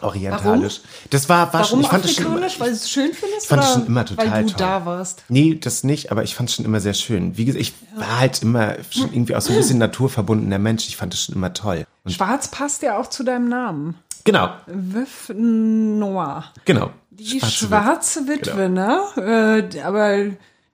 orientalisch. 0.01 0.81
Warum? 0.83 1.09
Das 1.11 1.29
war, 1.29 1.53
war 1.53 1.61
Warum 1.61 1.67
schon, 1.67 1.81
ich 1.81 1.87
fand 1.87 2.05
es 2.05 2.15
schon, 2.15 2.41
weil 2.41 2.69
du 2.69 2.75
es 2.75 2.89
schön 2.89 3.13
findest? 3.13 3.43
Ich 3.43 3.47
fand 3.47 3.63
es 3.63 3.73
schon 3.73 3.85
immer 3.85 4.05
total 4.05 4.31
weil 4.31 4.43
du 4.45 4.49
toll. 4.49 4.57
da 4.57 4.85
warst. 4.85 5.23
Nee, 5.29 5.59
das 5.61 5.83
nicht, 5.83 6.11
aber 6.11 6.23
ich 6.23 6.33
fand 6.33 6.49
es 6.49 6.55
schon 6.55 6.65
immer 6.65 6.79
sehr 6.79 6.95
schön. 6.95 7.37
Wie 7.37 7.45
gesagt, 7.45 7.61
ich 7.61 7.73
ja. 7.93 8.01
war 8.01 8.19
halt 8.19 8.41
immer 8.41 8.77
schon 8.89 9.13
irgendwie 9.13 9.35
auch 9.35 9.41
so 9.41 9.51
ein 9.51 9.57
bisschen 9.57 9.77
naturverbundener 9.77 10.59
Mensch. 10.59 10.87
Ich 10.87 10.97
fand 10.97 11.13
es 11.13 11.23
schon 11.23 11.35
immer 11.35 11.53
toll. 11.53 11.85
Und 12.03 12.13
Schwarz 12.13 12.49
passt 12.49 12.81
ja 12.81 12.97
auch 12.97 13.07
zu 13.07 13.23
deinem 13.23 13.47
Namen. 13.47 13.95
Genau. 14.25 14.49
Veuve 14.67 15.33
Noir. 15.39 16.45
Genau. 16.65 16.91
Die 17.11 17.39
schwarze, 17.39 17.65
schwarze 17.67 18.27
Witwe, 18.27 18.55
genau. 18.55 19.07
ne? 19.15 19.69
Äh, 19.73 19.81
aber 19.81 20.17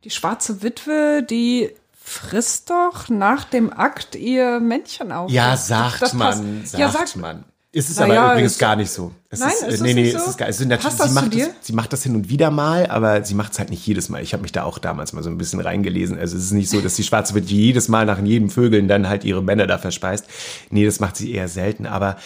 die 0.04 0.10
schwarze 0.10 0.64
Witwe, 0.64 1.22
die 1.22 1.70
frisst 1.94 2.72
doch 2.72 3.10
nach 3.10 3.44
dem 3.44 3.72
Akt 3.72 4.16
ihr 4.16 4.60
Männchen 4.60 5.12
auf. 5.12 5.30
Ja, 5.30 5.56
sagt 5.56 6.02
das 6.02 6.14
man, 6.14 6.66
sagt, 6.66 6.80
ja, 6.80 6.90
sagt 6.90 7.18
man. 7.18 7.44
Ist 7.74 7.90
es 7.90 8.00
aber 8.00 8.14
ja, 8.14 8.32
übrigens 8.32 8.58
gar 8.58 8.76
nicht 8.76 8.92
so. 8.92 9.14
Es 9.30 9.40
nein, 9.40 9.50
ist, 9.50 9.62
ist 9.64 9.82
nee, 9.82 9.94
nee, 9.94 10.12
so? 10.12 10.18
es 10.18 10.28
ist 10.28 10.38
gar, 10.38 10.48
also 10.48 10.66
natürlich, 10.66 10.94
sie 10.94 11.10
macht, 11.14 11.34
das, 11.34 11.50
sie 11.62 11.74
macht 11.74 11.94
das 11.94 12.04
hin 12.04 12.16
und 12.16 12.28
wieder 12.28 12.52
mal, 12.52 12.88
aber 12.88 13.24
sie 13.24 13.34
macht 13.34 13.54
es 13.54 13.60
halt 13.60 13.70
nicht 13.70 13.86
jedes 13.88 14.10
Mal. 14.10 14.22
Ich 14.22 14.34
habe 14.34 14.44
mich 14.44 14.52
da 14.52 14.64
auch 14.64 14.78
damals 14.78 15.14
mal 15.14 15.24
so 15.24 15.30
ein 15.30 15.38
bisschen 15.38 15.62
reingelesen. 15.62 16.20
Also 16.20 16.36
es 16.36 16.46
ist 16.46 16.52
nicht 16.52 16.70
so, 16.70 16.82
dass 16.82 16.96
die 16.96 17.04
Schwarze 17.04 17.34
Witwe 17.34 17.54
jedes 17.54 17.88
Mal 17.88 18.06
nach 18.06 18.22
jedem 18.22 18.50
Vögeln 18.50 18.90
dann 18.90 19.08
halt 19.08 19.24
ihre 19.24 19.42
Männer 19.42 19.68
da 19.68 19.78
verspeist. 19.78 20.26
Nee, 20.70 20.86
das 20.86 21.00
macht 21.00 21.16
sie 21.16 21.32
eher 21.32 21.48
selten, 21.48 21.86
aber 21.86 22.18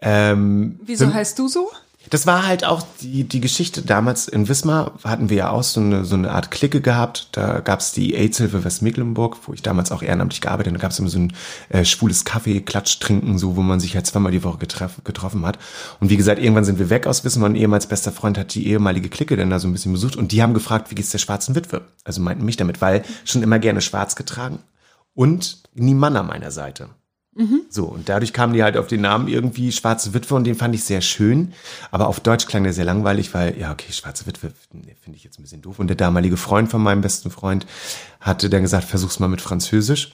ähm, 0.00 0.78
Wieso 0.84 1.12
heißt 1.12 1.38
du 1.38 1.48
so? 1.48 1.70
Das 2.10 2.26
war 2.26 2.46
halt 2.46 2.64
auch 2.64 2.84
die, 3.00 3.24
die 3.24 3.40
Geschichte. 3.40 3.82
Damals 3.82 4.28
in 4.28 4.48
Wismar 4.48 4.92
hatten 5.02 5.28
wir 5.28 5.36
ja 5.36 5.50
auch 5.50 5.64
so 5.64 5.80
eine, 5.80 6.04
so 6.04 6.14
eine 6.14 6.30
Art 6.30 6.52
Clique 6.52 6.80
gehabt. 6.80 7.28
Da 7.32 7.60
gab's 7.60 7.92
die 7.92 8.14
AIDS-Hilfe 8.14 8.62
Westmecklenburg, 8.62 9.38
wo 9.46 9.52
ich 9.52 9.62
damals 9.62 9.90
auch 9.90 10.02
ehrenamtlich 10.02 10.40
gearbeitet 10.40 10.68
habe. 10.72 10.78
Da 10.78 10.82
gab's 10.82 10.98
immer 11.00 11.08
so 11.08 11.18
ein 11.18 11.32
äh, 11.68 11.84
schwules 11.84 12.24
Kaffee, 12.24 12.60
Klatsch 12.60 13.00
trinken, 13.00 13.38
so, 13.38 13.56
wo 13.56 13.62
man 13.62 13.80
sich 13.80 13.96
halt 13.96 14.06
zweimal 14.06 14.30
die 14.30 14.44
Woche 14.44 14.58
getroffen, 14.58 15.02
getroffen 15.02 15.44
hat. 15.44 15.58
Und 15.98 16.10
wie 16.10 16.16
gesagt, 16.16 16.40
irgendwann 16.40 16.64
sind 16.64 16.78
wir 16.78 16.90
weg 16.90 17.08
aus 17.08 17.24
Wismar 17.24 17.48
und 17.48 17.56
ehemals 17.56 17.86
bester 17.88 18.12
Freund 18.12 18.38
hat 18.38 18.54
die 18.54 18.68
ehemalige 18.68 19.08
Clique 19.08 19.36
dann 19.36 19.50
da 19.50 19.58
so 19.58 19.66
ein 19.66 19.72
bisschen 19.72 19.92
besucht 19.92 20.14
und 20.14 20.30
die 20.30 20.42
haben 20.42 20.54
gefragt, 20.54 20.90
wie 20.90 20.94
geht's 20.94 21.10
der 21.10 21.18
schwarzen 21.18 21.56
Witwe? 21.56 21.82
Also 22.04 22.20
meinten 22.20 22.44
mich 22.44 22.56
damit, 22.56 22.80
weil 22.80 23.02
schon 23.24 23.42
immer 23.42 23.58
gerne 23.58 23.80
schwarz 23.80 24.14
getragen 24.14 24.60
und 25.14 25.62
nie 25.74 25.94
Mann 25.94 26.16
an 26.16 26.28
meiner 26.28 26.52
Seite. 26.52 26.88
Mhm. 27.36 27.62
So, 27.68 27.84
und 27.84 28.08
dadurch 28.08 28.32
kamen 28.32 28.54
die 28.54 28.62
halt 28.62 28.78
auf 28.78 28.86
den 28.86 29.02
Namen 29.02 29.28
irgendwie 29.28 29.70
Schwarze 29.70 30.14
Witwe 30.14 30.34
und 30.34 30.44
den 30.44 30.54
fand 30.54 30.74
ich 30.74 30.84
sehr 30.84 31.02
schön. 31.02 31.52
Aber 31.90 32.08
auf 32.08 32.18
Deutsch 32.18 32.46
klang 32.46 32.64
der 32.64 32.72
sehr 32.72 32.86
langweilig, 32.86 33.34
weil, 33.34 33.58
ja, 33.58 33.72
okay, 33.72 33.92
Schwarze 33.92 34.26
Witwe 34.26 34.52
finde 34.70 35.16
ich 35.16 35.24
jetzt 35.24 35.38
ein 35.38 35.42
bisschen 35.42 35.60
doof. 35.60 35.78
Und 35.78 35.88
der 35.88 35.96
damalige 35.96 36.38
Freund 36.38 36.70
von 36.70 36.82
meinem 36.82 37.02
besten 37.02 37.30
Freund 37.30 37.66
hatte 38.20 38.48
dann 38.48 38.62
gesagt, 38.62 38.84
versuch's 38.84 39.20
mal 39.20 39.28
mit 39.28 39.42
Französisch. 39.42 40.12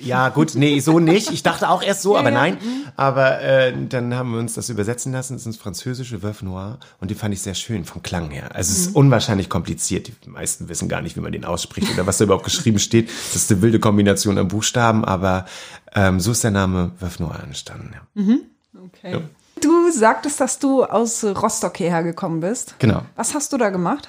Ja, 0.00 0.30
gut, 0.30 0.54
nee, 0.54 0.80
so 0.80 0.98
nicht. 0.98 1.30
Ich 1.30 1.42
dachte 1.42 1.68
auch 1.68 1.82
erst 1.82 2.02
so, 2.02 2.14
ja, 2.14 2.20
aber 2.20 2.30
nein. 2.30 2.58
Aber 2.96 3.40
äh, 3.40 3.72
dann 3.88 4.14
haben 4.14 4.32
wir 4.32 4.40
uns 4.40 4.54
das 4.54 4.68
übersetzen 4.68 5.12
lassen, 5.12 5.34
das 5.34 5.42
ist 5.42 5.46
ins 5.46 5.56
Französische 5.56 6.22
Veuve 6.22 6.44
Noir 6.44 6.78
und 7.00 7.10
die 7.10 7.14
fand 7.14 7.34
ich 7.34 7.42
sehr 7.42 7.54
schön 7.54 7.84
vom 7.84 8.02
Klang 8.02 8.30
her. 8.30 8.54
Also 8.54 8.72
es 8.72 8.78
ist 8.78 8.90
mhm. 8.90 8.96
unwahrscheinlich 8.96 9.48
kompliziert. 9.48 10.10
Die 10.24 10.30
meisten 10.30 10.68
wissen 10.68 10.88
gar 10.88 11.02
nicht, 11.02 11.16
wie 11.16 11.20
man 11.20 11.32
den 11.32 11.44
ausspricht 11.44 11.92
oder 11.92 12.06
was 12.06 12.18
da 12.18 12.24
überhaupt 12.24 12.44
geschrieben 12.44 12.78
steht. 12.78 13.08
Das 13.08 13.36
ist 13.36 13.52
eine 13.52 13.62
wilde 13.62 13.78
Kombination 13.78 14.38
an 14.38 14.48
Buchstaben, 14.48 15.04
aber 15.04 15.46
ähm, 15.94 16.20
so 16.20 16.32
ist 16.32 16.42
der 16.42 16.50
Name 16.50 16.92
Veuve 17.00 17.22
Noir 17.22 17.40
entstanden. 17.42 17.92
Ja. 17.94 18.22
Mhm. 18.22 18.40
Okay. 18.86 19.12
Ja. 19.12 19.20
Du 19.60 19.90
sagtest, 19.90 20.40
dass 20.40 20.58
du 20.58 20.84
aus 20.84 21.24
Rostock 21.24 21.76
hierher 21.78 22.02
gekommen 22.02 22.40
bist. 22.40 22.74
Genau. 22.78 23.02
Was 23.14 23.34
hast 23.34 23.52
du 23.52 23.56
da 23.56 23.70
gemacht? 23.70 24.08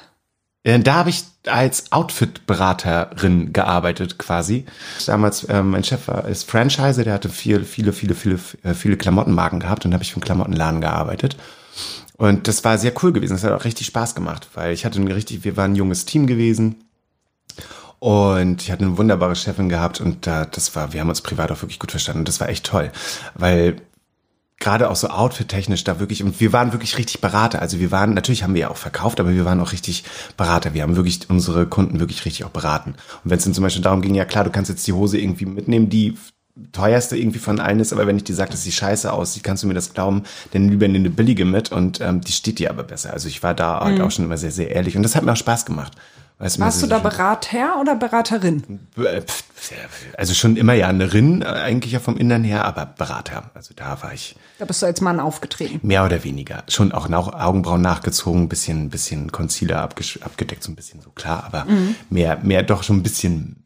Äh, 0.68 0.82
da 0.82 0.96
habe 0.96 1.10
ich 1.10 1.24
als 1.46 1.94
Outfit-Beraterin 1.94 3.54
gearbeitet 3.54 4.20
quasi. 4.20 4.66
Damals, 5.06 5.48
ähm, 5.50 5.70
mein 5.70 5.86
Chef 5.86 6.10
war 6.10 6.28
ist 6.28 6.50
Franchise, 6.50 7.02
der 7.06 7.14
hatte 7.14 7.30
viel, 7.30 7.64
viele, 7.64 7.94
viele, 7.94 8.16
viele, 8.16 8.38
äh, 8.64 8.74
viele 8.74 8.98
Klamottenmarken 8.98 9.62
gehabt 9.62 9.86
und 9.86 9.94
habe 9.94 10.04
ich 10.04 10.12
für 10.12 10.18
einen 10.18 10.26
Klamottenladen 10.26 10.82
gearbeitet. 10.82 11.38
Und 12.18 12.50
das 12.50 12.66
war 12.66 12.78
sehr 12.78 12.92
cool 13.02 13.14
gewesen. 13.14 13.34
Das 13.34 13.46
hat 13.46 13.54
auch 13.54 13.64
richtig 13.64 13.88
Spaß 13.88 14.14
gemacht, 14.14 14.50
weil 14.56 14.74
ich 14.74 14.84
hatte 14.84 15.00
ein 15.00 15.10
richtig, 15.10 15.46
wir 15.46 15.56
waren 15.56 15.72
ein 15.72 15.76
junges 15.76 16.04
Team 16.04 16.28
gewesen. 16.28 16.84
Und 18.00 18.62
ich 18.62 18.70
hatte 18.70 18.84
eine 18.84 18.98
wunderbare 18.98 19.38
Chefin 19.38 19.70
gehabt 19.70 20.02
und 20.02 20.28
da, 20.28 20.46
das 20.46 20.76
war, 20.76 20.92
wir 20.92 21.00
haben 21.00 21.10
uns 21.10 21.22
privat 21.22 21.50
auch 21.50 21.62
wirklich 21.62 21.80
gut 21.80 21.92
verstanden. 21.92 22.20
Und 22.20 22.28
das 22.28 22.42
war 22.42 22.50
echt 22.50 22.66
toll, 22.66 22.92
weil 23.36 23.78
gerade 24.60 24.90
auch 24.90 24.96
so 24.96 25.10
outfit-technisch 25.10 25.84
da 25.84 26.00
wirklich, 26.00 26.24
und 26.24 26.40
wir 26.40 26.52
waren 26.52 26.72
wirklich 26.74 26.98
richtig 26.98 27.22
Berater. 27.22 27.62
Also 27.62 27.80
wir 27.80 27.92
waren, 27.92 28.14
natürlich 28.14 28.44
haben 28.44 28.54
wir 28.54 28.62
ja 28.62 28.70
auch 28.70 28.78
verkauft, 28.78 29.20
aber 29.20 29.32
wir 29.32 29.46
waren 29.46 29.60
auch 29.60 29.72
richtig 29.72 30.04
Berater. 30.36 30.74
Wir 30.74 30.84
haben 30.84 30.96
wirklich 30.96 31.30
unsere 31.30 31.68
Kunden 31.68 32.00
wirklich 32.00 32.26
richtig 32.26 32.46
auch 32.46 32.50
beraten. 32.50 32.96
Und 33.24 33.30
wenn 33.30 33.38
es 33.38 33.44
dann 33.44 33.54
zum 33.54 33.64
Beispiel 33.64 33.84
darum 33.84 34.02
ging, 34.02 34.16
ja 34.16 34.26
klar, 34.26 34.44
du 34.44 34.50
kannst 34.50 34.70
jetzt 34.70 34.88
die 34.88 34.94
Hose 34.94 35.20
irgendwie 35.20 35.46
mitnehmen, 35.46 35.90
die 35.90 36.18
teuerste 36.72 37.16
irgendwie 37.16 37.38
von 37.38 37.60
allen 37.60 37.80
ist, 37.80 37.94
aber 37.94 38.08
wenn 38.08 38.18
ich 38.18 38.24
dir 38.24 38.34
sage, 38.34 38.50
dass 38.50 38.64
sie 38.64 38.72
scheiße 38.72 39.14
aussieht, 39.14 39.44
kannst 39.44 39.62
du 39.62 39.68
mir 39.68 39.76
das 39.76 39.94
glauben, 39.94 40.24
dann 40.54 40.70
lieber 40.70 40.86
eine 40.86 41.10
billige 41.12 41.46
mit 41.46 41.72
und 41.72 42.02
ähm, 42.02 42.22
die 42.22 42.32
steht 42.32 42.58
dir 42.58 42.72
aber 42.72 42.84
besser. 42.84 43.14
Also 43.14 43.28
ich 43.28 43.44
war 43.44 43.54
da 43.54 43.80
halt 43.80 44.02
auch 44.02 44.10
schon 44.10 44.26
immer 44.26 44.38
sehr, 44.38 44.52
sehr 44.52 44.72
ehrlich 44.72 44.98
und 44.98 45.04
das 45.04 45.16
hat 45.16 45.24
mir 45.24 45.34
auch 45.34 45.38
Spaß 45.38 45.66
gemacht. 45.68 45.94
Weißt 46.40 46.60
Warst 46.60 46.84
du 46.84 46.88
da 46.88 47.00
Berater 47.00 47.80
oder 47.82 47.96
Beraterin? 47.96 48.88
Äh, 48.96 49.22
Also 50.18 50.36
schon 50.36 50.56
immer 50.56 50.74
ja 50.74 50.88
eine 50.88 51.12
Rin, 51.12 51.42
äh, 51.42 51.46
eigentlich 51.46 51.94
ja 51.94 52.00
vom 52.00 52.16
Innern 52.16 52.44
her, 52.44 52.64
aber 52.66 52.86
Berater. 52.86 53.50
Also 53.56 53.74
da 53.76 54.02
war 54.04 54.14
ich 54.14 54.36
Da 54.60 54.66
bist 54.66 54.82
du 54.84 54.86
als 54.86 55.02
Mann 55.02 55.20
aufgetreten. 55.20 55.80
mehr 55.82 56.06
oder 56.06 56.24
weniger. 56.24 56.64
Schon 56.68 56.92
auch 56.92 57.10
nach, 57.10 57.28
Augenbrauen 57.34 57.82
nachgezogen, 57.82 58.44
ein 58.44 58.50
bisschen, 58.50 58.90
bisschen 58.92 59.32
Concealer 59.32 59.82
abgedeckt, 59.82 60.62
so 60.64 60.72
ein 60.72 60.76
bisschen 60.76 61.02
so 61.02 61.10
klar, 61.10 61.44
aber 61.44 61.66
mehr, 62.12 62.38
mehr 62.44 62.62
doch 62.62 62.84
schon 62.84 62.98
ein 62.98 63.04
bisschen 63.04 63.64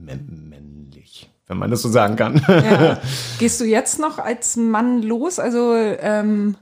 mä- 0.00 0.14
männlich, 0.28 1.28
wenn 1.48 1.58
man 1.58 1.70
das 1.72 1.82
so 1.82 1.88
sagen 1.88 2.14
kann. 2.14 2.44
Ja. 2.48 2.98
Gehst 3.40 3.60
du 3.60 3.64
jetzt 3.64 3.98
noch 3.98 4.18
als 4.20 4.54
Mann 4.56 5.02
los? 5.02 5.40
Also, 5.40 5.74
ähm, 5.74 6.54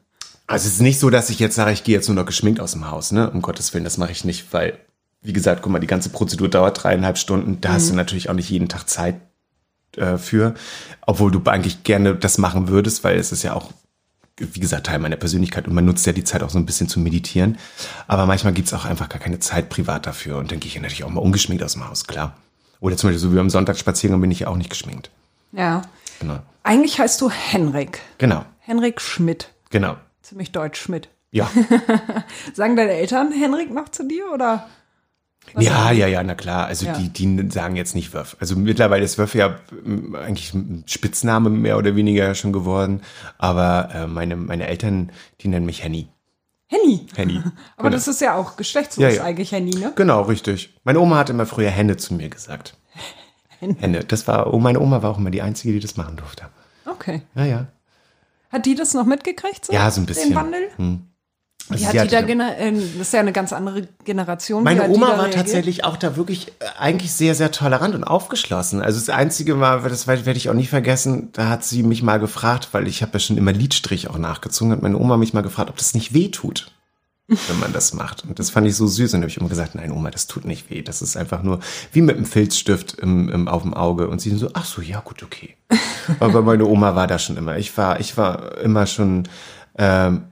Also 0.46 0.66
es 0.66 0.74
ist 0.76 0.80
nicht 0.80 0.98
so, 0.98 1.10
dass 1.10 1.28
ich 1.28 1.38
jetzt 1.40 1.56
sage, 1.56 1.72
ich 1.72 1.84
gehe 1.84 1.94
jetzt 1.94 2.08
nur 2.08 2.16
noch 2.16 2.26
geschminkt 2.26 2.58
aus 2.58 2.72
dem 2.72 2.90
Haus, 2.90 3.12
ne? 3.12 3.28
Um 3.30 3.42
Gottes 3.42 3.74
Willen, 3.74 3.84
das 3.84 3.98
mache 3.98 4.12
ich 4.12 4.24
nicht, 4.24 4.50
weil, 4.52 4.78
wie 5.22 5.32
gesagt, 5.32 5.62
guck 5.62 5.72
mal, 5.72 5.78
die 5.78 5.86
ganze 5.86 6.08
Prozedur 6.08 6.48
dauert 6.48 6.82
dreieinhalb 6.82 7.16
Stunden. 7.18 7.60
Da 7.60 7.74
hast 7.74 7.90
du 7.90 7.94
natürlich 7.94 8.28
auch 8.28 8.34
nicht 8.34 8.50
jeden 8.50 8.68
Tag 8.68 8.88
Zeit 8.88 9.16
äh, 9.96 10.18
für, 10.18 10.54
obwohl 11.06 11.30
du 11.30 11.40
eigentlich 11.44 11.84
gerne 11.84 12.14
das 12.14 12.38
machen 12.38 12.68
würdest, 12.68 13.04
weil 13.04 13.16
es 13.18 13.30
ist 13.30 13.42
ja 13.42 13.54
auch, 13.54 13.70
wie 14.36 14.60
gesagt, 14.60 14.86
Teil 14.86 14.98
meiner 14.98 15.16
Persönlichkeit 15.16 15.68
und 15.68 15.74
man 15.74 15.84
nutzt 15.84 16.06
ja 16.06 16.12
die 16.12 16.24
Zeit 16.24 16.42
auch 16.42 16.50
so 16.50 16.58
ein 16.58 16.66
bisschen 16.66 16.88
zu 16.88 16.98
meditieren. 16.98 17.58
Aber 18.08 18.26
manchmal 18.26 18.52
gibt's 18.52 18.72
auch 18.72 18.84
einfach 18.84 19.08
gar 19.08 19.20
keine 19.20 19.38
Zeit 19.38 19.68
privat 19.68 20.06
dafür 20.06 20.38
und 20.38 20.50
dann 20.50 20.58
gehe 20.58 20.68
ich 20.68 20.80
natürlich 20.80 21.04
auch 21.04 21.10
mal 21.10 21.20
ungeschminkt 21.20 21.62
aus 21.62 21.74
dem 21.74 21.88
Haus, 21.88 22.06
klar. 22.06 22.36
Oder 22.80 22.96
zum 22.96 23.08
Beispiel 23.08 23.20
so 23.20 23.32
wie 23.32 23.38
am 23.38 23.50
Sonntagsspaziergang 23.50 24.20
bin 24.20 24.32
ich 24.32 24.40
ja 24.40 24.48
auch 24.48 24.56
nicht 24.56 24.70
geschminkt. 24.70 25.10
ja. 25.52 25.82
Genau. 26.20 26.38
Eigentlich 26.64 27.00
heißt 27.00 27.20
du 27.20 27.28
Henrik. 27.30 27.98
Genau. 28.18 28.44
Henrik 28.60 29.00
Schmidt. 29.00 29.48
Genau. 29.70 29.96
Ziemlich 30.22 30.52
deutsch 30.52 30.80
Schmidt. 30.80 31.08
Ja. 31.32 31.50
Sagen 32.54 32.76
deine 32.76 32.92
Eltern 32.92 33.32
Henrik 33.32 33.72
noch 33.74 33.88
zu 33.88 34.06
dir 34.06 34.30
oder? 34.32 34.68
Ja, 35.58 35.90
ja, 35.90 36.06
ja, 36.06 36.22
na 36.22 36.34
klar. 36.34 36.66
Also 36.66 36.86
Ja. 36.86 36.94
die, 36.96 37.10
die 37.10 37.50
sagen 37.50 37.76
jetzt 37.76 37.94
nicht 37.94 38.14
Wöff. 38.14 38.36
Also 38.40 38.56
mittlerweile 38.56 39.04
ist 39.04 39.18
Wöff 39.18 39.34
ja 39.34 39.58
ähm, 39.84 40.14
eigentlich 40.14 40.54
ein 40.54 40.84
Spitzname 40.86 41.50
mehr 41.50 41.76
oder 41.76 41.94
weniger 41.94 42.34
schon 42.34 42.52
geworden. 42.52 43.02
Aber 43.38 43.90
äh, 43.94 44.06
meine, 44.06 44.36
meine 44.36 44.66
Eltern, 44.66 45.12
die 45.40 45.48
nennen 45.48 45.66
mich 45.66 45.84
Henny. 45.84 46.08
Henny. 46.68 47.06
Henny. 47.14 47.36
Aber 47.76 47.88
genau. 47.88 47.90
das 47.90 48.08
ist 48.08 48.20
ja 48.22 48.34
auch 48.34 48.56
geschlechtslos 48.56 49.02
Ja, 49.02 49.10
ja. 49.10 49.24
eigentlich 49.24 49.52
Henny, 49.52 49.74
ne? 49.74 49.92
Genau, 49.94 50.22
richtig. 50.22 50.74
Meine 50.84 51.00
Oma 51.00 51.18
hat 51.18 51.28
immer 51.28 51.44
früher 51.44 51.70
Henne 51.70 51.98
zu 51.98 52.14
mir 52.14 52.30
gesagt. 52.30 52.78
Henne. 53.60 54.04
Das 54.04 54.26
war, 54.26 54.52
oh, 54.54 54.58
meine 54.58 54.80
Oma 54.80 55.02
war 55.02 55.10
auch 55.10 55.18
immer 55.18 55.30
die 55.30 55.42
Einzige, 55.42 55.74
die 55.74 55.80
das 55.80 55.96
machen 55.96 56.16
durfte. 56.16 56.46
Okay. 56.86 57.22
Ja, 57.34 57.44
ja. 57.44 57.66
Hat 58.50 58.66
die 58.66 58.74
das 58.74 58.94
noch 58.94 59.04
mitgekriegt? 59.06 59.66
So? 59.66 59.72
Ja, 59.72 59.90
so 59.90 60.00
ein 60.00 60.06
bisschen. 60.06 60.30
Den 60.30 60.34
Wandel? 60.36 60.68
Also 60.78 60.98
Wie 61.68 61.74
hat 61.86 61.92
sie 61.92 61.98
die 62.02 62.08
da, 62.08 62.18
hatte- 62.18 62.26
gener- 62.26 62.56
äh, 62.56 62.72
das 62.72 63.08
ist 63.08 63.12
ja 63.14 63.20
eine 63.20 63.32
ganz 63.32 63.52
andere 63.52 63.88
Generation. 64.04 64.62
Meine 64.64 64.82
hat 64.82 64.90
Oma 64.90 65.06
da 65.06 65.12
war 65.12 65.18
reagiert? 65.24 65.34
tatsächlich 65.36 65.84
auch 65.84 65.96
da 65.96 66.16
wirklich 66.16 66.48
äh, 66.48 66.64
eigentlich 66.78 67.12
sehr, 67.12 67.34
sehr 67.34 67.50
tolerant 67.52 67.94
und 67.94 68.04
aufgeschlossen. 68.04 68.82
Also 68.82 68.98
das 68.98 69.08
Einzige 69.08 69.60
war, 69.60 69.80
das 69.88 70.06
werde 70.06 70.30
ich 70.32 70.50
auch 70.50 70.54
nie 70.54 70.66
vergessen, 70.66 71.30
da 71.32 71.48
hat 71.48 71.64
sie 71.64 71.82
mich 71.82 72.02
mal 72.02 72.18
gefragt, 72.18 72.68
weil 72.72 72.86
ich 72.88 73.00
habe 73.02 73.12
ja 73.14 73.18
schon 73.20 73.36
immer 73.38 73.52
Lidstrich 73.52 74.08
auch 74.10 74.18
nachgezogen, 74.18 74.72
hat 74.72 74.82
meine 74.82 74.98
Oma 74.98 75.16
mich 75.16 75.32
mal 75.34 75.42
gefragt, 75.42 75.70
ob 75.70 75.76
das 75.76 75.94
nicht 75.94 76.12
weh 76.12 76.28
tut, 76.28 76.72
wenn 77.28 77.58
man 77.60 77.72
das 77.72 77.94
macht. 77.94 78.24
Und 78.24 78.38
das 78.38 78.50
fand 78.50 78.66
ich 78.66 78.74
so 78.76 78.86
süß. 78.86 79.14
Und 79.14 79.20
dann 79.20 79.22
habe 79.22 79.30
ich 79.30 79.38
immer 79.38 79.48
gesagt, 79.48 79.74
nein, 79.74 79.92
Oma, 79.92 80.10
das 80.10 80.26
tut 80.26 80.44
nicht 80.44 80.68
weh. 80.68 80.82
Das 80.82 81.00
ist 81.00 81.16
einfach 81.16 81.42
nur 81.42 81.60
wie 81.92 82.02
mit 82.02 82.16
einem 82.16 82.26
Filzstift 82.26 82.94
im, 82.98 83.28
im, 83.30 83.48
auf 83.48 83.62
dem 83.62 83.72
Auge. 83.72 84.08
Und 84.08 84.20
sie 84.20 84.34
so, 84.36 84.50
ach 84.52 84.64
so, 84.66 84.82
ja 84.82 85.00
gut, 85.00 85.22
okay. 85.22 85.56
Aber 86.20 86.42
meine 86.42 86.66
Oma 86.66 86.94
war 86.94 87.06
da 87.06 87.18
schon 87.18 87.36
immer. 87.38 87.56
Ich 87.56 87.74
war, 87.78 88.00
ich 88.00 88.16
war 88.18 88.58
immer 88.58 88.86
schon 88.86 89.28
ähm, 89.78 90.24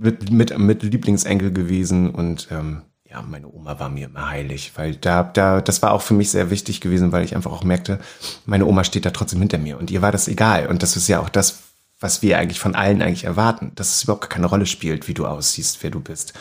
mit, 0.00 0.30
mit, 0.30 0.58
mit 0.58 0.82
Lieblingsenkel 0.82 1.52
gewesen 1.52 2.10
und 2.10 2.48
ähm, 2.50 2.82
ja, 3.08 3.22
meine 3.22 3.52
Oma 3.52 3.78
war 3.80 3.88
mir 3.88 4.06
immer 4.06 4.28
heilig, 4.30 4.72
weil 4.76 4.94
da, 4.94 5.24
da, 5.24 5.60
das 5.60 5.82
war 5.82 5.92
auch 5.92 6.02
für 6.02 6.14
mich 6.14 6.30
sehr 6.30 6.50
wichtig 6.50 6.80
gewesen, 6.80 7.10
weil 7.10 7.24
ich 7.24 7.34
einfach 7.34 7.50
auch 7.50 7.64
merkte, 7.64 7.98
meine 8.46 8.66
Oma 8.66 8.84
steht 8.84 9.04
da 9.04 9.10
trotzdem 9.10 9.40
hinter 9.40 9.58
mir 9.58 9.78
und 9.78 9.90
ihr 9.90 10.00
war 10.00 10.12
das 10.12 10.28
egal. 10.28 10.68
Und 10.68 10.82
das 10.84 10.96
ist 10.96 11.08
ja 11.08 11.18
auch 11.18 11.28
das, 11.28 11.58
was 11.98 12.22
wir 12.22 12.38
eigentlich 12.38 12.60
von 12.60 12.76
allen 12.76 13.02
eigentlich 13.02 13.24
erwarten, 13.24 13.72
dass 13.74 13.96
es 13.96 14.04
überhaupt 14.04 14.30
keine 14.30 14.46
Rolle 14.46 14.66
spielt, 14.66 15.08
wie 15.08 15.14
du 15.14 15.26
aussiehst, 15.26 15.82
wer 15.82 15.90
du 15.90 15.98
bist. 15.98 16.34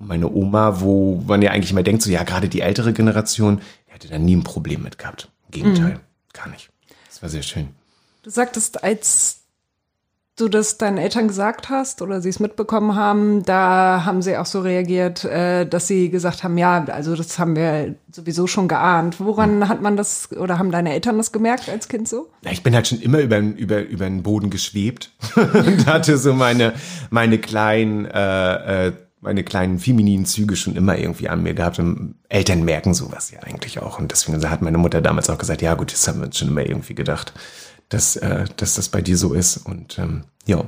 Und 0.00 0.08
meine 0.08 0.28
Oma, 0.28 0.80
wo 0.80 1.22
man 1.26 1.40
ja 1.40 1.52
eigentlich 1.52 1.70
immer 1.70 1.84
denkt, 1.84 2.02
so 2.02 2.10
ja, 2.10 2.24
gerade 2.24 2.48
die 2.48 2.62
ältere 2.62 2.92
Generation, 2.92 3.60
die 3.86 3.92
hätte 3.92 4.08
da 4.08 4.18
nie 4.18 4.36
ein 4.36 4.44
Problem 4.44 4.82
mit 4.82 4.98
gehabt. 4.98 5.30
Im 5.46 5.50
Gegenteil, 5.52 6.00
gar 6.32 6.48
nicht. 6.48 6.68
Das 7.08 7.22
war 7.22 7.28
sehr 7.28 7.42
schön. 7.42 7.68
Du 8.24 8.30
sagtest, 8.30 8.82
als 8.82 9.37
du 10.40 10.48
das 10.48 10.78
deinen 10.78 10.98
Eltern 10.98 11.28
gesagt 11.28 11.68
hast 11.68 12.00
oder 12.00 12.20
sie 12.20 12.28
es 12.28 12.40
mitbekommen 12.40 12.94
haben, 12.94 13.42
da 13.44 14.04
haben 14.04 14.22
sie 14.22 14.36
auch 14.36 14.46
so 14.46 14.60
reagiert, 14.60 15.24
äh, 15.24 15.66
dass 15.66 15.86
sie 15.86 16.10
gesagt 16.10 16.44
haben, 16.44 16.56
ja, 16.56 16.84
also 16.84 17.14
das 17.16 17.38
haben 17.38 17.56
wir 17.56 17.96
sowieso 18.12 18.46
schon 18.46 18.68
geahnt. 18.68 19.20
Woran 19.20 19.62
Hm. 19.62 19.68
hat 19.68 19.82
man 19.82 19.96
das 19.96 20.30
oder 20.32 20.58
haben 20.58 20.70
deine 20.70 20.92
Eltern 20.92 21.16
das 21.18 21.32
gemerkt 21.32 21.68
als 21.68 21.88
Kind 21.88 22.08
so? 22.08 22.30
Ja, 22.42 22.52
ich 22.52 22.62
bin 22.62 22.74
halt 22.74 22.86
schon 22.86 23.00
immer 23.00 23.18
über, 23.18 23.38
über, 23.38 23.82
über 23.82 24.04
den 24.04 24.22
Boden 24.22 24.50
geschwebt 24.50 25.12
und 25.36 25.86
hatte 25.86 26.18
so 26.18 26.32
meine, 26.32 26.72
meine 27.10 27.38
kleinen, 27.38 28.06
äh, 28.06 28.88
äh, 28.88 28.92
meine 29.20 29.42
kleinen 29.42 29.78
femininen 29.80 30.26
Züge 30.26 30.54
schon 30.54 30.76
immer 30.76 30.96
irgendwie 30.96 31.28
an 31.28 31.42
mir 31.42 31.54
gehabt. 31.54 31.78
Und 31.80 32.14
Eltern 32.28 32.64
merken 32.64 32.94
sowas 32.94 33.32
ja 33.32 33.40
eigentlich 33.40 33.80
auch. 33.80 33.98
Und 33.98 34.12
deswegen 34.12 34.48
hat 34.48 34.62
meine 34.62 34.78
Mutter 34.78 35.00
damals 35.00 35.28
auch 35.28 35.38
gesagt, 35.38 35.60
ja 35.60 35.74
gut, 35.74 35.92
das 35.92 36.06
haben 36.06 36.20
wir 36.20 36.26
uns 36.26 36.38
schon 36.38 36.48
immer 36.48 36.64
irgendwie 36.64 36.94
gedacht, 36.94 37.32
dass, 37.88 38.16
äh, 38.16 38.44
dass 38.56 38.74
das 38.74 38.88
bei 38.88 39.00
dir 39.00 39.16
so 39.16 39.34
ist. 39.34 39.58
Und 39.58 39.98
ähm, 39.98 40.24
ja. 40.46 40.64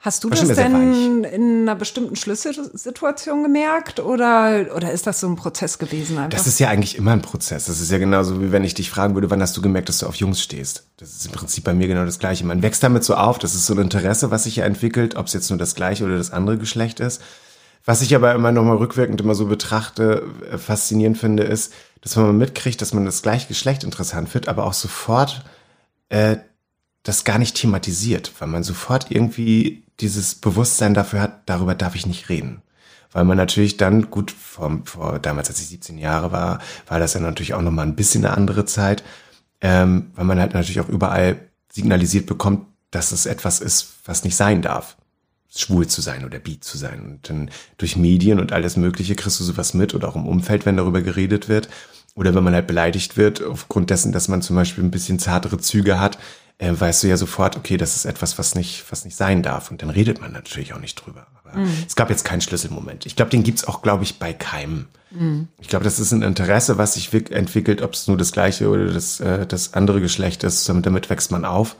Hast 0.00 0.22
du 0.22 0.30
das 0.30 0.46
denn 0.46 1.24
in 1.24 1.62
einer 1.62 1.74
bestimmten 1.74 2.14
Schlüsselsituation 2.14 3.42
gemerkt 3.42 3.98
oder, 3.98 4.66
oder 4.76 4.92
ist 4.92 5.08
das 5.08 5.18
so 5.18 5.26
ein 5.26 5.34
Prozess 5.34 5.78
gewesen 5.78 6.18
einfach? 6.18 6.38
Das 6.38 6.46
ist 6.46 6.60
ja 6.60 6.68
eigentlich 6.68 6.96
immer 6.96 7.10
ein 7.10 7.20
Prozess. 7.20 7.66
Das 7.66 7.80
ist 7.80 7.90
ja 7.90 7.98
genauso, 7.98 8.40
wie 8.40 8.52
wenn 8.52 8.62
ich 8.62 8.74
dich 8.74 8.90
fragen 8.90 9.14
würde, 9.14 9.28
wann 9.28 9.42
hast 9.42 9.56
du 9.56 9.60
gemerkt, 9.60 9.88
dass 9.88 9.98
du 9.98 10.06
auf 10.06 10.14
Jungs 10.14 10.40
stehst? 10.40 10.86
Das 10.98 11.10
ist 11.10 11.26
im 11.26 11.32
Prinzip 11.32 11.64
bei 11.64 11.74
mir 11.74 11.88
genau 11.88 12.04
das 12.04 12.20
Gleiche. 12.20 12.46
Man 12.46 12.62
wächst 12.62 12.84
damit 12.84 13.02
so 13.02 13.16
auf, 13.16 13.38
das 13.38 13.56
ist 13.56 13.66
so 13.66 13.74
ein 13.74 13.80
Interesse, 13.80 14.30
was 14.30 14.44
sich 14.44 14.56
ja 14.56 14.64
entwickelt, 14.64 15.16
ob 15.16 15.26
es 15.26 15.32
jetzt 15.32 15.50
nur 15.50 15.58
das 15.58 15.74
gleiche 15.74 16.04
oder 16.04 16.16
das 16.16 16.30
andere 16.30 16.58
Geschlecht 16.58 17.00
ist. 17.00 17.20
Was 17.84 18.00
ich 18.00 18.14
aber 18.14 18.34
immer 18.34 18.52
nochmal 18.52 18.76
rückwirkend 18.76 19.20
immer 19.20 19.34
so 19.34 19.46
betrachte, 19.46 20.22
äh, 20.52 20.58
faszinierend 20.58 21.18
finde, 21.18 21.42
ist, 21.42 21.72
dass 22.02 22.14
man 22.14 22.38
mitkriegt, 22.38 22.80
dass 22.80 22.94
man 22.94 23.04
das 23.04 23.22
gleiche 23.22 23.48
Geschlecht 23.48 23.82
interessant 23.82 24.28
findet, 24.28 24.48
aber 24.48 24.64
auch 24.64 24.74
sofort 24.74 25.44
äh, 26.08 26.36
das 27.02 27.24
gar 27.24 27.38
nicht 27.38 27.56
thematisiert, 27.56 28.32
weil 28.38 28.48
man 28.48 28.62
sofort 28.62 29.10
irgendwie 29.10 29.84
dieses 30.00 30.34
Bewusstsein 30.34 30.94
dafür 30.94 31.20
hat, 31.20 31.42
darüber 31.46 31.74
darf 31.74 31.94
ich 31.94 32.06
nicht 32.06 32.28
reden. 32.28 32.62
Weil 33.12 33.24
man 33.24 33.38
natürlich 33.38 33.78
dann, 33.78 34.10
gut, 34.10 34.30
vor, 34.30 34.82
vor 34.84 35.18
damals, 35.18 35.48
als 35.48 35.60
ich 35.60 35.68
17 35.68 35.98
Jahre 35.98 36.30
war, 36.30 36.60
war 36.86 36.98
das 36.98 37.14
ja 37.14 37.20
natürlich 37.20 37.54
auch 37.54 37.62
nochmal 37.62 37.86
ein 37.86 37.96
bisschen 37.96 38.24
eine 38.24 38.36
andere 38.36 38.66
Zeit, 38.66 39.02
ähm, 39.60 40.10
weil 40.14 40.26
man 40.26 40.38
halt 40.38 40.54
natürlich 40.54 40.80
auch 40.80 40.88
überall 40.88 41.40
signalisiert 41.72 42.26
bekommt, 42.26 42.66
dass 42.90 43.12
es 43.12 43.26
etwas 43.26 43.60
ist, 43.60 43.94
was 44.04 44.24
nicht 44.24 44.36
sein 44.36 44.62
darf. 44.62 44.96
Schwul 45.54 45.86
zu 45.86 46.02
sein 46.02 46.24
oder 46.24 46.38
bi 46.38 46.60
zu 46.60 46.76
sein. 46.76 47.00
Und 47.02 47.30
dann 47.30 47.50
durch 47.78 47.96
Medien 47.96 48.38
und 48.38 48.52
alles 48.52 48.76
Mögliche 48.76 49.14
kriegst 49.14 49.40
du 49.40 49.44
sowas 49.44 49.72
mit 49.72 49.94
oder 49.94 50.08
auch 50.08 50.16
im 50.16 50.26
Umfeld, 50.26 50.66
wenn 50.66 50.76
darüber 50.76 51.00
geredet 51.00 51.48
wird. 51.48 51.68
Oder 52.18 52.34
wenn 52.34 52.42
man 52.42 52.52
halt 52.52 52.66
beleidigt 52.66 53.16
wird, 53.16 53.44
aufgrund 53.44 53.90
dessen, 53.90 54.10
dass 54.10 54.26
man 54.26 54.42
zum 54.42 54.56
Beispiel 54.56 54.82
ein 54.82 54.90
bisschen 54.90 55.20
zartere 55.20 55.58
Züge 55.58 56.00
hat, 56.00 56.18
äh, 56.58 56.72
weißt 56.76 57.04
du 57.04 57.06
ja 57.06 57.16
sofort, 57.16 57.56
okay, 57.56 57.76
das 57.76 57.94
ist 57.94 58.06
etwas, 58.06 58.40
was 58.40 58.56
nicht, 58.56 58.84
was 58.90 59.04
nicht 59.04 59.16
sein 59.16 59.44
darf. 59.44 59.70
Und 59.70 59.82
dann 59.82 59.90
redet 59.90 60.20
man 60.20 60.32
natürlich 60.32 60.74
auch 60.74 60.80
nicht 60.80 60.96
drüber. 60.96 61.28
Aber 61.44 61.62
es 61.86 61.94
gab 61.94 62.10
jetzt 62.10 62.24
keinen 62.24 62.40
Schlüsselmoment. 62.40 63.06
Ich 63.06 63.14
glaube, 63.14 63.30
den 63.30 63.44
gibt's 63.44 63.68
auch, 63.68 63.82
glaube 63.82 64.02
ich, 64.02 64.18
bei 64.18 64.32
keinem. 64.32 64.86
Ich 65.60 65.68
glaube, 65.68 65.84
das 65.84 66.00
ist 66.00 66.10
ein 66.10 66.22
Interesse, 66.22 66.76
was 66.76 66.94
sich 66.94 67.14
entwickelt, 67.30 67.82
ob 67.82 67.94
es 67.94 68.08
nur 68.08 68.16
das 68.16 68.32
gleiche 68.32 68.68
oder 68.68 68.92
das, 68.92 69.20
äh, 69.20 69.46
das 69.46 69.74
andere 69.74 70.00
Geschlecht 70.00 70.42
ist. 70.42 70.68
Damit, 70.68 70.86
damit 70.86 71.10
wächst 71.10 71.30
man 71.30 71.44
auf. 71.44 71.76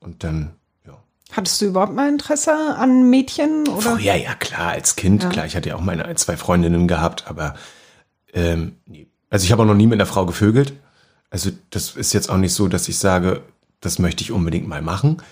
Und 0.00 0.22
dann, 0.22 0.50
ja. 0.86 1.02
Hattest 1.32 1.62
du 1.62 1.64
überhaupt 1.64 1.94
mal 1.94 2.10
Interesse 2.10 2.52
an 2.52 3.08
Mädchen 3.08 3.66
oder? 3.68 3.96
Früher, 3.96 4.16
ja 4.16 4.34
klar, 4.34 4.72
als 4.72 4.96
Kind, 4.96 5.30
klar, 5.30 5.46
ich 5.46 5.56
hatte 5.56 5.70
ja 5.70 5.76
auch 5.76 5.80
meine 5.80 6.04
ein, 6.04 6.18
zwei 6.18 6.36
Freundinnen 6.36 6.86
gehabt, 6.86 7.24
aber 7.26 7.54
ähm, 8.34 8.76
nee. 8.84 9.08
Also 9.30 9.44
ich 9.44 9.52
habe 9.52 9.62
auch 9.62 9.66
noch 9.66 9.74
nie 9.74 9.86
mit 9.86 9.96
einer 9.96 10.06
Frau 10.06 10.26
gevögelt. 10.26 10.74
Also 11.30 11.50
das 11.70 11.96
ist 11.96 12.12
jetzt 12.12 12.30
auch 12.30 12.36
nicht 12.36 12.54
so, 12.54 12.68
dass 12.68 12.88
ich 12.88 12.98
sage, 12.98 13.42
das 13.80 13.98
möchte 13.98 14.22
ich 14.22 14.32
unbedingt 14.32 14.68
mal 14.68 14.82
machen. 14.82 15.22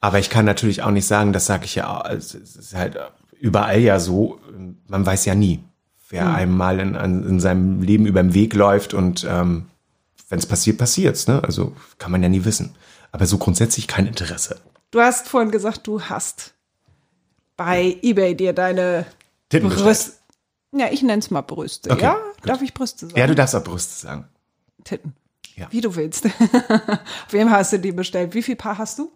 Aber 0.00 0.18
ich 0.18 0.30
kann 0.30 0.46
natürlich 0.46 0.82
auch 0.82 0.90
nicht 0.90 1.06
sagen, 1.06 1.32
das 1.32 1.46
sage 1.46 1.66
ich 1.66 1.74
ja, 1.74 1.90
auch, 1.90 2.00
also 2.00 2.38
es 2.38 2.56
ist 2.56 2.74
halt 2.74 2.98
überall 3.38 3.80
ja 3.80 4.00
so, 4.00 4.40
man 4.86 5.04
weiß 5.04 5.26
ja 5.26 5.34
nie, 5.34 5.62
wer 6.08 6.32
einem 6.32 6.56
mal 6.56 6.80
in, 6.80 6.94
in 6.94 7.40
seinem 7.40 7.82
Leben 7.82 8.06
über 8.06 8.22
den 8.22 8.34
Weg 8.34 8.54
läuft 8.54 8.94
und 8.94 9.26
ähm, 9.28 9.66
wenn 10.28 10.38
es 10.38 10.46
passiert, 10.46 10.78
passiert's. 10.78 11.26
Ne? 11.26 11.42
Also 11.44 11.74
kann 11.98 12.12
man 12.12 12.22
ja 12.22 12.28
nie 12.28 12.44
wissen. 12.44 12.74
Aber 13.12 13.26
so 13.26 13.38
grundsätzlich 13.38 13.86
kein 13.86 14.06
Interesse. 14.06 14.60
Du 14.90 15.00
hast 15.00 15.28
vorhin 15.28 15.50
gesagt, 15.50 15.86
du 15.86 16.00
hast 16.02 16.54
bei 17.56 17.98
eBay 18.02 18.34
dir 18.34 18.52
deine. 18.52 19.06
Brüste. 19.50 20.12
Ja, 20.72 20.86
ich 20.90 21.02
nenne 21.02 21.18
es 21.18 21.30
mal 21.30 21.42
Brüste. 21.42 21.90
Okay, 21.90 22.02
ja, 22.02 22.16
gut. 22.40 22.48
darf 22.50 22.62
ich 22.62 22.74
Brüste 22.74 23.06
sagen? 23.06 23.18
Ja, 23.18 23.26
du 23.26 23.34
darfst 23.34 23.54
auch 23.54 23.64
Brüste 23.64 23.94
sagen. 24.06 24.24
Titten. 24.84 25.14
Ja. 25.56 25.66
Wie 25.70 25.80
du 25.80 25.94
willst. 25.94 26.26
Wem 27.30 27.50
hast 27.50 27.72
du 27.72 27.78
die 27.78 27.92
bestellt? 27.92 28.34
Wie 28.34 28.42
viel 28.42 28.56
Paar 28.56 28.78
hast 28.78 28.98
du? 28.98 29.10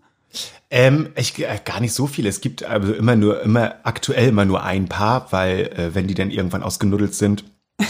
Ähm, 0.70 1.10
ich, 1.16 1.38
äh, 1.38 1.60
gar 1.64 1.80
nicht 1.80 1.94
so 1.94 2.06
viele. 2.06 2.28
Es 2.28 2.40
gibt 2.40 2.64
also 2.64 2.92
immer 2.92 3.16
nur, 3.16 3.40
immer 3.42 3.76
aktuell 3.84 4.28
immer 4.28 4.44
nur 4.44 4.62
ein 4.64 4.88
Paar, 4.88 5.32
weil 5.32 5.68
äh, 5.76 5.94
wenn 5.94 6.06
die 6.06 6.14
dann 6.14 6.30
irgendwann 6.30 6.62
ausgenuddelt 6.62 7.14
sind, 7.14 7.44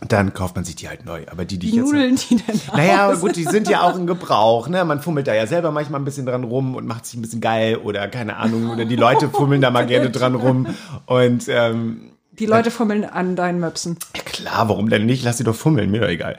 dann 0.00 0.32
kauft 0.32 0.56
man 0.56 0.64
sich 0.64 0.74
die 0.74 0.88
halt 0.88 1.04
neu. 1.04 1.24
Aber 1.30 1.44
die, 1.44 1.58
die 1.58 1.70
Wie 1.72 1.76
jetzt. 1.76 1.84
nudeln 1.92 2.16
die 2.16 2.36
denn 2.36 2.60
Naja, 2.74 3.08
aus? 3.10 3.20
gut, 3.20 3.36
die 3.36 3.44
sind 3.44 3.68
ja 3.68 3.82
auch 3.82 3.96
in 3.96 4.06
Gebrauch, 4.08 4.68
ne? 4.68 4.84
Man 4.84 5.00
fummelt 5.00 5.26
da 5.26 5.34
ja 5.34 5.46
selber 5.46 5.70
manchmal 5.70 6.00
ein 6.00 6.04
bisschen 6.04 6.26
dran 6.26 6.44
rum 6.44 6.74
und 6.74 6.86
macht 6.86 7.04
sich 7.06 7.16
ein 7.18 7.22
bisschen 7.22 7.40
geil 7.42 7.76
oder 7.76 8.08
keine 8.08 8.36
Ahnung, 8.36 8.70
oder 8.70 8.84
die 8.84 8.96
Leute 8.96 9.28
fummeln 9.28 9.60
da 9.60 9.70
mal 9.70 9.86
gerne 9.86 10.10
dran 10.10 10.34
rum. 10.34 10.66
Und 11.06 11.44
ähm, 11.48 12.12
Die 12.38 12.46
Leute 12.46 12.70
fummeln 12.70 13.04
an 13.04 13.36
deinen 13.36 13.60
Möpsen. 13.60 13.98
ja 14.16 14.22
klar, 14.22 14.68
warum 14.68 14.88
denn 14.88 15.06
nicht? 15.06 15.22
Lass 15.24 15.38
sie 15.38 15.44
doch 15.44 15.54
fummeln, 15.54 15.90
mir 15.90 16.00
doch 16.00 16.08
egal. 16.08 16.38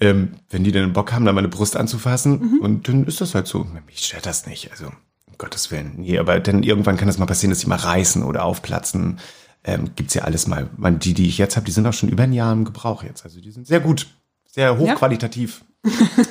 Ähm, 0.00 0.32
wenn 0.50 0.64
die 0.64 0.72
dann 0.72 0.92
Bock 0.92 1.12
haben, 1.12 1.24
da 1.24 1.32
meine 1.32 1.48
Brust 1.48 1.76
anzufassen, 1.76 2.58
und 2.60 2.88
dann 2.88 3.04
ist 3.04 3.20
das 3.20 3.34
halt 3.34 3.46
so. 3.46 3.66
Mich 3.86 3.98
stört 4.06 4.26
das 4.26 4.46
nicht, 4.46 4.70
also 4.72 4.86
um 4.86 5.38
Gottes 5.38 5.70
Willen. 5.70 5.94
Nee, 5.98 6.18
aber 6.18 6.40
dann 6.40 6.62
irgendwann 6.62 6.96
kann 6.96 7.06
das 7.06 7.18
mal 7.18 7.26
passieren, 7.26 7.50
dass 7.50 7.60
sie 7.60 7.68
mal 7.68 7.76
reißen 7.78 8.22
oder 8.22 8.44
aufplatzen. 8.44 9.18
Ähm, 9.62 9.90
gibt's 9.94 10.14
ja 10.14 10.22
alles 10.22 10.46
mal. 10.46 10.68
Man, 10.76 10.98
die, 10.98 11.14
die 11.14 11.28
ich 11.28 11.38
jetzt 11.38 11.56
habe, 11.56 11.64
die 11.64 11.72
sind 11.72 11.86
auch 11.86 11.92
schon 11.92 12.08
über 12.08 12.24
ein 12.24 12.32
Jahr 12.32 12.52
im 12.52 12.64
Gebrauch 12.64 13.02
jetzt. 13.02 13.24
Also 13.24 13.40
die 13.40 13.50
sind 13.50 13.66
sehr 13.66 13.80
gut, 13.80 14.08
sehr 14.50 14.76
hochqualitativ 14.78 15.64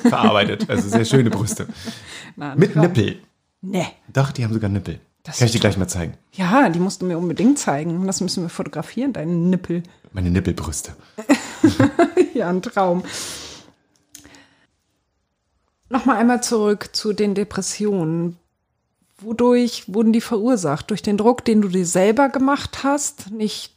verarbeitet. 0.02 0.68
Also 0.68 0.88
sehr 0.88 1.04
schöne 1.04 1.30
Brüste. 1.30 1.66
Na, 2.36 2.54
Mit. 2.54 2.76
Nippel. 2.76 3.16
Nee. 3.60 3.86
Doch, 4.12 4.30
die 4.30 4.44
haben 4.44 4.52
sogar 4.52 4.70
Nippel. 4.70 5.00
Das 5.24 5.38
Kann 5.38 5.46
ich 5.46 5.52
dir 5.52 5.58
gleich 5.60 5.76
mal 5.78 5.88
zeigen. 5.88 6.14
Ja, 6.32 6.68
die 6.68 6.78
musst 6.78 7.00
du 7.02 7.06
mir 7.06 7.16
unbedingt 7.18 7.58
zeigen. 7.58 8.06
Das 8.06 8.20
müssen 8.20 8.42
wir 8.44 8.50
fotografieren, 8.50 9.12
deinen 9.12 9.50
Nippel. 9.50 9.82
Meine 10.12 10.30
Nippelbrüste. 10.30 10.94
Ja, 12.34 12.48
ein 12.48 12.62
Traum. 12.62 13.04
Nochmal 15.88 16.16
einmal 16.16 16.42
zurück 16.42 16.90
zu 16.92 17.12
den 17.12 17.34
Depressionen. 17.34 18.36
Wodurch 19.18 19.84
wurden 19.86 20.12
die 20.12 20.20
verursacht? 20.20 20.90
Durch 20.90 21.02
den 21.02 21.16
Druck, 21.16 21.44
den 21.44 21.62
du 21.62 21.68
dir 21.68 21.86
selber 21.86 22.28
gemacht 22.28 22.82
hast, 22.82 23.30
nicht 23.30 23.72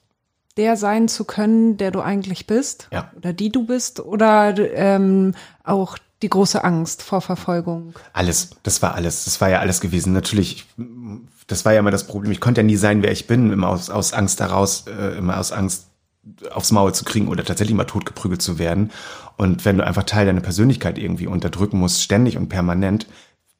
der 0.58 0.76
sein 0.76 1.08
zu 1.08 1.24
können, 1.26 1.78
der 1.78 1.92
du 1.92 2.02
eigentlich 2.02 2.48
bist 2.48 2.88
Ja. 2.92 3.12
oder 3.16 3.32
die 3.32 3.52
du 3.52 3.68
bist, 3.68 4.00
oder 4.00 4.56
ähm, 4.76 5.36
auch 5.64 6.00
die 6.24 6.30
große 6.30 6.64
Angst 6.64 7.04
vor 7.04 7.22
Verfolgung. 7.22 7.94
Alles, 8.14 8.50
das 8.64 8.82
war 8.82 8.96
alles, 8.96 9.26
das 9.26 9.40
war 9.40 9.50
ja 9.50 9.60
alles 9.60 9.82
gewesen. 9.82 10.14
Natürlich, 10.14 10.66
das 11.48 11.66
war 11.66 11.74
ja 11.74 11.80
immer 11.80 11.92
das 11.92 12.06
Problem. 12.06 12.32
Ich 12.32 12.42
konnte 12.42 12.62
ja 12.62 12.66
nie 12.66 12.76
sein, 12.76 13.02
wer 13.02 13.12
ich 13.12 13.28
bin, 13.28 13.52
immer 13.52 13.70
aus, 13.70 13.90
aus 13.90 14.14
Angst 14.14 14.40
daraus, 14.40 14.86
äh, 14.88 15.18
immer 15.18 15.40
aus 15.40 15.52
Angst 15.52 15.88
aufs 16.52 16.72
Maul 16.72 16.94
zu 16.94 17.06
kriegen 17.06 17.30
oder 17.30 17.46
tatsächlich 17.46 17.76
mal 17.76 17.86
totgeprügelt 17.86 18.42
zu 18.42 18.60
werden. 18.60 18.92
Und 19.38 19.64
wenn 19.66 19.78
du 19.78 19.86
einfach 19.86 20.04
Teil 20.04 20.26
deiner 20.26 20.42
Persönlichkeit 20.42 20.98
irgendwie 20.98 21.28
unterdrücken 21.28 21.80
musst, 21.80 22.04
ständig 22.04 22.38
und 22.38 22.50
permanent, 22.50 23.08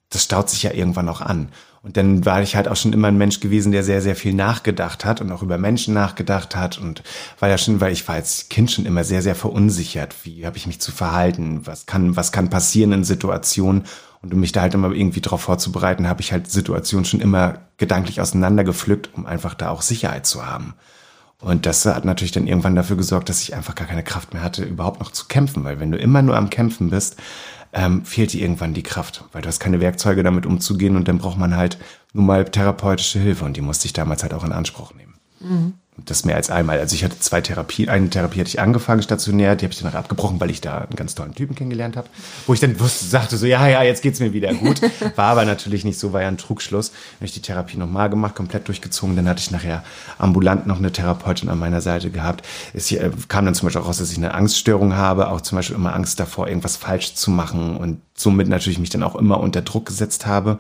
das 0.10 0.24
staut 0.24 0.50
sich 0.50 0.64
ja 0.64 0.72
irgendwann 0.72 1.10
auch 1.10 1.22
an. 1.22 1.50
Und 1.84 1.96
dann 1.96 2.26
war 2.26 2.42
ich 2.42 2.56
halt 2.56 2.68
auch 2.68 2.76
schon 2.76 2.92
immer 2.92 3.08
ein 3.08 3.18
Mensch 3.18 3.40
gewesen, 3.40 3.72
der 3.72 3.84
sehr, 3.84 4.02
sehr 4.02 4.16
viel 4.16 4.34
nachgedacht 4.34 5.06
hat 5.06 5.22
und 5.22 5.32
auch 5.32 5.42
über 5.42 5.58
Menschen 5.58 5.94
nachgedacht 5.94 6.56
hat 6.56 6.78
und 6.78 7.04
war 7.40 7.48
ja 7.48 7.58
schon, 7.58 7.80
weil 7.80 7.94
ich 7.94 8.06
war 8.08 8.16
als 8.16 8.50
Kind 8.50 8.72
schon 8.72 8.86
immer 8.86 9.06
sehr, 9.06 9.22
sehr 9.22 9.36
verunsichert. 9.36 10.14
Wie 10.24 10.46
habe 10.46 10.58
ich 10.58 10.68
mich 10.68 10.82
zu 10.82 10.92
verhalten? 10.92 11.62
Was 11.66 11.86
kann, 11.86 12.16
was 12.18 12.32
kann 12.32 12.50
passieren 12.50 12.92
in 12.92 13.04
Situationen? 13.06 13.86
Und 14.28 14.34
um 14.34 14.42
mich 14.42 14.52
da 14.52 14.60
halt 14.60 14.74
immer 14.74 14.92
irgendwie 14.92 15.22
darauf 15.22 15.40
vorzubereiten, 15.40 16.10
habe 16.10 16.20
ich 16.20 16.34
halt 16.34 16.52
Situationen 16.52 17.06
schon 17.06 17.22
immer 17.22 17.60
gedanklich 17.78 18.20
auseinandergepflückt, 18.20 19.12
um 19.14 19.26
einfach 19.26 19.54
da 19.54 19.70
auch 19.70 19.82
Sicherheit 19.82 20.26
zu 20.26 20.46
haben. 20.46 20.74
Und 21.40 21.66
das 21.66 21.86
hat 21.86 22.04
natürlich 22.04 22.34
dann 22.34 22.46
irgendwann 22.46 22.76
dafür 22.76 22.98
gesorgt, 22.98 23.30
dass 23.30 23.42
ich 23.42 23.56
einfach 23.56 23.74
gar 23.74 23.88
keine 23.88 24.04
Kraft 24.04 24.34
mehr 24.34 24.44
hatte, 24.44 24.66
überhaupt 24.66 25.00
noch 25.00 25.12
zu 25.12 25.28
kämpfen. 25.28 25.64
Weil 25.64 25.80
wenn 25.80 25.94
du 25.94 25.98
immer 25.98 26.22
nur 26.22 26.36
am 26.36 26.50
Kämpfen 26.50 26.90
bist, 26.90 27.16
ähm, 27.72 28.04
fehlt 28.04 28.34
dir 28.34 28.42
irgendwann 28.42 28.74
die 28.74 28.84
Kraft, 28.84 29.24
weil 29.32 29.42
du 29.44 29.48
hast 29.48 29.62
keine 29.62 29.80
Werkzeuge 29.80 30.24
damit 30.24 30.46
umzugehen 30.46 30.98
und 30.98 31.08
dann 31.08 31.20
braucht 31.20 31.38
man 31.38 31.56
halt 31.56 31.78
nun 32.12 32.26
mal 32.26 32.44
therapeutische 32.44 33.20
Hilfe 33.20 33.46
und 33.46 33.56
die 33.56 33.62
musste 33.62 33.86
ich 33.86 33.94
damals 33.94 34.24
halt 34.24 34.34
auch 34.34 34.44
in 34.44 34.52
Anspruch 34.52 34.94
nehmen. 34.94 35.14
Und 35.40 35.74
das 36.06 36.26
mehr 36.26 36.36
als 36.36 36.50
einmal. 36.50 36.80
Also 36.80 36.96
ich 36.96 37.04
hatte 37.04 37.20
zwei 37.20 37.42
Therapien. 37.42 37.90
Eine 37.90 38.10
Therapie 38.10 38.40
hatte 38.40 38.50
ich 38.50 38.60
angefangen 38.60 39.02
stationär, 39.02 39.56
die 39.56 39.66
habe 39.66 39.74
ich 39.74 39.82
dann 39.82 39.94
abgebrochen, 39.94 40.40
weil 40.40 40.52
ich 40.52 40.62
da 40.62 40.80
einen 40.80 40.96
ganz 40.96 41.16
tollen 41.16 41.34
Typen 41.34 41.56
kennengelernt 41.56 41.98
habe. 41.98 42.08
Wo 42.46 42.54
ich 42.54 42.60
dann 42.60 42.80
wusste, 42.80 43.06
sagte 43.06 43.38
so, 43.38 43.46
ja, 43.46 43.68
ja, 43.68 43.84
jetzt 43.84 44.02
geht's 44.02 44.20
mir 44.20 44.32
wieder 44.34 44.54
gut. 44.54 44.82
War 45.16 45.32
aber 45.32 45.46
natürlich 45.46 45.86
nicht 45.86 46.00
so, 46.00 46.14
war 46.14 46.22
ja 46.22 46.28
ein 46.28 46.38
Trugschluss. 46.38 46.92
Dann 46.92 47.16
habe 47.18 47.26
ich 47.26 47.34
die 47.34 47.42
Therapie 47.42 47.78
nochmal 47.78 48.10
gemacht, 48.10 48.36
komplett 48.36 48.68
durchgezogen. 48.68 49.16
Dann 49.16 49.28
hatte 49.28 49.42
ich 49.42 49.52
nachher 49.52 49.84
ambulant 50.18 50.68
noch 50.68 50.78
eine 50.78 50.92
Therapeutin 50.92 51.50
an 51.50 51.60
meiner 51.60 51.82
Seite 51.82 52.12
gehabt. 52.12 52.46
Es 52.74 52.92
äh, 52.92 53.10
kam 53.28 53.46
dann 53.46 53.56
zum 53.56 53.68
Beispiel 53.68 53.82
auch 53.82 53.88
raus, 53.88 53.98
dass 53.98 54.12
ich 54.12 54.18
eine 54.18 54.34
Angststörung 54.34 54.96
habe, 54.96 55.30
auch 55.30 55.42
zum 55.42 55.58
Beispiel 55.58 55.76
immer 55.76 55.94
Angst 55.96 56.20
davor, 56.20 56.48
irgendwas 56.48 56.78
falsch 56.78 57.16
zu 57.16 57.32
machen 57.32 57.76
und 57.78 58.02
somit 58.16 58.48
natürlich 58.48 58.80
mich 58.80 58.90
dann 58.90 59.04
auch 59.04 59.16
immer 59.16 59.40
unter 59.40 59.62
Druck 59.62 59.88
gesetzt 59.88 60.26
habe, 60.26 60.60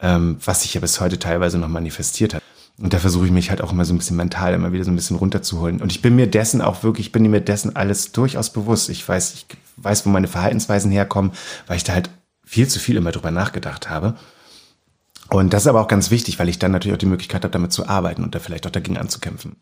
ähm, 0.00 0.38
was 0.44 0.62
sich 0.62 0.74
ja 0.74 0.80
bis 0.80 1.00
heute 1.00 1.18
teilweise 1.18 1.58
noch 1.58 1.68
manifestiert 1.68 2.34
hat. 2.34 2.42
Und 2.80 2.92
da 2.94 2.98
versuche 3.00 3.26
ich 3.26 3.32
mich 3.32 3.50
halt 3.50 3.60
auch 3.60 3.72
immer 3.72 3.84
so 3.84 3.92
ein 3.92 3.98
bisschen 3.98 4.16
mental 4.16 4.54
immer 4.54 4.72
wieder 4.72 4.84
so 4.84 4.90
ein 4.90 4.96
bisschen 4.96 5.16
runterzuholen. 5.16 5.82
Und 5.82 5.90
ich 5.90 6.00
bin 6.00 6.14
mir 6.14 6.28
dessen 6.28 6.62
auch 6.62 6.84
wirklich, 6.84 7.06
ich 7.08 7.12
bin 7.12 7.28
mir 7.28 7.40
dessen 7.40 7.74
alles 7.74 8.12
durchaus 8.12 8.52
bewusst. 8.52 8.88
Ich 8.88 9.06
weiß, 9.06 9.34
ich 9.34 9.46
weiß, 9.78 10.06
wo 10.06 10.10
meine 10.10 10.28
Verhaltensweisen 10.28 10.90
herkommen, 10.92 11.32
weil 11.66 11.76
ich 11.76 11.84
da 11.84 11.94
halt 11.94 12.08
viel 12.44 12.68
zu 12.68 12.78
viel 12.78 12.96
immer 12.96 13.10
drüber 13.10 13.32
nachgedacht 13.32 13.90
habe. 13.90 14.16
Und 15.30 15.52
das 15.52 15.64
ist 15.64 15.66
aber 15.66 15.80
auch 15.80 15.88
ganz 15.88 16.10
wichtig, 16.10 16.38
weil 16.38 16.48
ich 16.48 16.58
dann 16.58 16.70
natürlich 16.70 16.94
auch 16.94 16.98
die 16.98 17.06
Möglichkeit 17.06 17.42
habe, 17.42 17.52
damit 17.52 17.72
zu 17.72 17.86
arbeiten 17.88 18.22
und 18.22 18.34
da 18.34 18.38
vielleicht 18.38 18.66
auch 18.66 18.70
dagegen 18.70 18.96
anzukämpfen. 18.96 19.56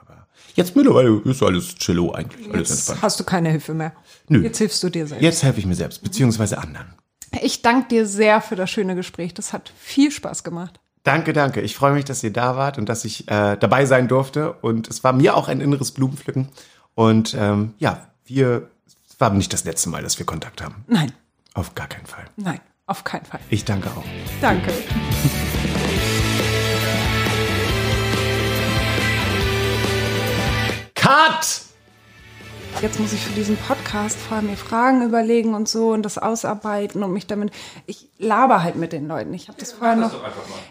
Aber 0.00 0.26
jetzt 0.54 0.74
mittlerweile 0.74 1.20
ist 1.24 1.42
alles 1.42 1.74
chillo 1.76 2.12
eigentlich, 2.12 2.48
alles 2.48 2.70
Jetzt 2.70 2.78
entspannt. 2.78 3.02
hast 3.02 3.20
du 3.20 3.24
keine 3.24 3.50
Hilfe 3.50 3.74
mehr. 3.74 3.92
Nö. 4.28 4.42
Jetzt 4.42 4.58
hilfst 4.58 4.82
du 4.82 4.88
dir 4.88 5.06
selbst. 5.06 5.22
Jetzt 5.22 5.42
helfe 5.42 5.60
ich 5.60 5.66
mir 5.66 5.76
selbst, 5.76 6.02
beziehungsweise 6.02 6.58
anderen. 6.58 6.94
Ich 7.42 7.62
danke 7.62 7.88
dir 7.88 8.06
sehr 8.06 8.40
für 8.40 8.56
das 8.56 8.70
schöne 8.70 8.94
Gespräch. 8.94 9.32
Das 9.34 9.52
hat 9.52 9.72
viel 9.78 10.10
Spaß 10.10 10.42
gemacht. 10.42 10.80
Danke, 11.04 11.32
danke. 11.32 11.60
Ich 11.60 11.74
freue 11.74 11.92
mich, 11.94 12.04
dass 12.04 12.22
ihr 12.22 12.32
da 12.32 12.56
wart 12.56 12.78
und 12.78 12.88
dass 12.88 13.04
ich 13.04 13.28
äh, 13.28 13.56
dabei 13.56 13.86
sein 13.86 14.06
durfte. 14.08 14.52
Und 14.52 14.88
es 14.88 15.02
war 15.02 15.12
mir 15.12 15.36
auch 15.36 15.48
ein 15.48 15.60
inneres 15.60 15.90
Blumenpflücken. 15.90 16.48
Und 16.94 17.34
ähm, 17.38 17.74
ja, 17.78 18.06
wir, 18.24 18.68
es 19.08 19.18
war 19.20 19.30
nicht 19.30 19.52
das 19.52 19.64
letzte 19.64 19.88
Mal, 19.88 20.02
dass 20.02 20.18
wir 20.18 20.26
Kontakt 20.26 20.62
haben. 20.62 20.84
Nein, 20.86 21.12
Auf 21.54 21.74
gar 21.74 21.88
keinen 21.88 22.06
Fall. 22.06 22.24
nein, 22.36 22.60
auf 22.86 23.02
keinen 23.04 23.24
Fall. 23.24 23.40
Ich 23.50 23.64
danke 23.64 23.88
auch. 23.90 24.04
Danke. 24.40 24.72
Cut! 30.94 31.61
Jetzt 32.80 32.98
muss 32.98 33.12
ich 33.12 33.20
für 33.20 33.32
diesen 33.34 33.56
Podcast 33.56 34.16
vor 34.18 34.38
allem 34.38 34.46
mir 34.46 34.56
Fragen 34.56 35.02
überlegen 35.04 35.54
und 35.54 35.68
so 35.68 35.90
und 35.92 36.02
das 36.02 36.18
ausarbeiten 36.18 37.04
und 37.04 37.12
mich 37.12 37.28
damit. 37.28 37.52
Ich 37.86 38.08
laber 38.18 38.64
halt 38.64 38.74
mit 38.74 38.92
den 38.92 39.06
Leuten. 39.06 39.32
Ich 39.34 39.46
habe 39.48 39.56
das 39.58 39.70
vorher 39.72 39.94
noch. 39.94 40.12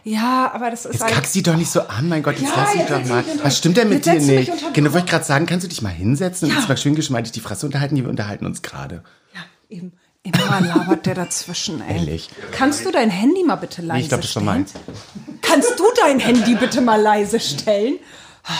Ja, 0.04 0.52
aber 0.54 0.70
das 0.72 0.86
ist 0.86 0.94
Jetzt 0.96 1.04
halt. 1.04 1.14
kackst 1.14 1.32
sie 1.34 1.42
doch 1.44 1.56
nicht 1.56 1.72
so 1.72 1.82
an, 1.82 2.10
mein 2.10 2.22
Gott, 2.22 2.38
jetzt 2.38 2.50
Ja, 2.54 2.64
lass 2.64 2.72
sie 2.74 2.80
jetzt 2.80 2.92
doch 2.92 3.06
mal. 3.06 3.24
mich 3.24 3.44
Was 3.44 3.58
stimmt 3.58 3.78
denn 3.78 3.88
mit 3.90 4.06
dir 4.06 4.14
mich 4.16 4.24
nicht? 4.24 4.52
Genau, 4.74 4.92
wollte 4.92 5.06
ich 5.06 5.12
gerade 5.12 5.24
sagen, 5.24 5.46
kannst 5.46 5.64
du 5.64 5.70
dich 5.70 5.82
mal 5.82 5.90
hinsetzen 5.90 6.48
und 6.50 6.54
Ja. 6.54 6.60
uns 6.60 6.68
mal 6.68 6.76
schön 6.78 6.96
geschmeidig 6.96 7.32
die 7.32 7.40
Fresse 7.40 7.66
unterhalten? 7.66 7.96
Wir 7.96 8.10
unterhalten 8.10 8.46
uns 8.46 8.62
gerade. 8.62 9.04
Ja, 9.34 9.42
eben. 9.70 9.94
Immer 10.24 10.60
labert 10.62 11.06
der 11.06 11.16
dazwischen, 11.16 11.82
ey. 11.82 11.96
Ehrlich. 11.96 12.30
Kannst 12.52 12.86
du 12.86 12.92
dein 12.92 13.10
Handy 13.10 13.44
mal 13.46 13.56
bitte 13.56 13.82
leise 13.82 14.02
ich 14.02 14.10
glaube, 14.10 14.22
das 14.22 14.28
ist 14.30 14.34
schon 14.34 14.44
stellen? 14.44 14.58
meins. 14.60 14.74
Kannst 15.42 15.80
du 15.80 15.84
dein 16.04 16.20
Handy 16.20 16.56
bitte 16.56 16.82
mal 16.82 17.02
leise 17.02 17.40
stellen? 17.40 17.96
Ah, 18.44 18.52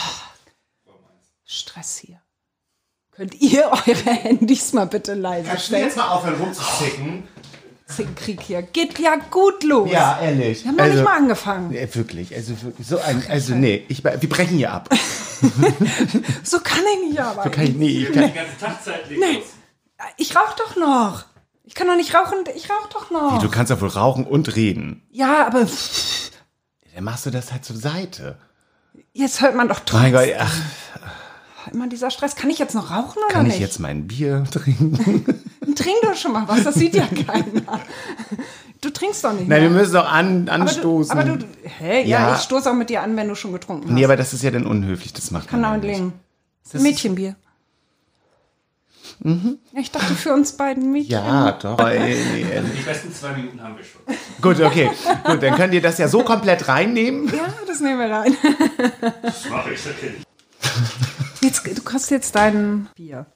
Stress 1.44 1.98
hier. 1.98 2.21
Könnt 3.14 3.40
ihr 3.40 3.70
eure 3.70 3.94
Handys 4.10 4.72
mal 4.72 4.86
bitte 4.86 5.14
leise 5.14 5.58
stellen? 5.58 5.90
mal 5.96 6.08
aufhören 6.08 6.34
rumzuzicken? 6.40 7.24
Krieg 8.16 8.40
hier. 8.40 8.62
Geht 8.62 8.98
ja 8.98 9.16
gut 9.16 9.64
los. 9.64 9.90
Ja, 9.90 10.18
ehrlich. 10.20 10.64
Wir 10.64 10.70
haben 10.70 10.76
noch 10.76 10.86
nicht 10.86 11.04
mal 11.04 11.16
angefangen. 11.18 11.72
Ja, 11.72 11.94
wirklich, 11.94 12.34
also 12.34 12.60
wirklich, 12.62 12.86
so 12.86 12.98
ein, 12.98 13.22
also 13.28 13.54
nee, 13.54 13.84
ich, 13.88 14.02
wir 14.02 14.16
brechen 14.28 14.56
hier 14.56 14.72
ab. 14.72 14.88
So 16.44 16.60
kann 16.60 16.78
ich 16.94 17.08
nicht 17.10 17.20
arbeiten. 17.20 17.50
Kann 17.50 17.64
ich, 17.64 17.74
nee, 17.74 17.88
ich 18.04 18.12
kann, 18.12 18.28
Die 18.28 18.32
ganze 18.32 18.56
Tagzeit 18.60 19.10
nee. 19.10 19.42
Ich 20.16 20.36
rauch 20.36 20.52
doch 20.54 20.76
noch. 20.76 21.24
Ich 21.64 21.74
kann 21.74 21.88
doch 21.88 21.96
nicht 21.96 22.14
rauchen. 22.14 22.44
Ich 22.54 22.70
rauch 22.70 22.86
doch 22.92 23.10
noch. 23.10 23.42
Du 23.42 23.48
kannst 23.50 23.72
doch 23.72 23.80
wohl 23.80 23.88
rauchen 23.88 24.24
und 24.24 24.54
reden. 24.54 25.02
ja, 25.10 25.44
aber 25.46 25.66
Dann 26.94 27.04
machst 27.04 27.26
du 27.26 27.30
das 27.30 27.50
halt 27.50 27.64
zur 27.64 27.76
Seite. 27.76 28.38
jetzt 29.12 29.40
hört 29.40 29.56
man 29.56 29.66
doch 29.68 29.80
Mein 29.92 30.12
trotzdem 30.12 30.12
Gott, 30.12 30.28
ach, 30.38 30.56
immer 31.72 31.88
dieser 31.88 32.10
Stress. 32.10 32.36
Kann 32.36 32.50
ich 32.50 32.58
jetzt 32.58 32.74
noch 32.74 32.90
rauchen 32.90 33.18
oder 33.24 33.32
kann 33.34 33.46
nicht? 33.46 33.54
ich 33.56 33.60
jetzt 33.60 33.78
mein 33.80 34.06
Bier 34.06 34.44
trinken? 34.50 35.24
Trink 35.74 35.96
doch 36.02 36.14
schon 36.16 36.32
mal 36.32 36.46
was. 36.48 36.64
Das 36.64 36.74
sieht 36.74 36.94
ja 36.94 37.06
keiner. 37.06 37.80
Du 38.80 38.90
trinkst 38.90 39.22
doch 39.24 39.32
nicht 39.32 39.48
Nein, 39.48 39.62
wir 39.62 39.70
mehr. 39.70 39.80
müssen 39.80 39.94
doch 39.94 40.10
an, 40.10 40.48
aber 40.48 40.56
du, 40.58 40.62
anstoßen. 40.62 41.12
aber 41.18 41.24
du, 41.36 41.46
hä? 41.62 42.00
Ja, 42.02 42.28
Ja. 42.28 42.34
ich 42.34 42.42
stoße 42.42 42.68
auch 42.70 42.74
mit 42.74 42.90
dir 42.90 43.02
an, 43.02 43.16
wenn 43.16 43.28
du 43.28 43.34
schon 43.36 43.52
getrunken 43.52 43.86
hast. 43.88 43.94
nee, 43.94 44.04
aber 44.04 44.16
das 44.16 44.32
ist 44.32 44.42
ja 44.42 44.50
dann 44.50 44.66
unhöflich, 44.66 45.12
das 45.12 45.30
macht 45.30 45.48
Kann 45.48 45.60
man 45.60 45.80
liegen. 45.82 46.12
Das 46.64 46.74
ist- 46.74 46.82
Mädchenbier. 46.82 47.36
Ich 49.74 49.92
dachte 49.92 50.14
für 50.14 50.32
uns 50.32 50.52
beiden 50.52 50.90
mich. 50.90 51.08
Ja, 51.08 51.52
doch. 51.52 51.78
Ey. 51.78 52.16
Die 52.76 52.82
besten 52.82 53.12
zwei 53.14 53.32
Minuten 53.34 53.62
haben 53.62 53.76
wir 53.76 53.84
schon. 53.84 54.00
Gut, 54.40 54.60
okay. 54.60 54.90
Gut, 55.24 55.40
dann 55.42 55.54
könnt 55.54 55.74
ihr 55.74 55.80
das 55.82 55.98
ja 55.98 56.08
so 56.08 56.24
komplett 56.24 56.66
reinnehmen. 56.66 57.28
Ja, 57.28 57.46
das 57.68 57.78
nehmen 57.80 58.00
wir 58.00 58.10
rein. 58.10 58.36
Das 59.22 59.48
mache 59.48 59.74
ich 59.74 59.80
natürlich. 59.86 60.22
Jetzt, 61.42 61.66
du 61.66 61.82
kriegst 61.82 62.10
jetzt 62.10 62.34
dein 62.34 62.88
Bier. 62.94 63.26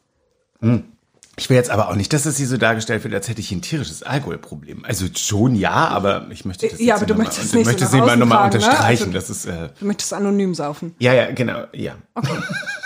Ich 1.38 1.50
will 1.50 1.57
jetzt 1.57 1.70
aber 1.70 1.88
auch 1.90 1.94
nicht, 1.96 2.12
dass 2.12 2.24
es 2.24 2.36
hier 2.38 2.46
so 2.46 2.57
dargestellt 2.57 3.04
wird, 3.04 3.12
als 3.14 3.28
hätte 3.28 3.40
ich 3.40 3.52
ein 3.52 3.61
tierisches 3.62 4.02
Alkoholproblem. 4.02 4.84
Also 4.84 5.07
schon 5.14 5.54
ja, 5.54 5.72
aber 5.88 6.26
ich 6.30 6.44
möchte 6.44 6.68
das 6.68 6.78
Ja, 6.80 6.86
jetzt 6.86 6.96
aber 6.96 7.07
du 7.07 7.12
noch 7.14 7.18
mal- 7.18 7.24
möchtest 7.24 7.46
ich 7.48 7.52
nicht 7.54 7.64
so 7.64 7.70
möchte 7.70 7.82
nach 7.82 7.88
es 7.88 7.92
nicht 7.92 8.00
mal 8.00 8.07
außen 8.09 8.18
nochmal 8.20 8.38
tragen, 8.38 8.59
ne? 8.59 8.64
unterstreichen. 8.66 9.02
Also- 9.04 9.12
das 9.12 9.30
ist, 9.30 9.44
äh, 9.46 9.68
Du 9.78 9.84
möchtest 9.86 10.12
anonym 10.14 10.54
saufen. 10.54 10.94
ja, 10.98 11.12
ja, 11.12 11.30
genau, 11.32 11.64
ja. 11.74 11.96
Okay. 12.14 12.38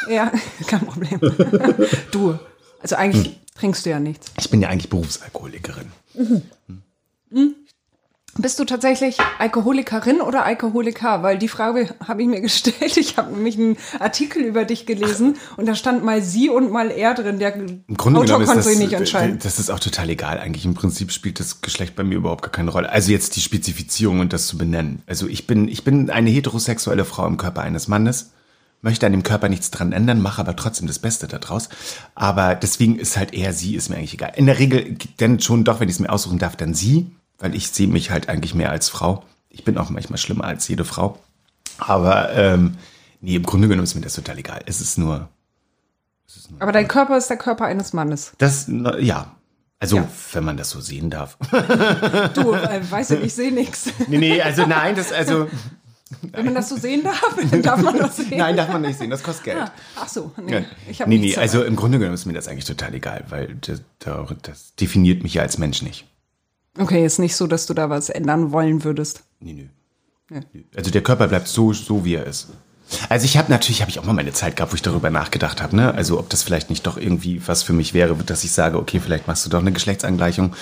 ja, 0.09 0.33
kein 0.67 0.81
Problem. 0.87 1.21
du, 2.11 2.39
also 2.81 2.97
eigentlich 2.97 3.39
trinkst 3.57 3.87
du 3.87 3.91
ja 3.91 4.01
nichts. 4.01 4.33
Ich 4.39 4.51
bin 4.51 4.63
ja 4.63 4.69
eigentlich 4.69 4.91
Berufsalkoholikerin. 4.91 5.93
Bist 8.39 8.59
du 8.61 8.65
tatsächlich 8.65 9.19
Alkoholikerin 9.39 10.21
oder 10.21 10.45
Alkoholiker? 10.45 11.23
Weil 11.23 11.37
die 11.37 11.49
Frage 11.49 11.95
habe 12.07 12.23
ich 12.23 12.29
mir 12.29 12.41
gestellt. 12.41 12.97
Ich 12.97 13.17
habe 13.17 13.33
nämlich 13.33 13.59
einen 13.59 13.77
Artikel 13.99 14.43
über 14.43 14.65
dich 14.65 14.87
gelesen 14.87 15.37
und 15.57 15.67
da 15.67 15.75
stand 15.75 16.05
mal 16.05 16.23
sie 16.23 16.49
und 16.49 16.71
mal 16.71 16.91
er 16.91 17.15
drin. 17.15 17.39
Der 17.39 17.57
Im 17.57 17.83
Grunde 17.97 18.21
Autor 18.21 18.39
genommen 18.39 18.43
ist 18.43 18.49
konnte 18.49 18.63
das, 18.63 18.67
sich 18.67 18.79
nicht 18.79 18.93
entscheiden. 18.93 19.39
das 19.43 19.59
ist 19.59 19.71
auch 19.71 19.81
total 19.81 20.11
egal. 20.11 20.39
Eigentlich 20.39 20.65
im 20.65 20.75
Prinzip 20.75 21.11
spielt 21.13 21.41
das 21.41 21.61
Geschlecht 21.61 21.97
bei 21.97 22.05
mir 22.05 22.15
überhaupt 22.17 22.43
gar 22.43 22.53
keine 22.53 22.71
Rolle. 22.71 22.91
Also 22.91 23.11
jetzt 23.11 23.35
die 23.37 23.41
Spezifizierung 23.41 24.21
und 24.21 24.33
das 24.33 24.47
zu 24.47 24.57
benennen. 24.57 25.03
Also 25.07 25.27
ich 25.27 25.47
bin, 25.47 25.67
ich 25.67 25.83
bin 25.83 26.09
eine 26.11 26.31
heterosexuelle 26.31 27.05
Frau 27.05 27.27
im 27.27 27.37
Körper 27.37 27.63
eines 27.63 27.89
Mannes, 27.89 28.31
möchte 28.81 29.07
an 29.07 29.13
dem 29.13 29.25
Körper 29.25 29.49
nichts 29.49 29.71
dran 29.73 29.93
ändern, 29.93 30.23
mache 30.23 30.41
aber 30.41 30.55
trotzdem 30.55 30.87
das 30.87 31.01
Beste 31.01 31.27
daraus. 31.27 31.69
Aber 32.15 32.55
deswegen 32.55 32.97
ist 32.99 33.17
halt 33.17 33.35
eher 33.35 33.53
sie, 33.53 33.75
ist 33.75 33.91
mir 33.91 33.97
eigentlich 33.97 34.15
egal. 34.15 34.33
In 34.37 34.47
der 34.47 34.59
Regel, 34.61 34.97
denn 35.19 35.41
schon 35.41 35.65
doch, 35.65 35.81
wenn 35.81 35.89
ich 35.89 35.97
es 35.97 36.01
mir 36.01 36.11
aussuchen 36.11 36.39
darf, 36.39 36.57
dann 36.57 36.75
sie, 36.75 37.11
weil 37.41 37.55
ich 37.55 37.69
sehe 37.71 37.89
mich 37.89 38.11
halt 38.11 38.29
eigentlich 38.29 38.55
mehr 38.55 38.71
als 38.71 38.89
Frau. 38.89 39.25
Ich 39.49 39.65
bin 39.65 39.77
auch 39.79 39.91
manchmal 39.91 40.19
schlimmer 40.19 40.45
als 40.45 40.69
jede 40.69 40.85
Frau. 40.85 41.19
Aber 41.79 42.33
ähm, 42.35 42.77
nee, 43.21 43.35
im 43.35 43.43
Grunde 43.43 43.67
genommen 43.67 43.85
ist 43.85 43.95
mir 43.97 44.01
das 44.03 44.15
total 44.15 44.39
egal. 44.39 44.61
Es 44.67 44.81
ist 44.81 44.99
nur, 44.99 45.29
Aber 46.61 46.73
dein 46.73 46.87
Körper 46.87 47.17
ist 47.17 47.29
der 47.29 47.39
Körper 47.39 47.65
eines 47.65 47.93
Mannes. 47.93 48.33
das, 48.39 48.67
ja. 49.01 49.35
Also, 49.83 49.97
Ja. 49.97 50.09
wenn 50.33 50.45
man 50.45 50.59
das 50.59 50.69
so 50.71 50.81
sehen 50.81 51.09
darf. 51.09 51.39
Du, 52.35 52.53
äh, 52.53 52.81
weißt 52.91 53.13
du, 53.13 53.17
ich 53.17 53.35
sehe 53.35 53.51
nichts. 53.51 53.89
Nee, 54.09 54.19
nee, 54.19 54.43
also 54.43 54.67
nein, 54.67 54.95
das, 54.95 55.11
also, 55.11 55.49
Wenn 56.33 56.45
man 56.47 56.55
das 56.57 56.69
so 56.69 56.77
sehen 56.77 57.03
darf, 57.05 57.37
dann 57.51 57.63
darf 57.63 57.81
man 57.83 57.97
das 57.97 58.17
sehen. 58.17 58.37
nein, 58.37 58.57
darf 58.57 58.69
man 58.69 58.83
nicht 58.83 58.99
sehen, 58.99 59.11
das 59.11 59.23
kostet 59.23 59.45
Geld. 59.45 59.59
Ah, 59.59 59.71
Ach 59.97 60.09
so, 60.09 60.33
nee. 60.45 60.65
Ich 60.91 60.99
nee, 61.07 61.19
nee, 61.19 61.37
also 61.37 61.63
im 61.63 61.77
Grunde 61.77 61.99
genommen 61.99 62.15
ist 62.15 62.27
mir 62.27 62.33
das 62.33 62.49
eigentlich 62.49 62.65
total 62.65 62.93
egal, 62.95 63.25
weil 63.31 63.55
das, 63.61 63.81
das 64.43 64.75
definiert 64.75 65.23
mich 65.23 65.35
ja 65.35 65.43
als 65.43 65.57
Mensch 65.57 65.83
nicht. 65.83 66.07
Okay, 66.79 67.05
ist 67.05 67.19
nicht 67.19 67.37
so, 67.37 67.47
dass 67.47 67.67
du 67.67 67.75
da 67.75 67.91
was 67.91 68.11
ändern 68.11 68.53
wollen 68.53 68.85
würdest. 68.85 69.25
Nee, 69.41 69.53
nö. 69.55 69.65
Nö. 70.31 70.63
Also 70.77 70.91
der 70.91 71.03
Körper 71.03 71.27
bleibt 71.27 71.49
so, 71.49 71.73
so 71.73 72.05
wie 72.05 72.15
er 72.15 72.27
ist. 72.27 72.49
Also 73.09 73.25
ich 73.25 73.37
habe 73.37 73.51
natürlich, 73.51 73.81
habe 73.81 73.91
ich 73.91 73.99
auch 73.99 74.05
mal 74.05 74.13
meine 74.13 74.33
Zeit 74.33 74.57
gehabt, 74.57 74.73
wo 74.73 74.77
ich 74.77 74.83
darüber 74.83 75.11
nachgedacht 75.11 75.63
habe, 75.63 75.77
ne? 75.77 75.95
Also 75.95 76.19
ob 76.19 76.29
das 76.29 76.43
vielleicht 76.43 76.71
nicht 76.71 76.87
doch 76.87 76.97
irgendwie 76.97 77.41
was 77.47 77.63
für 77.63 77.73
mich 77.73 77.95
wäre, 77.95 78.15
dass 78.17 78.45
ich 78.45 78.53
sage, 78.53 78.79
okay, 78.79 79.01
vielleicht 79.01 79.27
machst 79.27 79.47
du 79.47 79.51
doch 79.51 79.61
eine 79.61 79.73
Geschlechtsangleichung. 79.73 80.55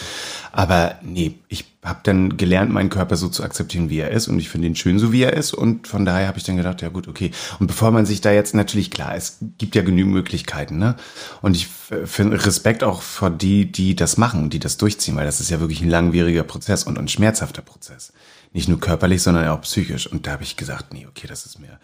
Aber 0.53 0.97
nee, 1.03 1.35
ich 1.49 1.65
habe 1.85 2.01
dann 2.03 2.37
gelernt, 2.37 2.73
meinen 2.73 2.91
Körper 2.91 3.17
so 3.17 3.29
zu 3.29 3.43
akzeptieren, 3.45 3.91
wie 3.91 4.01
er 4.01 4.11
ist. 4.11 4.29
Und 4.29 4.39
ich 4.39 4.49
finde 4.49 4.67
ihn 4.67 4.77
schön, 4.77 4.99
so 4.99 5.13
wie 5.13 5.23
er 5.23 5.35
ist. 5.35 5.55
Und 5.55 5.87
von 5.87 6.05
daher 6.05 6.29
habe 6.29 6.39
ich 6.39 6.45
dann 6.45 6.57
gedacht, 6.57 6.83
ja 6.83 6.89
gut, 6.89 7.09
okay. 7.09 7.31
Und 7.61 7.67
bevor 7.67 7.91
man 7.91 8.07
sich 8.07 8.21
da 8.21 8.33
jetzt 8.33 8.55
natürlich 8.55 8.91
klar, 8.91 9.15
es 9.15 9.39
gibt 9.59 9.75
ja 9.75 9.83
genügend 9.83 10.13
Möglichkeiten, 10.13 10.79
ne? 10.79 10.97
Und 11.41 11.57
ich 11.57 11.69
finde 12.05 12.45
Respekt 12.45 12.83
auch 12.83 13.03
vor 13.03 13.31
die, 13.31 13.71
die 13.71 13.97
das 13.97 14.17
machen, 14.17 14.51
die 14.51 14.59
das 14.59 14.77
durchziehen, 14.77 15.17
weil 15.17 15.27
das 15.27 15.41
ist 15.41 15.51
ja 15.51 15.61
wirklich 15.61 15.81
ein 15.81 15.91
langwieriger 15.91 16.43
Prozess 16.43 16.85
und 16.85 16.99
ein 16.99 17.09
schmerzhafter 17.09 17.63
Prozess. 17.63 18.13
Nicht 18.53 18.69
nur 18.69 18.81
körperlich, 18.81 19.23
sondern 19.23 19.49
auch 19.49 19.61
psychisch. 19.61 20.07
Und 20.07 20.27
da 20.27 20.33
habe 20.33 20.43
ich 20.43 20.57
gesagt, 20.57 20.93
nee, 20.93 21.07
okay, 21.07 21.27
das 21.27 21.47
ist 21.47 21.59
mir. 21.59 21.79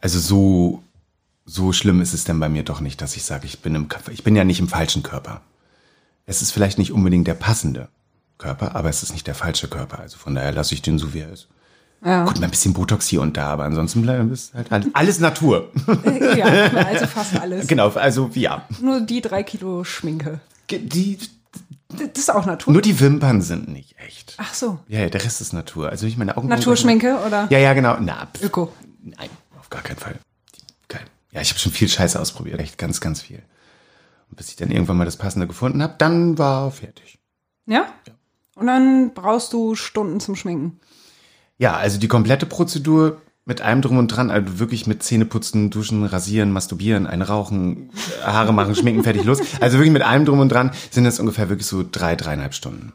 Also 0.00 0.18
so, 0.18 0.82
so 1.46 1.72
schlimm 1.72 2.00
ist 2.00 2.12
es 2.12 2.24
denn 2.24 2.40
bei 2.40 2.48
mir 2.48 2.62
doch 2.62 2.80
nicht, 2.80 3.00
dass 3.00 3.16
ich 3.16 3.24
sage, 3.24 3.46
ich 3.46 3.60
bin 3.60 3.74
im 3.74 3.88
ich 4.10 4.24
bin 4.24 4.36
ja 4.36 4.44
nicht 4.44 4.60
im 4.60 4.68
falschen 4.68 5.02
Körper. 5.02 5.40
Es 6.26 6.42
ist 6.42 6.50
vielleicht 6.50 6.78
nicht 6.78 6.92
unbedingt 6.92 7.26
der 7.26 7.34
passende 7.34 7.88
Körper, 8.36 8.74
aber 8.74 8.88
es 8.88 9.02
ist 9.02 9.12
nicht 9.12 9.26
der 9.26 9.34
falsche 9.34 9.68
Körper. 9.68 10.00
Also 10.00 10.18
von 10.18 10.34
daher 10.34 10.52
lasse 10.52 10.74
ich 10.74 10.82
den 10.82 10.98
so, 10.98 11.14
wie 11.14 11.20
er 11.20 11.32
ist. 11.32 11.48
Ja. 12.04 12.24
Gut, 12.24 12.38
mal 12.38 12.44
ein 12.44 12.50
bisschen 12.50 12.74
Botox 12.74 13.08
hier 13.08 13.20
und 13.20 13.36
da, 13.36 13.46
aber 13.46 13.64
ansonsten 13.64 14.02
bleibt 14.02 14.30
es 14.30 14.52
halt 14.54 14.70
alles, 14.70 14.88
alles 14.94 15.20
Natur. 15.20 15.72
ja, 16.36 16.46
also 16.46 17.06
fast 17.06 17.40
alles. 17.40 17.66
genau, 17.68 17.88
also 17.90 18.30
ja. 18.34 18.66
Nur 18.80 19.00
die 19.00 19.20
drei 19.20 19.42
Kilo 19.42 19.82
Schminke. 19.82 20.40
Die, 20.70 21.18
Das 21.88 22.18
ist 22.18 22.30
auch 22.30 22.44
Natur. 22.44 22.72
nur 22.72 22.82
die 22.82 23.00
Wimpern 23.00 23.40
sind 23.40 23.68
nicht 23.68 23.98
echt. 23.98 24.34
Ach 24.36 24.52
so. 24.52 24.78
Ja, 24.88 25.00
ja, 25.00 25.08
der 25.08 25.24
Rest 25.24 25.40
ist 25.40 25.52
Natur. 25.54 25.88
Also 25.88 26.06
ich 26.06 26.18
meine 26.18 26.36
Augen. 26.36 26.48
Naturschminke 26.48 27.18
oder? 27.26 27.46
Ja, 27.50 27.58
ja, 27.58 27.72
genau. 27.72 27.96
Na, 28.00 28.26
pf, 28.26 28.44
Öko. 28.44 28.72
Nein, 29.02 29.30
auf 29.58 29.70
gar 29.70 29.82
keinen 29.82 29.96
Fall. 29.96 30.18
Geil. 30.88 31.04
Ja, 31.32 31.40
ich 31.40 31.50
habe 31.50 31.58
schon 31.58 31.72
viel 31.72 31.88
Scheiße 31.88 32.20
ausprobiert, 32.20 32.60
echt 32.60 32.76
ganz, 32.76 33.00
ganz 33.00 33.22
viel. 33.22 33.42
Und 34.28 34.36
bis 34.36 34.50
ich 34.50 34.56
dann 34.56 34.70
irgendwann 34.70 34.98
mal 34.98 35.06
das 35.06 35.16
Passende 35.16 35.46
gefunden 35.46 35.82
habe, 35.82 35.94
dann 35.96 36.36
war 36.36 36.70
fertig. 36.70 37.18
Ja? 37.64 37.86
Und 38.54 38.66
dann 38.66 39.14
brauchst 39.14 39.52
du 39.54 39.74
Stunden 39.74 40.20
zum 40.20 40.36
Schminken. 40.36 40.80
Ja, 41.56 41.76
also 41.76 41.98
die 41.98 42.08
komplette 42.08 42.44
Prozedur 42.44 43.20
mit 43.48 43.62
allem 43.62 43.80
drum 43.80 43.96
und 43.96 44.08
dran, 44.08 44.30
also 44.30 44.60
wirklich 44.60 44.86
mit 44.86 45.02
Zähneputzen, 45.02 45.70
Duschen, 45.70 46.04
Rasieren, 46.04 46.52
Masturbieren, 46.52 47.06
einrauchen, 47.06 47.90
Haare 48.22 48.52
machen, 48.52 48.74
schminken, 48.74 49.02
fertig, 49.02 49.24
los. 49.24 49.40
Also 49.60 49.78
wirklich 49.78 49.92
mit 49.92 50.02
allem 50.02 50.26
drum 50.26 50.38
und 50.38 50.50
dran 50.50 50.70
sind 50.90 51.04
das 51.04 51.18
ungefähr 51.18 51.48
wirklich 51.48 51.66
so 51.66 51.82
drei, 51.90 52.14
dreieinhalb 52.14 52.52
Stunden. 52.52 52.92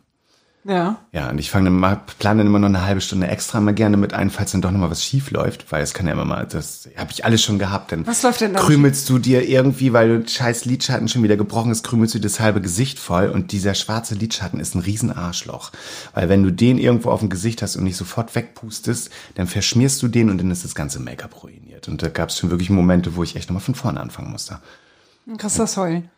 Ja. 0.66 0.97
Ja, 1.11 1.30
und 1.30 1.39
ich 1.39 1.51
fange 1.51 1.66
dann 1.66 1.78
mal, 1.78 2.01
plane 2.20 2.39
dann 2.39 2.47
immer 2.47 2.59
noch 2.59 2.70
eine 2.70 2.86
halbe 2.86 3.01
Stunde 3.01 3.28
extra 3.28 3.59
mal 3.59 3.74
gerne 3.74 3.97
mit 3.97 4.14
ein, 4.14 4.30
falls 4.30 4.51
dann 4.51 4.61
doch 4.61 4.72
noch 4.72 4.80
mal 4.80 4.89
was 4.89 5.03
schief 5.03 5.30
läuft, 5.32 5.72
weil 5.72 5.84
es 5.84 5.93
kann 5.93 6.07
ja 6.07 6.14
immer 6.14 6.24
mal, 6.24 6.45
das 6.45 6.89
habe 6.95 7.11
ich 7.11 7.26
alles 7.26 7.43
schon 7.43 7.59
gehabt. 7.59 7.91
Dann 7.91 8.07
Was 8.07 8.24
läuft 8.24 8.41
denn 8.41 8.53
da 8.53 8.61
krümelst 8.61 9.09
du 9.09 9.20
dir 9.20 9.47
irgendwie, 9.47 9.91
weil 9.91 10.22
du 10.22 10.28
scheiß 10.28 10.64
Lidschatten 10.66 11.09
schon 11.09 11.24
wieder 11.24 11.36
gebrochen 11.36 11.72
ist, 11.72 11.84
krümelst 11.84 12.16
du 12.16 12.20
dir 12.20 12.24
das 12.24 12.39
halbe 12.39 12.61
Gesicht 12.61 12.97
voll 12.97 13.30
und 13.30 13.51
dieser 13.51 13.76
schwarze 13.76 14.16
Lidschatten 14.16 14.59
ist 14.59 14.76
ein 14.76 14.80
riesen 14.80 15.11
Arschloch. 15.11 15.72
Weil 16.14 16.30
wenn 16.30 16.43
du 16.43 16.51
den 16.51 16.78
irgendwo 16.78 17.11
auf 17.11 17.20
dem 17.20 17.30
Gesicht 17.30 17.61
hast 17.61 17.76
und 17.76 17.84
nicht 17.84 17.97
sofort 17.97 18.34
wegpustest, 18.34 19.09
dann 19.36 19.47
verschmierst 19.47 20.01
du 20.01 20.07
den 20.07 20.30
und 20.30 20.38
dann 20.38 20.51
ist 20.51 20.64
das 20.64 20.76
ganze 20.76 20.99
Make-up 20.99 21.43
ruiniert. 21.43 21.89
Und 21.89 22.01
da 22.01 22.07
gab 22.07 22.30
es 22.30 22.38
schon 22.38 22.51
wirklich 22.51 22.70
Momente, 22.70 23.16
wo 23.18 23.24
ich 23.24 23.36
echt 23.36 23.49
nochmal 23.49 23.64
von 23.64 23.76
vorne 23.76 23.99
anfangen 23.99 24.32
musste. 24.32 24.59
Kriegst 25.38 25.57
du 25.57 25.64
das 25.64 25.76
heulen. 25.76 26.09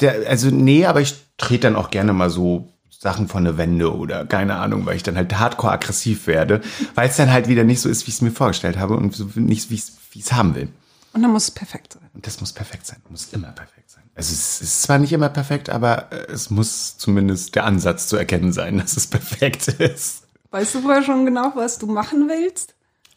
Der, 0.00 0.28
also 0.28 0.48
nee, 0.48 0.86
aber 0.86 1.00
ich 1.02 1.14
trete 1.36 1.62
dann 1.62 1.76
auch 1.76 1.90
gerne 1.90 2.12
mal 2.12 2.30
so 2.30 2.72
Sachen 3.02 3.28
von 3.28 3.44
der 3.44 3.56
Wände 3.56 3.94
oder 3.96 4.26
keine 4.26 4.56
Ahnung, 4.56 4.84
weil 4.84 4.94
ich 4.94 5.02
dann 5.02 5.16
halt 5.16 5.38
hardcore 5.38 5.72
aggressiv 5.72 6.26
werde, 6.26 6.60
weil 6.94 7.08
es 7.08 7.16
dann 7.16 7.32
halt 7.32 7.48
wieder 7.48 7.64
nicht 7.64 7.80
so 7.80 7.88
ist, 7.88 8.06
wie 8.06 8.10
ich 8.10 8.16
es 8.16 8.20
mir 8.20 8.30
vorgestellt 8.30 8.78
habe 8.78 8.94
und 8.94 9.16
so 9.16 9.26
nicht, 9.36 9.70
wie 9.70 9.76
ich 9.76 9.84
es 10.22 10.32
haben 10.34 10.54
will. 10.54 10.68
Und 11.14 11.22
dann 11.22 11.32
muss 11.32 11.44
es 11.44 11.50
perfekt 11.50 11.94
sein. 11.94 12.02
Und 12.12 12.26
das 12.26 12.40
muss 12.40 12.52
perfekt 12.52 12.86
sein, 12.86 12.98
muss 13.08 13.28
immer 13.32 13.52
perfekt 13.52 13.90
sein. 13.90 14.02
Also 14.14 14.32
es 14.34 14.60
ist 14.60 14.82
zwar 14.82 14.98
nicht 14.98 15.12
immer 15.14 15.30
perfekt, 15.30 15.70
aber 15.70 16.12
äh, 16.12 16.30
es 16.30 16.50
muss 16.50 16.98
zumindest 16.98 17.54
der 17.54 17.64
Ansatz 17.64 18.06
zu 18.06 18.16
erkennen 18.18 18.52
sein, 18.52 18.76
dass 18.78 18.96
es 18.98 19.06
perfekt 19.06 19.68
ist. 19.68 20.24
Weißt 20.50 20.74
du 20.74 20.82
vorher 20.82 21.02
schon 21.02 21.24
genau, 21.24 21.52
was 21.54 21.78
du 21.78 21.86
machen 21.86 22.28
willst? 22.28 22.74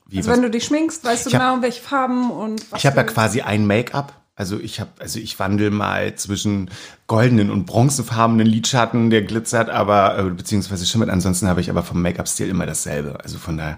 Wie, 0.07 0.17
Also 0.17 0.29
was- 0.29 0.37
wenn 0.37 0.43
du 0.43 0.49
dich 0.49 0.63
schminkst, 0.63 1.03
weißt 1.03 1.25
du 1.25 1.31
hab- 1.33 1.39
genau, 1.39 1.61
welche 1.61 1.81
Farben 1.81 2.31
und 2.31 2.71
was 2.71 2.79
Ich 2.79 2.85
habe 2.85 2.95
ja 2.95 3.03
quasi 3.03 3.41
ein 3.41 3.67
Make-up. 3.67 4.13
Also 4.35 4.59
ich 4.59 4.79
habe, 4.79 4.89
also 4.99 5.19
ich 5.19 5.37
wandel 5.37 5.69
mal 5.69 6.15
zwischen 6.15 6.71
goldenen 7.05 7.51
und 7.51 7.65
bronzefarbenen 7.67 8.47
Lidschatten, 8.47 9.11
der 9.11 9.21
glitzert, 9.21 9.69
aber 9.69 10.17
äh, 10.17 10.29
beziehungsweise 10.31 10.87
schimmert. 10.87 11.09
Ansonsten 11.09 11.47
habe 11.47 11.61
ich 11.61 11.69
aber 11.69 11.83
vom 11.83 12.01
Make-up-Stil 12.01 12.49
immer 12.49 12.65
dasselbe. 12.65 13.19
Also 13.23 13.37
von 13.37 13.57
daher, 13.57 13.77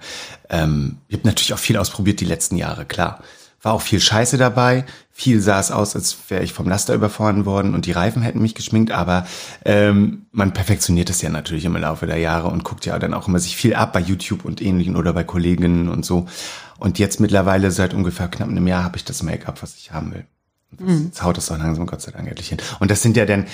ähm, 0.49 0.99
ich 1.09 1.17
habe 1.17 1.27
natürlich 1.27 1.53
auch 1.53 1.59
viel 1.59 1.75
ausprobiert 1.75 2.21
die 2.21 2.25
letzten 2.25 2.55
Jahre, 2.55 2.85
klar. 2.85 3.21
War 3.61 3.73
auch 3.73 3.81
viel 3.81 3.99
Scheiße 3.99 4.37
dabei. 4.37 4.85
Viel 5.11 5.41
sah 5.41 5.59
es 5.59 5.71
aus, 5.71 5.95
als 5.95 6.15
wäre 6.29 6.43
ich 6.43 6.53
vom 6.53 6.69
Laster 6.69 6.93
überfahren 6.93 7.45
worden 7.45 7.73
und 7.73 7.85
die 7.85 7.91
Reifen 7.91 8.21
hätten 8.21 8.41
mich 8.41 8.55
geschminkt. 8.55 8.91
Aber 8.91 9.27
ähm, 9.65 10.27
man 10.31 10.53
perfektioniert 10.53 11.09
es 11.09 11.21
ja 11.21 11.29
natürlich 11.29 11.65
im 11.65 11.75
Laufe 11.75 12.05
der 12.05 12.19
Jahre 12.19 12.47
und 12.47 12.63
guckt 12.63 12.85
ja 12.85 12.97
dann 12.99 13.13
auch 13.13 13.27
immer 13.27 13.39
sich 13.39 13.57
viel 13.57 13.73
ab 13.73 13.91
bei 13.91 13.99
YouTube 13.99 14.45
und 14.45 14.61
ähnlichen 14.61 14.95
oder 14.95 15.11
bei 15.11 15.23
Kolleginnen 15.25 15.89
und 15.89 16.05
so. 16.05 16.27
Und 16.77 16.99
jetzt 16.99 17.19
mittlerweile 17.19 17.71
seit 17.71 17.93
ungefähr 17.93 18.27
knapp 18.29 18.49
einem 18.49 18.67
Jahr 18.67 18.83
habe 18.83 18.97
ich 18.97 19.03
das 19.03 19.23
Make-up, 19.23 19.61
was 19.61 19.75
ich 19.77 19.91
haben 19.91 20.13
will. 20.13 20.25
Und 20.79 21.05
Jetzt 21.05 21.23
haut 21.23 21.37
es 21.37 21.51
auch 21.51 21.57
langsam 21.57 21.85
Gott 21.85 22.01
sei 22.01 22.11
Dank 22.11 22.27
endlich 22.27 22.49
hin. 22.49 22.57
Und 22.79 22.91
das 22.91 23.01
sind 23.01 23.17
ja 23.17 23.25
dann, 23.25 23.45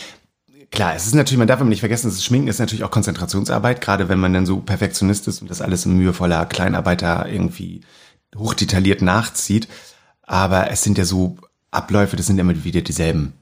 klar, 0.71 0.95
es 0.95 1.05
ist 1.07 1.15
natürlich, 1.15 1.37
man 1.37 1.47
darf 1.47 1.59
immer 1.61 1.69
nicht 1.69 1.79
vergessen, 1.81 2.09
das 2.09 2.23
Schminken 2.23 2.47
ist 2.47 2.59
natürlich 2.59 2.83
auch 2.83 2.91
Konzentrationsarbeit, 2.91 3.81
gerade 3.81 4.09
wenn 4.09 4.19
man 4.19 4.33
dann 4.33 4.45
so 4.45 4.59
Perfektionist 4.59 5.27
ist 5.27 5.41
und 5.41 5.49
das 5.49 5.61
alles 5.61 5.85
in 5.85 5.97
mühevoller 5.97 6.45
Kleinarbeiter 6.45 7.27
irgendwie 7.29 7.81
hochdetailliert 8.35 9.01
nachzieht. 9.01 9.67
Aber 10.23 10.71
es 10.71 10.83
sind 10.83 10.97
ja 10.97 11.05
so 11.05 11.37
Abläufe, 11.71 12.15
das 12.15 12.25
sind 12.27 12.37
ja 12.37 12.41
immer 12.41 12.63
wieder 12.63 12.81
dieselben 12.81 13.33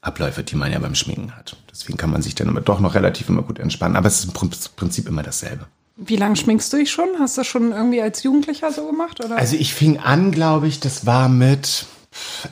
Abläufe, 0.00 0.42
die 0.42 0.56
man 0.56 0.72
ja 0.72 0.78
beim 0.80 0.94
Schminken 0.94 1.36
hat. 1.36 1.56
Deswegen 1.70 1.96
kann 1.96 2.10
man 2.10 2.22
sich 2.22 2.34
dann 2.34 2.48
immer 2.48 2.60
doch 2.60 2.80
noch 2.80 2.94
relativ 2.94 3.28
immer 3.28 3.42
gut 3.42 3.58
entspannen. 3.58 3.96
Aber 3.96 4.08
es 4.08 4.18
ist 4.18 4.24
im 4.26 4.32
Prin- 4.32 4.50
Prinzip 4.76 5.08
immer 5.08 5.22
dasselbe. 5.22 5.66
Wie 5.96 6.16
lange 6.16 6.36
schminkst 6.36 6.72
du 6.72 6.78
dich 6.78 6.90
schon? 6.90 7.08
Hast 7.20 7.36
du 7.36 7.40
das 7.42 7.46
schon 7.46 7.70
irgendwie 7.70 8.02
als 8.02 8.22
Jugendlicher 8.22 8.72
so 8.72 8.86
gemacht? 8.86 9.24
Oder? 9.24 9.36
Also 9.36 9.56
ich 9.56 9.74
fing 9.74 9.98
an, 9.98 10.32
glaube 10.32 10.66
ich, 10.66 10.80
das 10.80 11.06
war 11.06 11.28
mit, 11.28 11.86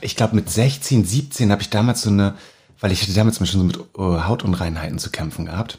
ich 0.01 0.17
glaube 0.17 0.37
mit 0.37 0.51
16, 0.51 1.05
17 1.05 1.51
habe 1.51 1.63
ich 1.63 1.71
damals 1.71 2.03
so 2.03 2.11
eine 2.11 2.35
weil 2.81 2.93
ich 2.93 3.03
hatte 3.03 3.13
damals 3.13 3.37
schon 3.37 3.47
so 3.47 3.65
mit 3.65 3.77
äh, 3.77 4.23
Hautunreinheiten 4.27 4.99
zu 4.99 5.11
kämpfen 5.11 5.45
gehabt. 5.45 5.79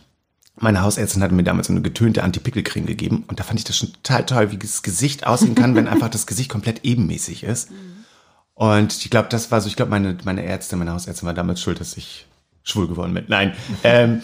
Meine 0.56 0.82
Hausärztin 0.82 1.24
hatte 1.24 1.34
mir 1.34 1.44
damals 1.44 1.68
so 1.68 1.74
eine 1.74 1.82
getönte 1.82 2.24
Anti-Pickel-Creme 2.24 2.86
gegeben 2.86 3.24
und 3.28 3.40
da 3.40 3.44
fand 3.44 3.60
ich 3.60 3.66
das 3.66 3.78
schon 3.78 3.94
total 3.94 4.26
toll, 4.26 4.52
wie 4.52 4.58
das 4.58 4.84
Gesicht 4.84 5.26
aussehen 5.26 5.56
kann, 5.56 5.76
wenn 5.76 5.88
einfach 5.88 6.10
das 6.10 6.28
Gesicht 6.28 6.50
komplett 6.50 6.82
ebenmäßig 6.84 7.44
ist. 7.44 7.70
Und 8.54 8.96
ich 9.04 9.10
glaube, 9.10 9.30
das 9.30 9.50
war 9.50 9.60
so, 9.60 9.68
ich 9.68 9.76
glaube, 9.76 9.90
meine, 9.90 10.18
meine 10.24 10.44
Ärztin, 10.44 10.78
meine 10.78 10.94
Hausärztin 10.94 11.26
war 11.26 11.34
damals 11.34 11.62
schuld, 11.62 11.80
dass 11.80 11.98
ich 11.98 12.28
schwul 12.64 12.88
geworden 12.88 13.14
bin. 13.14 13.26
Nein. 13.28 13.56
ähm, 13.84 14.22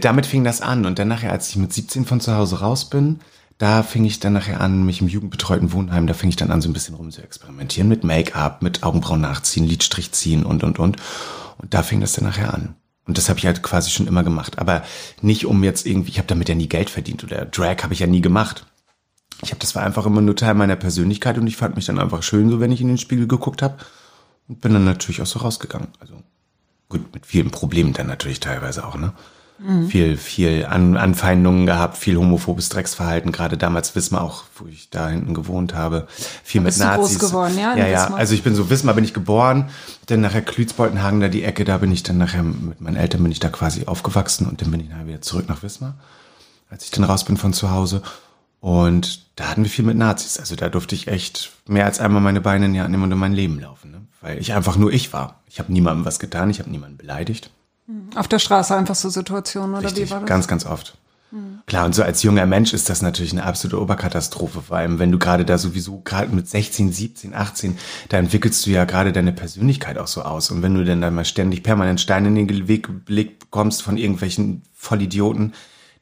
damit 0.00 0.26
fing 0.26 0.42
das 0.42 0.60
an. 0.60 0.86
Und 0.86 0.98
dann 0.98 1.08
nachher, 1.08 1.30
als 1.30 1.50
ich 1.50 1.56
mit 1.56 1.72
17 1.72 2.04
von 2.04 2.20
zu 2.20 2.34
Hause 2.34 2.60
raus 2.60 2.90
bin, 2.90 3.20
da 3.58 3.82
fing 3.82 4.04
ich 4.04 4.20
dann 4.20 4.32
nachher 4.32 4.60
an, 4.60 4.84
mich 4.84 5.00
im 5.00 5.08
jugendbetreuten 5.08 5.72
Wohnheim, 5.72 6.06
da 6.06 6.14
fing 6.14 6.28
ich 6.28 6.36
dann 6.36 6.50
an, 6.50 6.60
so 6.60 6.68
ein 6.68 6.72
bisschen 6.72 6.94
rum 6.94 7.10
zu 7.10 7.22
experimentieren 7.22 7.88
mit 7.88 8.04
Make-up, 8.04 8.62
mit 8.62 8.82
Augenbrauen 8.82 9.20
nachziehen, 9.20 9.66
Lidstrich 9.66 10.12
ziehen 10.12 10.44
und, 10.44 10.64
und, 10.64 10.78
und. 10.78 10.96
Und 11.58 11.72
da 11.72 11.82
fing 11.82 12.00
das 12.00 12.14
dann 12.14 12.24
nachher 12.24 12.52
an. 12.52 12.74
Und 13.06 13.18
das 13.18 13.28
habe 13.28 13.38
ich 13.38 13.46
halt 13.46 13.62
quasi 13.62 13.90
schon 13.90 14.06
immer 14.06 14.24
gemacht. 14.24 14.58
Aber 14.58 14.82
nicht 15.20 15.46
um 15.46 15.62
jetzt 15.62 15.86
irgendwie, 15.86 16.10
ich 16.10 16.18
habe 16.18 16.26
damit 16.26 16.48
ja 16.48 16.54
nie 16.54 16.68
Geld 16.68 16.90
verdient 16.90 17.22
oder 17.22 17.44
Drag 17.44 17.82
habe 17.82 17.92
ich 17.92 18.00
ja 18.00 18.06
nie 18.06 18.22
gemacht. 18.22 18.66
Ich 19.42 19.50
habe, 19.50 19.60
das 19.60 19.74
war 19.74 19.82
einfach 19.82 20.06
immer 20.06 20.20
nur 20.20 20.36
Teil 20.36 20.54
meiner 20.54 20.76
Persönlichkeit 20.76 21.38
und 21.38 21.46
ich 21.46 21.56
fand 21.56 21.76
mich 21.76 21.86
dann 21.86 21.98
einfach 21.98 22.22
schön, 22.22 22.50
so 22.50 22.60
wenn 22.60 22.72
ich 22.72 22.80
in 22.80 22.88
den 22.88 22.98
Spiegel 22.98 23.26
geguckt 23.26 23.62
habe. 23.62 23.76
Und 24.48 24.60
bin 24.60 24.72
dann 24.72 24.84
natürlich 24.84 25.22
auch 25.22 25.26
so 25.26 25.38
rausgegangen. 25.38 25.88
Also 26.00 26.14
gut, 26.88 27.14
mit 27.14 27.26
vielen 27.26 27.50
Problemen 27.50 27.92
dann 27.92 28.06
natürlich 28.06 28.40
teilweise 28.40 28.86
auch, 28.86 28.96
ne? 28.96 29.12
Mhm. 29.58 29.88
Viel, 29.88 30.16
viel 30.16 30.66
An 30.66 30.96
Anfeindungen 30.96 31.64
gehabt, 31.64 31.96
viel 31.96 32.16
homophobes 32.16 32.68
Drecksverhalten, 32.70 33.30
gerade 33.30 33.56
damals 33.56 33.94
Wismar 33.94 34.22
auch, 34.22 34.44
wo 34.56 34.66
ich 34.66 34.90
da 34.90 35.08
hinten 35.08 35.32
gewohnt 35.32 35.74
habe. 35.74 36.08
Viel 36.42 36.60
da 36.60 36.64
mit 36.64 36.78
Nazis. 36.78 37.18
groß 37.18 37.30
geworden, 37.30 37.58
ja? 37.58 37.76
Ja, 37.76 37.86
ja. 37.86 38.14
Also 38.14 38.34
ich 38.34 38.42
bin 38.42 38.54
so 38.54 38.68
Wismar 38.68 38.94
bin 38.94 39.04
ich 39.04 39.14
geboren, 39.14 39.70
dann 40.06 40.20
nachher 40.20 40.42
Klützboltenhagen 40.42 41.20
da 41.20 41.28
die 41.28 41.44
Ecke, 41.44 41.64
da 41.64 41.78
bin 41.78 41.92
ich 41.92 42.02
dann 42.02 42.18
nachher 42.18 42.42
mit 42.42 42.80
meinen 42.80 42.96
Eltern 42.96 43.22
bin 43.22 43.30
ich 43.30 43.38
da 43.38 43.48
quasi 43.48 43.86
aufgewachsen 43.86 44.46
und 44.46 44.60
dann 44.60 44.70
bin 44.72 44.80
ich 44.80 44.88
nachher 44.88 45.06
wieder 45.06 45.22
zurück 45.22 45.48
nach 45.48 45.62
Wismar, 45.62 45.94
als 46.68 46.84
ich 46.84 46.90
dann 46.90 47.04
raus 47.04 47.24
bin 47.24 47.36
von 47.36 47.52
zu 47.52 47.70
Hause. 47.70 48.02
Und 48.60 49.24
da 49.36 49.50
hatten 49.50 49.62
wir 49.62 49.70
viel 49.70 49.84
mit 49.84 49.96
Nazis. 49.96 50.38
Also 50.38 50.56
da 50.56 50.68
durfte 50.68 50.94
ich 50.94 51.06
echt 51.06 51.52
mehr 51.66 51.84
als 51.84 52.00
einmal 52.00 52.22
meine 52.22 52.40
Beine 52.40 52.66
in 52.66 52.72
die 52.72 52.80
Hand 52.80 52.90
nehmen 52.90 53.02
und 53.02 53.12
in 53.12 53.18
mein 53.18 53.34
Leben 53.34 53.60
laufen. 53.60 53.90
Ne? 53.90 54.00
Weil 54.20 54.38
ich 54.38 54.54
einfach 54.54 54.76
nur 54.76 54.90
ich 54.90 55.12
war. 55.12 55.42
Ich 55.46 55.58
habe 55.58 55.72
niemandem 55.72 56.06
was 56.06 56.18
getan, 56.18 56.48
ich 56.50 56.60
habe 56.60 56.70
niemanden 56.70 56.96
beleidigt. 56.96 57.50
Auf 58.14 58.28
der 58.28 58.38
Straße 58.38 58.74
einfach 58.74 58.94
so 58.94 59.08
Situationen, 59.08 59.76
oder 59.76 59.86
Richtig, 59.86 60.06
wie 60.06 60.10
war 60.10 60.20
das? 60.20 60.28
Ganz, 60.28 60.48
ganz 60.48 60.66
oft. 60.66 60.96
Klar, 61.66 61.86
und 61.86 61.94
so 61.94 62.02
als 62.04 62.22
junger 62.22 62.46
Mensch 62.46 62.72
ist 62.72 62.88
das 62.88 63.02
natürlich 63.02 63.32
eine 63.32 63.44
absolute 63.44 63.80
Oberkatastrophe, 63.80 64.62
vor 64.62 64.76
allem 64.76 65.00
wenn 65.00 65.10
du 65.10 65.18
gerade 65.18 65.44
da 65.44 65.58
sowieso 65.58 66.00
gerade 66.04 66.32
mit 66.32 66.48
16, 66.48 66.92
17, 66.92 67.34
18, 67.34 67.76
da 68.08 68.18
entwickelst 68.18 68.64
du 68.64 68.70
ja 68.70 68.84
gerade 68.84 69.12
deine 69.12 69.32
Persönlichkeit 69.32 69.98
auch 69.98 70.06
so 70.06 70.22
aus. 70.22 70.50
Und 70.50 70.62
wenn 70.62 70.74
du 70.74 70.84
dann 70.84 71.00
da 71.00 71.10
mal 71.10 71.24
ständig 71.24 71.64
permanent 71.64 72.00
Steine 72.00 72.28
in 72.28 72.46
den 72.46 72.68
Weg 72.68 72.88
gelegt 73.06 73.40
bekommst 73.40 73.82
von 73.82 73.96
irgendwelchen 73.96 74.62
Vollidioten, 74.74 75.54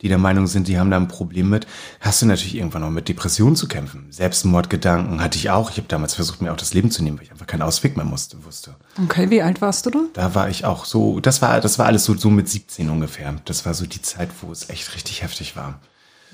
die 0.03 0.09
der 0.09 0.19
Meinung 0.19 0.47
sind, 0.49 0.69
die 0.69 0.79
haben 0.79 0.91
da 0.91 0.97
ein 0.97 1.09
Problem 1.09 1.49
mit, 1.49 1.67
hast 2.01 2.21
du 2.21 2.27
natürlich 2.27 2.57
irgendwann 2.57 2.83
auch 2.83 2.91
mit 2.91 3.09
Depressionen 3.09 3.57
zu 3.57 3.69
kämpfen. 3.69 4.07
Selbstmordgedanken 4.11 5.23
hatte 5.23 5.39
ich 5.39 5.51
auch. 5.51 5.71
Ich 5.71 5.77
habe 5.77 5.89
damals 5.89 6.15
versucht, 6.15 6.43
mir 6.43 6.53
auch 6.53 6.57
das 6.57 6.75
Leben 6.75 6.91
zu 6.91 7.03
nehmen, 7.03 7.19
weil 7.19 7.25
ich 7.25 7.33
einfach 7.33 7.47
keinen 7.47 7.63
Ausweg 7.63 7.97
mehr 7.97 8.05
musste, 8.05 8.45
wusste. 8.45 8.75
Okay, 9.05 9.31
wie 9.31 9.43
alt 9.43 9.61
warst 9.61 9.87
du 9.87 9.91
da? 9.91 10.01
Da 10.13 10.35
war 10.35 10.51
ich 10.51 10.65
auch 10.65 10.85
so, 10.85 11.21
das 11.21 11.41
war, 11.41 11.61
das 11.61 11.79
war 11.79 11.87
alles 11.87 12.05
so, 12.05 12.17
so 12.17 12.31
mit 12.31 12.49
17 12.49 12.91
ungefähr. 12.91 13.35
Das 13.45 13.65
war 13.65 13.75
so 13.75 13.87
die 13.87 14.03
Zeit, 14.03 14.31
wo 14.41 14.51
es 14.51 14.69
echt 14.69 14.95
richtig 14.95 15.23
heftig 15.23 15.57
war. 15.57 15.81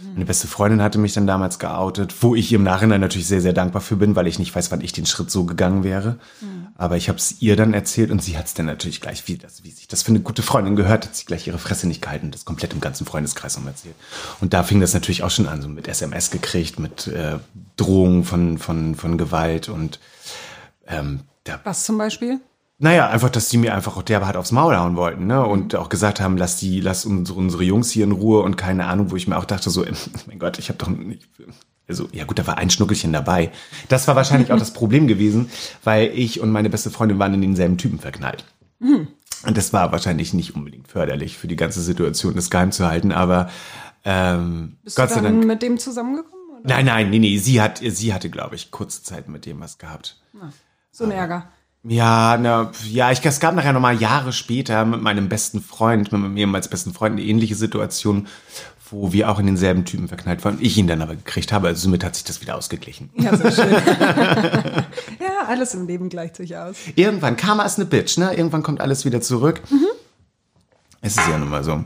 Meine 0.01 0.25
beste 0.25 0.47
Freundin 0.47 0.81
hatte 0.81 0.99
mich 0.99 1.13
dann 1.13 1.27
damals 1.27 1.59
geoutet, 1.59 2.15
wo 2.23 2.35
ich 2.35 2.53
im 2.53 2.63
Nachhinein 2.63 3.01
natürlich 3.01 3.27
sehr, 3.27 3.41
sehr 3.41 3.53
dankbar 3.53 3.83
für 3.83 3.97
bin, 3.97 4.15
weil 4.15 4.29
ich 4.29 4.39
nicht 4.39 4.55
weiß, 4.55 4.71
wann 4.71 4.81
ich 4.81 4.93
den 4.93 5.07
Schritt 5.07 5.31
so 5.31 5.45
gegangen 5.45 5.83
wäre. 5.83 6.19
Mhm. 6.41 6.69
Aber 6.77 6.97
ich 6.97 7.09
habe 7.09 7.19
es 7.19 7.41
ihr 7.43 7.57
dann 7.57 7.75
erzählt 7.75 8.11
und 8.11 8.23
sie 8.23 8.39
hat 8.39 8.47
es 8.47 8.55
dann 8.55 8.67
natürlich 8.67 9.01
gleich, 9.01 9.27
wie, 9.27 9.37
das, 9.37 9.65
wie 9.65 9.71
sich 9.71 9.89
das 9.89 10.05
für 10.05 10.11
eine 10.11 10.21
gute 10.21 10.43
Freundin 10.43 10.77
gehört, 10.77 11.07
hat 11.07 11.17
sie 11.17 11.25
gleich 11.25 11.47
ihre 11.47 11.59
Fresse 11.59 11.89
nicht 11.89 12.01
gehalten 12.01 12.27
und 12.27 12.35
das 12.35 12.45
komplett 12.45 12.73
im 12.73 12.81
ganzen 12.81 13.07
Freundeskreis 13.07 13.57
um 13.57 13.67
erzählt. 13.67 13.97
Und 14.41 14.55
da 14.55 14.63
fing 14.63 14.81
das 14.81 14.95
natürlich 14.95 15.25
auch 15.25 15.31
schon 15.31 15.49
an, 15.49 15.63
so 15.63 15.69
mit 15.69 15.89
SMS 15.89 16.31
gekriegt, 16.31 16.79
mit 16.79 17.09
äh, 17.09 17.39
Drohungen 17.77 18.25
von, 18.25 18.59
von, 18.59 18.95
von 18.95 19.19
Gewalt 19.19 19.69
und 19.69 19.99
ähm, 20.87 21.21
da, 21.45 21.61
Was 21.65 21.85
zum 21.85 21.99
Beispiel? 21.99 22.41
Naja, 22.79 23.09
einfach, 23.09 23.29
dass 23.31 23.49
die 23.49 23.59
mir 23.59 23.75
einfach 23.75 23.97
auch 23.97 24.03
derbe 24.03 24.27
hart 24.27 24.37
aufs 24.37 24.53
Maul 24.53 24.77
hauen 24.77 24.97
wollten, 24.97 25.27
ne? 25.27 25.45
Und 25.45 25.75
auch 25.75 25.89
gesagt 25.89 26.21
haben, 26.21 26.37
lass 26.37 26.57
die, 26.57 26.81
lass 26.81 27.05
unsere, 27.05 27.39
unsere 27.39 27.65
Jungs 27.65 27.91
hier 27.91 28.05
in 28.05 28.13
Ruhe 28.13 28.43
und 28.43 28.57
keine 28.57 28.87
Ahnung, 28.87 29.11
wo 29.11 29.17
ich 29.17 29.27
mir 29.27 29.37
auch 29.37 29.45
dachte, 29.45 29.71
so, 29.71 29.85
mein 30.27 30.39
Gott, 30.39 30.59
ich 30.59 30.69
habe 30.69 30.79
doch 30.79 30.89
nicht. 30.89 31.29
Also, 31.89 32.09
ja 32.13 32.25
gut, 32.25 32.39
da 32.39 32.47
war 32.47 32.59
ein 32.59 32.71
Schnuckelchen 32.71 33.13
dabei. 33.13 33.51
Das 33.89 34.07
war 34.07 34.15
wahrscheinlich 34.15 34.53
auch 34.53 34.59
das 34.59 34.73
Problem 34.75 35.09
gewesen, 35.09 35.51
weil 35.83 36.11
ich 36.15 36.41
und 36.41 36.51
meine 36.51 36.71
beste 36.71 36.91
Freundin 36.91 37.19
waren 37.19 37.35
in 37.35 37.41
denselben 37.41 37.79
Typen 37.79 37.99
verknallt. 37.99 38.45
Und 38.81 39.57
das 39.57 39.73
war 39.73 39.91
wahrscheinlich 39.91 40.35
nicht 40.35 40.55
unbedingt 40.55 40.89
förderlich 40.89 41.37
für 41.39 41.49
die 41.49 41.57
ganze 41.57 41.81
Situation, 41.81 42.35
das 42.35 42.51
geheim 42.51 42.71
zu 42.73 42.87
halten, 42.87 43.11
aber 43.11 43.51
ähm, 44.05 44.77
Bist 44.85 44.97
Gott 44.97 45.11
du 45.11 45.15
sei 45.15 45.21
dann 45.23 45.35
Dank. 45.35 45.47
mit 45.47 45.63
dem 45.63 45.79
zusammengekommen? 45.79 46.61
Oder? 46.61 46.69
Nein, 46.69 46.87
nein, 46.87 47.11
nee, 47.11 47.19
nee, 47.19 47.39
sie 47.39 47.61
hat, 47.61 47.81
sie 47.83 48.15
hatte, 48.15 48.31
glaube 48.31 48.55
ich, 48.55 48.71
kurze 48.71 49.03
Zeit 49.03 49.29
mit 49.29 49.47
dem 49.47 49.59
was 49.61 49.79
gehabt. 49.79 50.21
So 50.93 51.05
ein 51.05 51.11
Ärger. 51.11 51.49
Ja, 51.85 52.37
na, 52.37 52.73
ja, 52.85 53.13
ich, 53.13 53.25
es 53.25 53.41
gab 53.41 53.55
nachher 53.55 53.73
nochmal 53.73 54.01
Jahre 54.01 54.33
später 54.33 54.85
mit 54.85 55.01
meinem 55.01 55.29
besten 55.29 55.61
Freund, 55.61 56.11
mit 56.13 56.21
meinem 56.21 56.37
ehemals 56.37 56.69
besten 56.69 56.93
Freund, 56.93 57.13
eine 57.13 57.23
ähnliche 57.23 57.55
Situation, 57.55 58.27
wo 58.91 59.13
wir 59.13 59.31
auch 59.31 59.39
in 59.39 59.47
denselben 59.47 59.85
Typen 59.85 60.09
verknallt 60.09 60.45
waren. 60.45 60.59
Ich 60.61 60.77
ihn 60.77 60.87
dann 60.87 61.03
aber 61.03 61.15
gekriegt 61.15 61.53
habe, 61.53 61.69
also 61.69 61.83
somit 61.83 62.05
hat 62.05 62.17
sich 62.17 62.25
das 62.25 62.41
wieder 62.41 62.57
ausgeglichen. 62.57 63.11
Ja, 63.15 63.37
sehr 63.37 63.53
schön. 63.53 63.71
ja, 65.21 65.47
alles 65.47 65.75
im 65.75 65.87
Leben 65.87 66.09
gleicht 66.09 66.37
sich 66.37 66.57
aus. 66.57 66.77
Irgendwann, 66.97 67.37
Karma 67.37 67.65
ist 67.65 67.79
eine 67.79 67.87
Bitch, 67.87 68.19
ne? 68.19 68.35
Irgendwann 68.35 68.63
kommt 68.63 68.81
alles 68.81 69.05
wieder 69.05 69.21
zurück. 69.21 69.63
Es 71.01 71.17
ist 71.17 71.29
ja 71.29 71.39
nun 71.39 71.49
mal 71.49 71.63
so. 71.63 71.85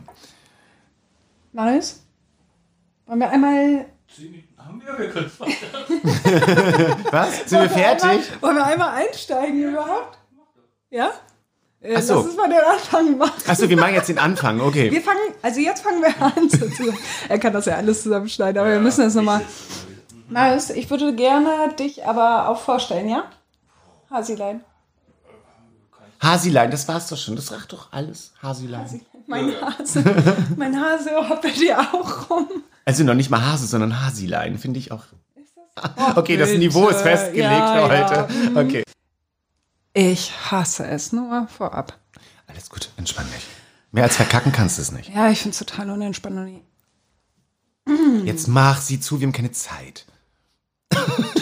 Marius? 1.53 2.03
Wollen 3.07 3.20
wir 3.20 3.30
einmal, 3.30 3.86
Haben 4.73 4.83
wir, 4.87 4.99
wir 4.99 5.11
können 5.11 5.31
weiter. 5.39 6.97
Was? 7.11 7.49
Sind 7.51 7.61
wir 7.61 7.70
fertig? 7.70 8.05
einmal, 8.05 8.25
wollen 8.41 8.57
wir 8.57 8.66
einmal 8.66 8.89
einsteigen 8.95 9.62
überhaupt? 9.70 10.18
Ja? 10.91 11.11
Äh, 11.81 11.97
Ach 11.97 12.03
so. 12.03 12.14
Lass 12.14 12.25
uns 12.27 12.37
mal 12.37 12.49
den 12.49 12.59
Anfang 12.61 13.18
machen. 13.18 13.43
Achso, 13.47 13.68
wir 13.68 13.77
machen 13.77 13.95
jetzt 13.95 14.09
den 14.09 14.18
Anfang, 14.18 14.61
okay. 14.61 14.91
Wir 14.91 15.03
fangen, 15.03 15.18
also 15.43 15.61
jetzt 15.61 15.83
fangen 15.83 16.01
wir 16.01 16.14
an. 16.23 16.49
er 17.29 17.39
kann 17.39 17.53
das 17.53 17.66
ja 17.66 17.77
alles 17.77 18.03
zusammenschneiden, 18.03 18.61
aber 18.61 18.70
wir 18.70 18.81
müssen 18.81 19.03
das 19.03 19.14
nochmal. 19.14 19.43
Marius, 20.29 20.70
ich 20.70 20.89
würde 20.89 21.14
gerne 21.14 21.75
dich 21.79 22.07
aber 22.07 22.49
auch 22.49 22.61
vorstellen, 22.61 23.09
ja? 23.09 23.25
Hasilein. 24.11 24.64
Hasilein, 26.23 26.70
das 26.70 26.87
war's 26.89 27.09
doch 27.09 27.18
schon. 27.18 27.37
Das 27.37 27.47
sagt 27.47 27.73
doch 27.73 27.93
alles. 27.93 28.33
Hasilein. 28.43 29.05
Mein 29.27 29.53
Hase, 29.61 30.05
mein 30.57 30.81
Hase 30.81 31.11
hoppelt 31.29 31.61
dir 31.61 31.79
auch 31.81 32.31
rum. 32.31 32.49
Also 32.85 33.05
noch 33.05 33.14
nicht 33.14 33.30
mal 33.30 33.45
Hase, 33.45 33.66
sondern 33.66 34.05
Hasilein, 34.05 34.59
finde 34.59 34.78
ich 34.80 34.91
auch. 34.93 35.05
Okay, 36.16 36.37
das 36.37 36.49
bitte. 36.51 36.59
Niveau 36.61 36.89
ist 36.89 37.01
festgelegt 37.03 37.39
Ja, 37.49 37.87
für 37.89 37.95
ja. 37.95 38.28
heute. 38.28 38.59
Okay. 38.59 38.83
Ich 39.95 40.33
hasse 40.51 40.87
es, 40.87 41.12
nur 41.12 41.47
vorab. 41.49 41.99
Alles 42.47 42.68
gut, 42.68 42.91
entspann 42.97 43.26
dich. 43.35 43.47
Mehr 43.93 44.05
als 44.05 44.16
verkacken 44.16 44.53
kannst 44.53 44.78
du 44.78 44.83
es 44.83 44.91
nicht. 44.93 45.11
Ja, 45.14 45.30
ich 45.30 45.39
finde 45.41 45.53
es 45.53 45.59
total 45.59 45.91
unentspannt. 45.91 46.37
und 46.37 46.49
ich- 46.49 48.24
Jetzt 48.26 48.49
mach 48.49 48.80
sie 48.80 49.01
zu, 49.01 49.20
wir 49.20 49.26
haben 49.26 49.33
keine 49.33 49.53
Zeit. 49.53 50.07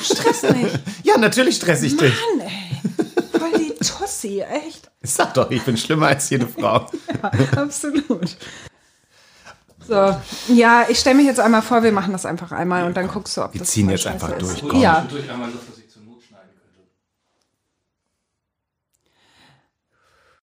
Stress 0.03 0.43
nicht. 0.43 0.79
Ja, 1.05 1.17
natürlich 1.19 1.57
stress 1.57 1.83
ich 1.83 1.97
dich. 1.97 2.15
Mann, 2.39 2.47
ey. 2.47 3.39
Voll 3.39 3.53
die 3.59 3.75
Tussi, 3.85 4.41
echt. 4.43 4.91
Sag 5.03 5.35
doch, 5.35 5.51
ich 5.51 5.63
bin 5.63 5.77
schlimmer 5.77 6.07
als 6.09 6.31
jede 6.31 6.47
Frau. 6.47 6.87
Ja, 7.23 7.63
absolut. 7.63 8.37
So, 9.91 10.17
ja, 10.55 10.85
ich 10.89 11.01
stelle 11.01 11.17
mich 11.17 11.27
jetzt 11.27 11.41
einmal 11.41 11.63
vor, 11.63 11.83
wir 11.83 11.91
machen 11.91 12.13
das 12.13 12.25
einfach 12.25 12.53
einmal 12.53 12.85
und 12.85 12.97
dann 12.97 13.09
guckst 13.09 13.37
du, 13.37 13.43
ob 13.43 13.53
Wir 13.55 13.59
das 13.59 13.71
ziehen 13.71 13.87
mal 13.87 13.93
jetzt 13.93 14.07
einfach 14.07 14.29
ist. 14.31 14.41
durch, 14.41 14.63
komm. 14.71 14.81
Ja, 14.81 15.05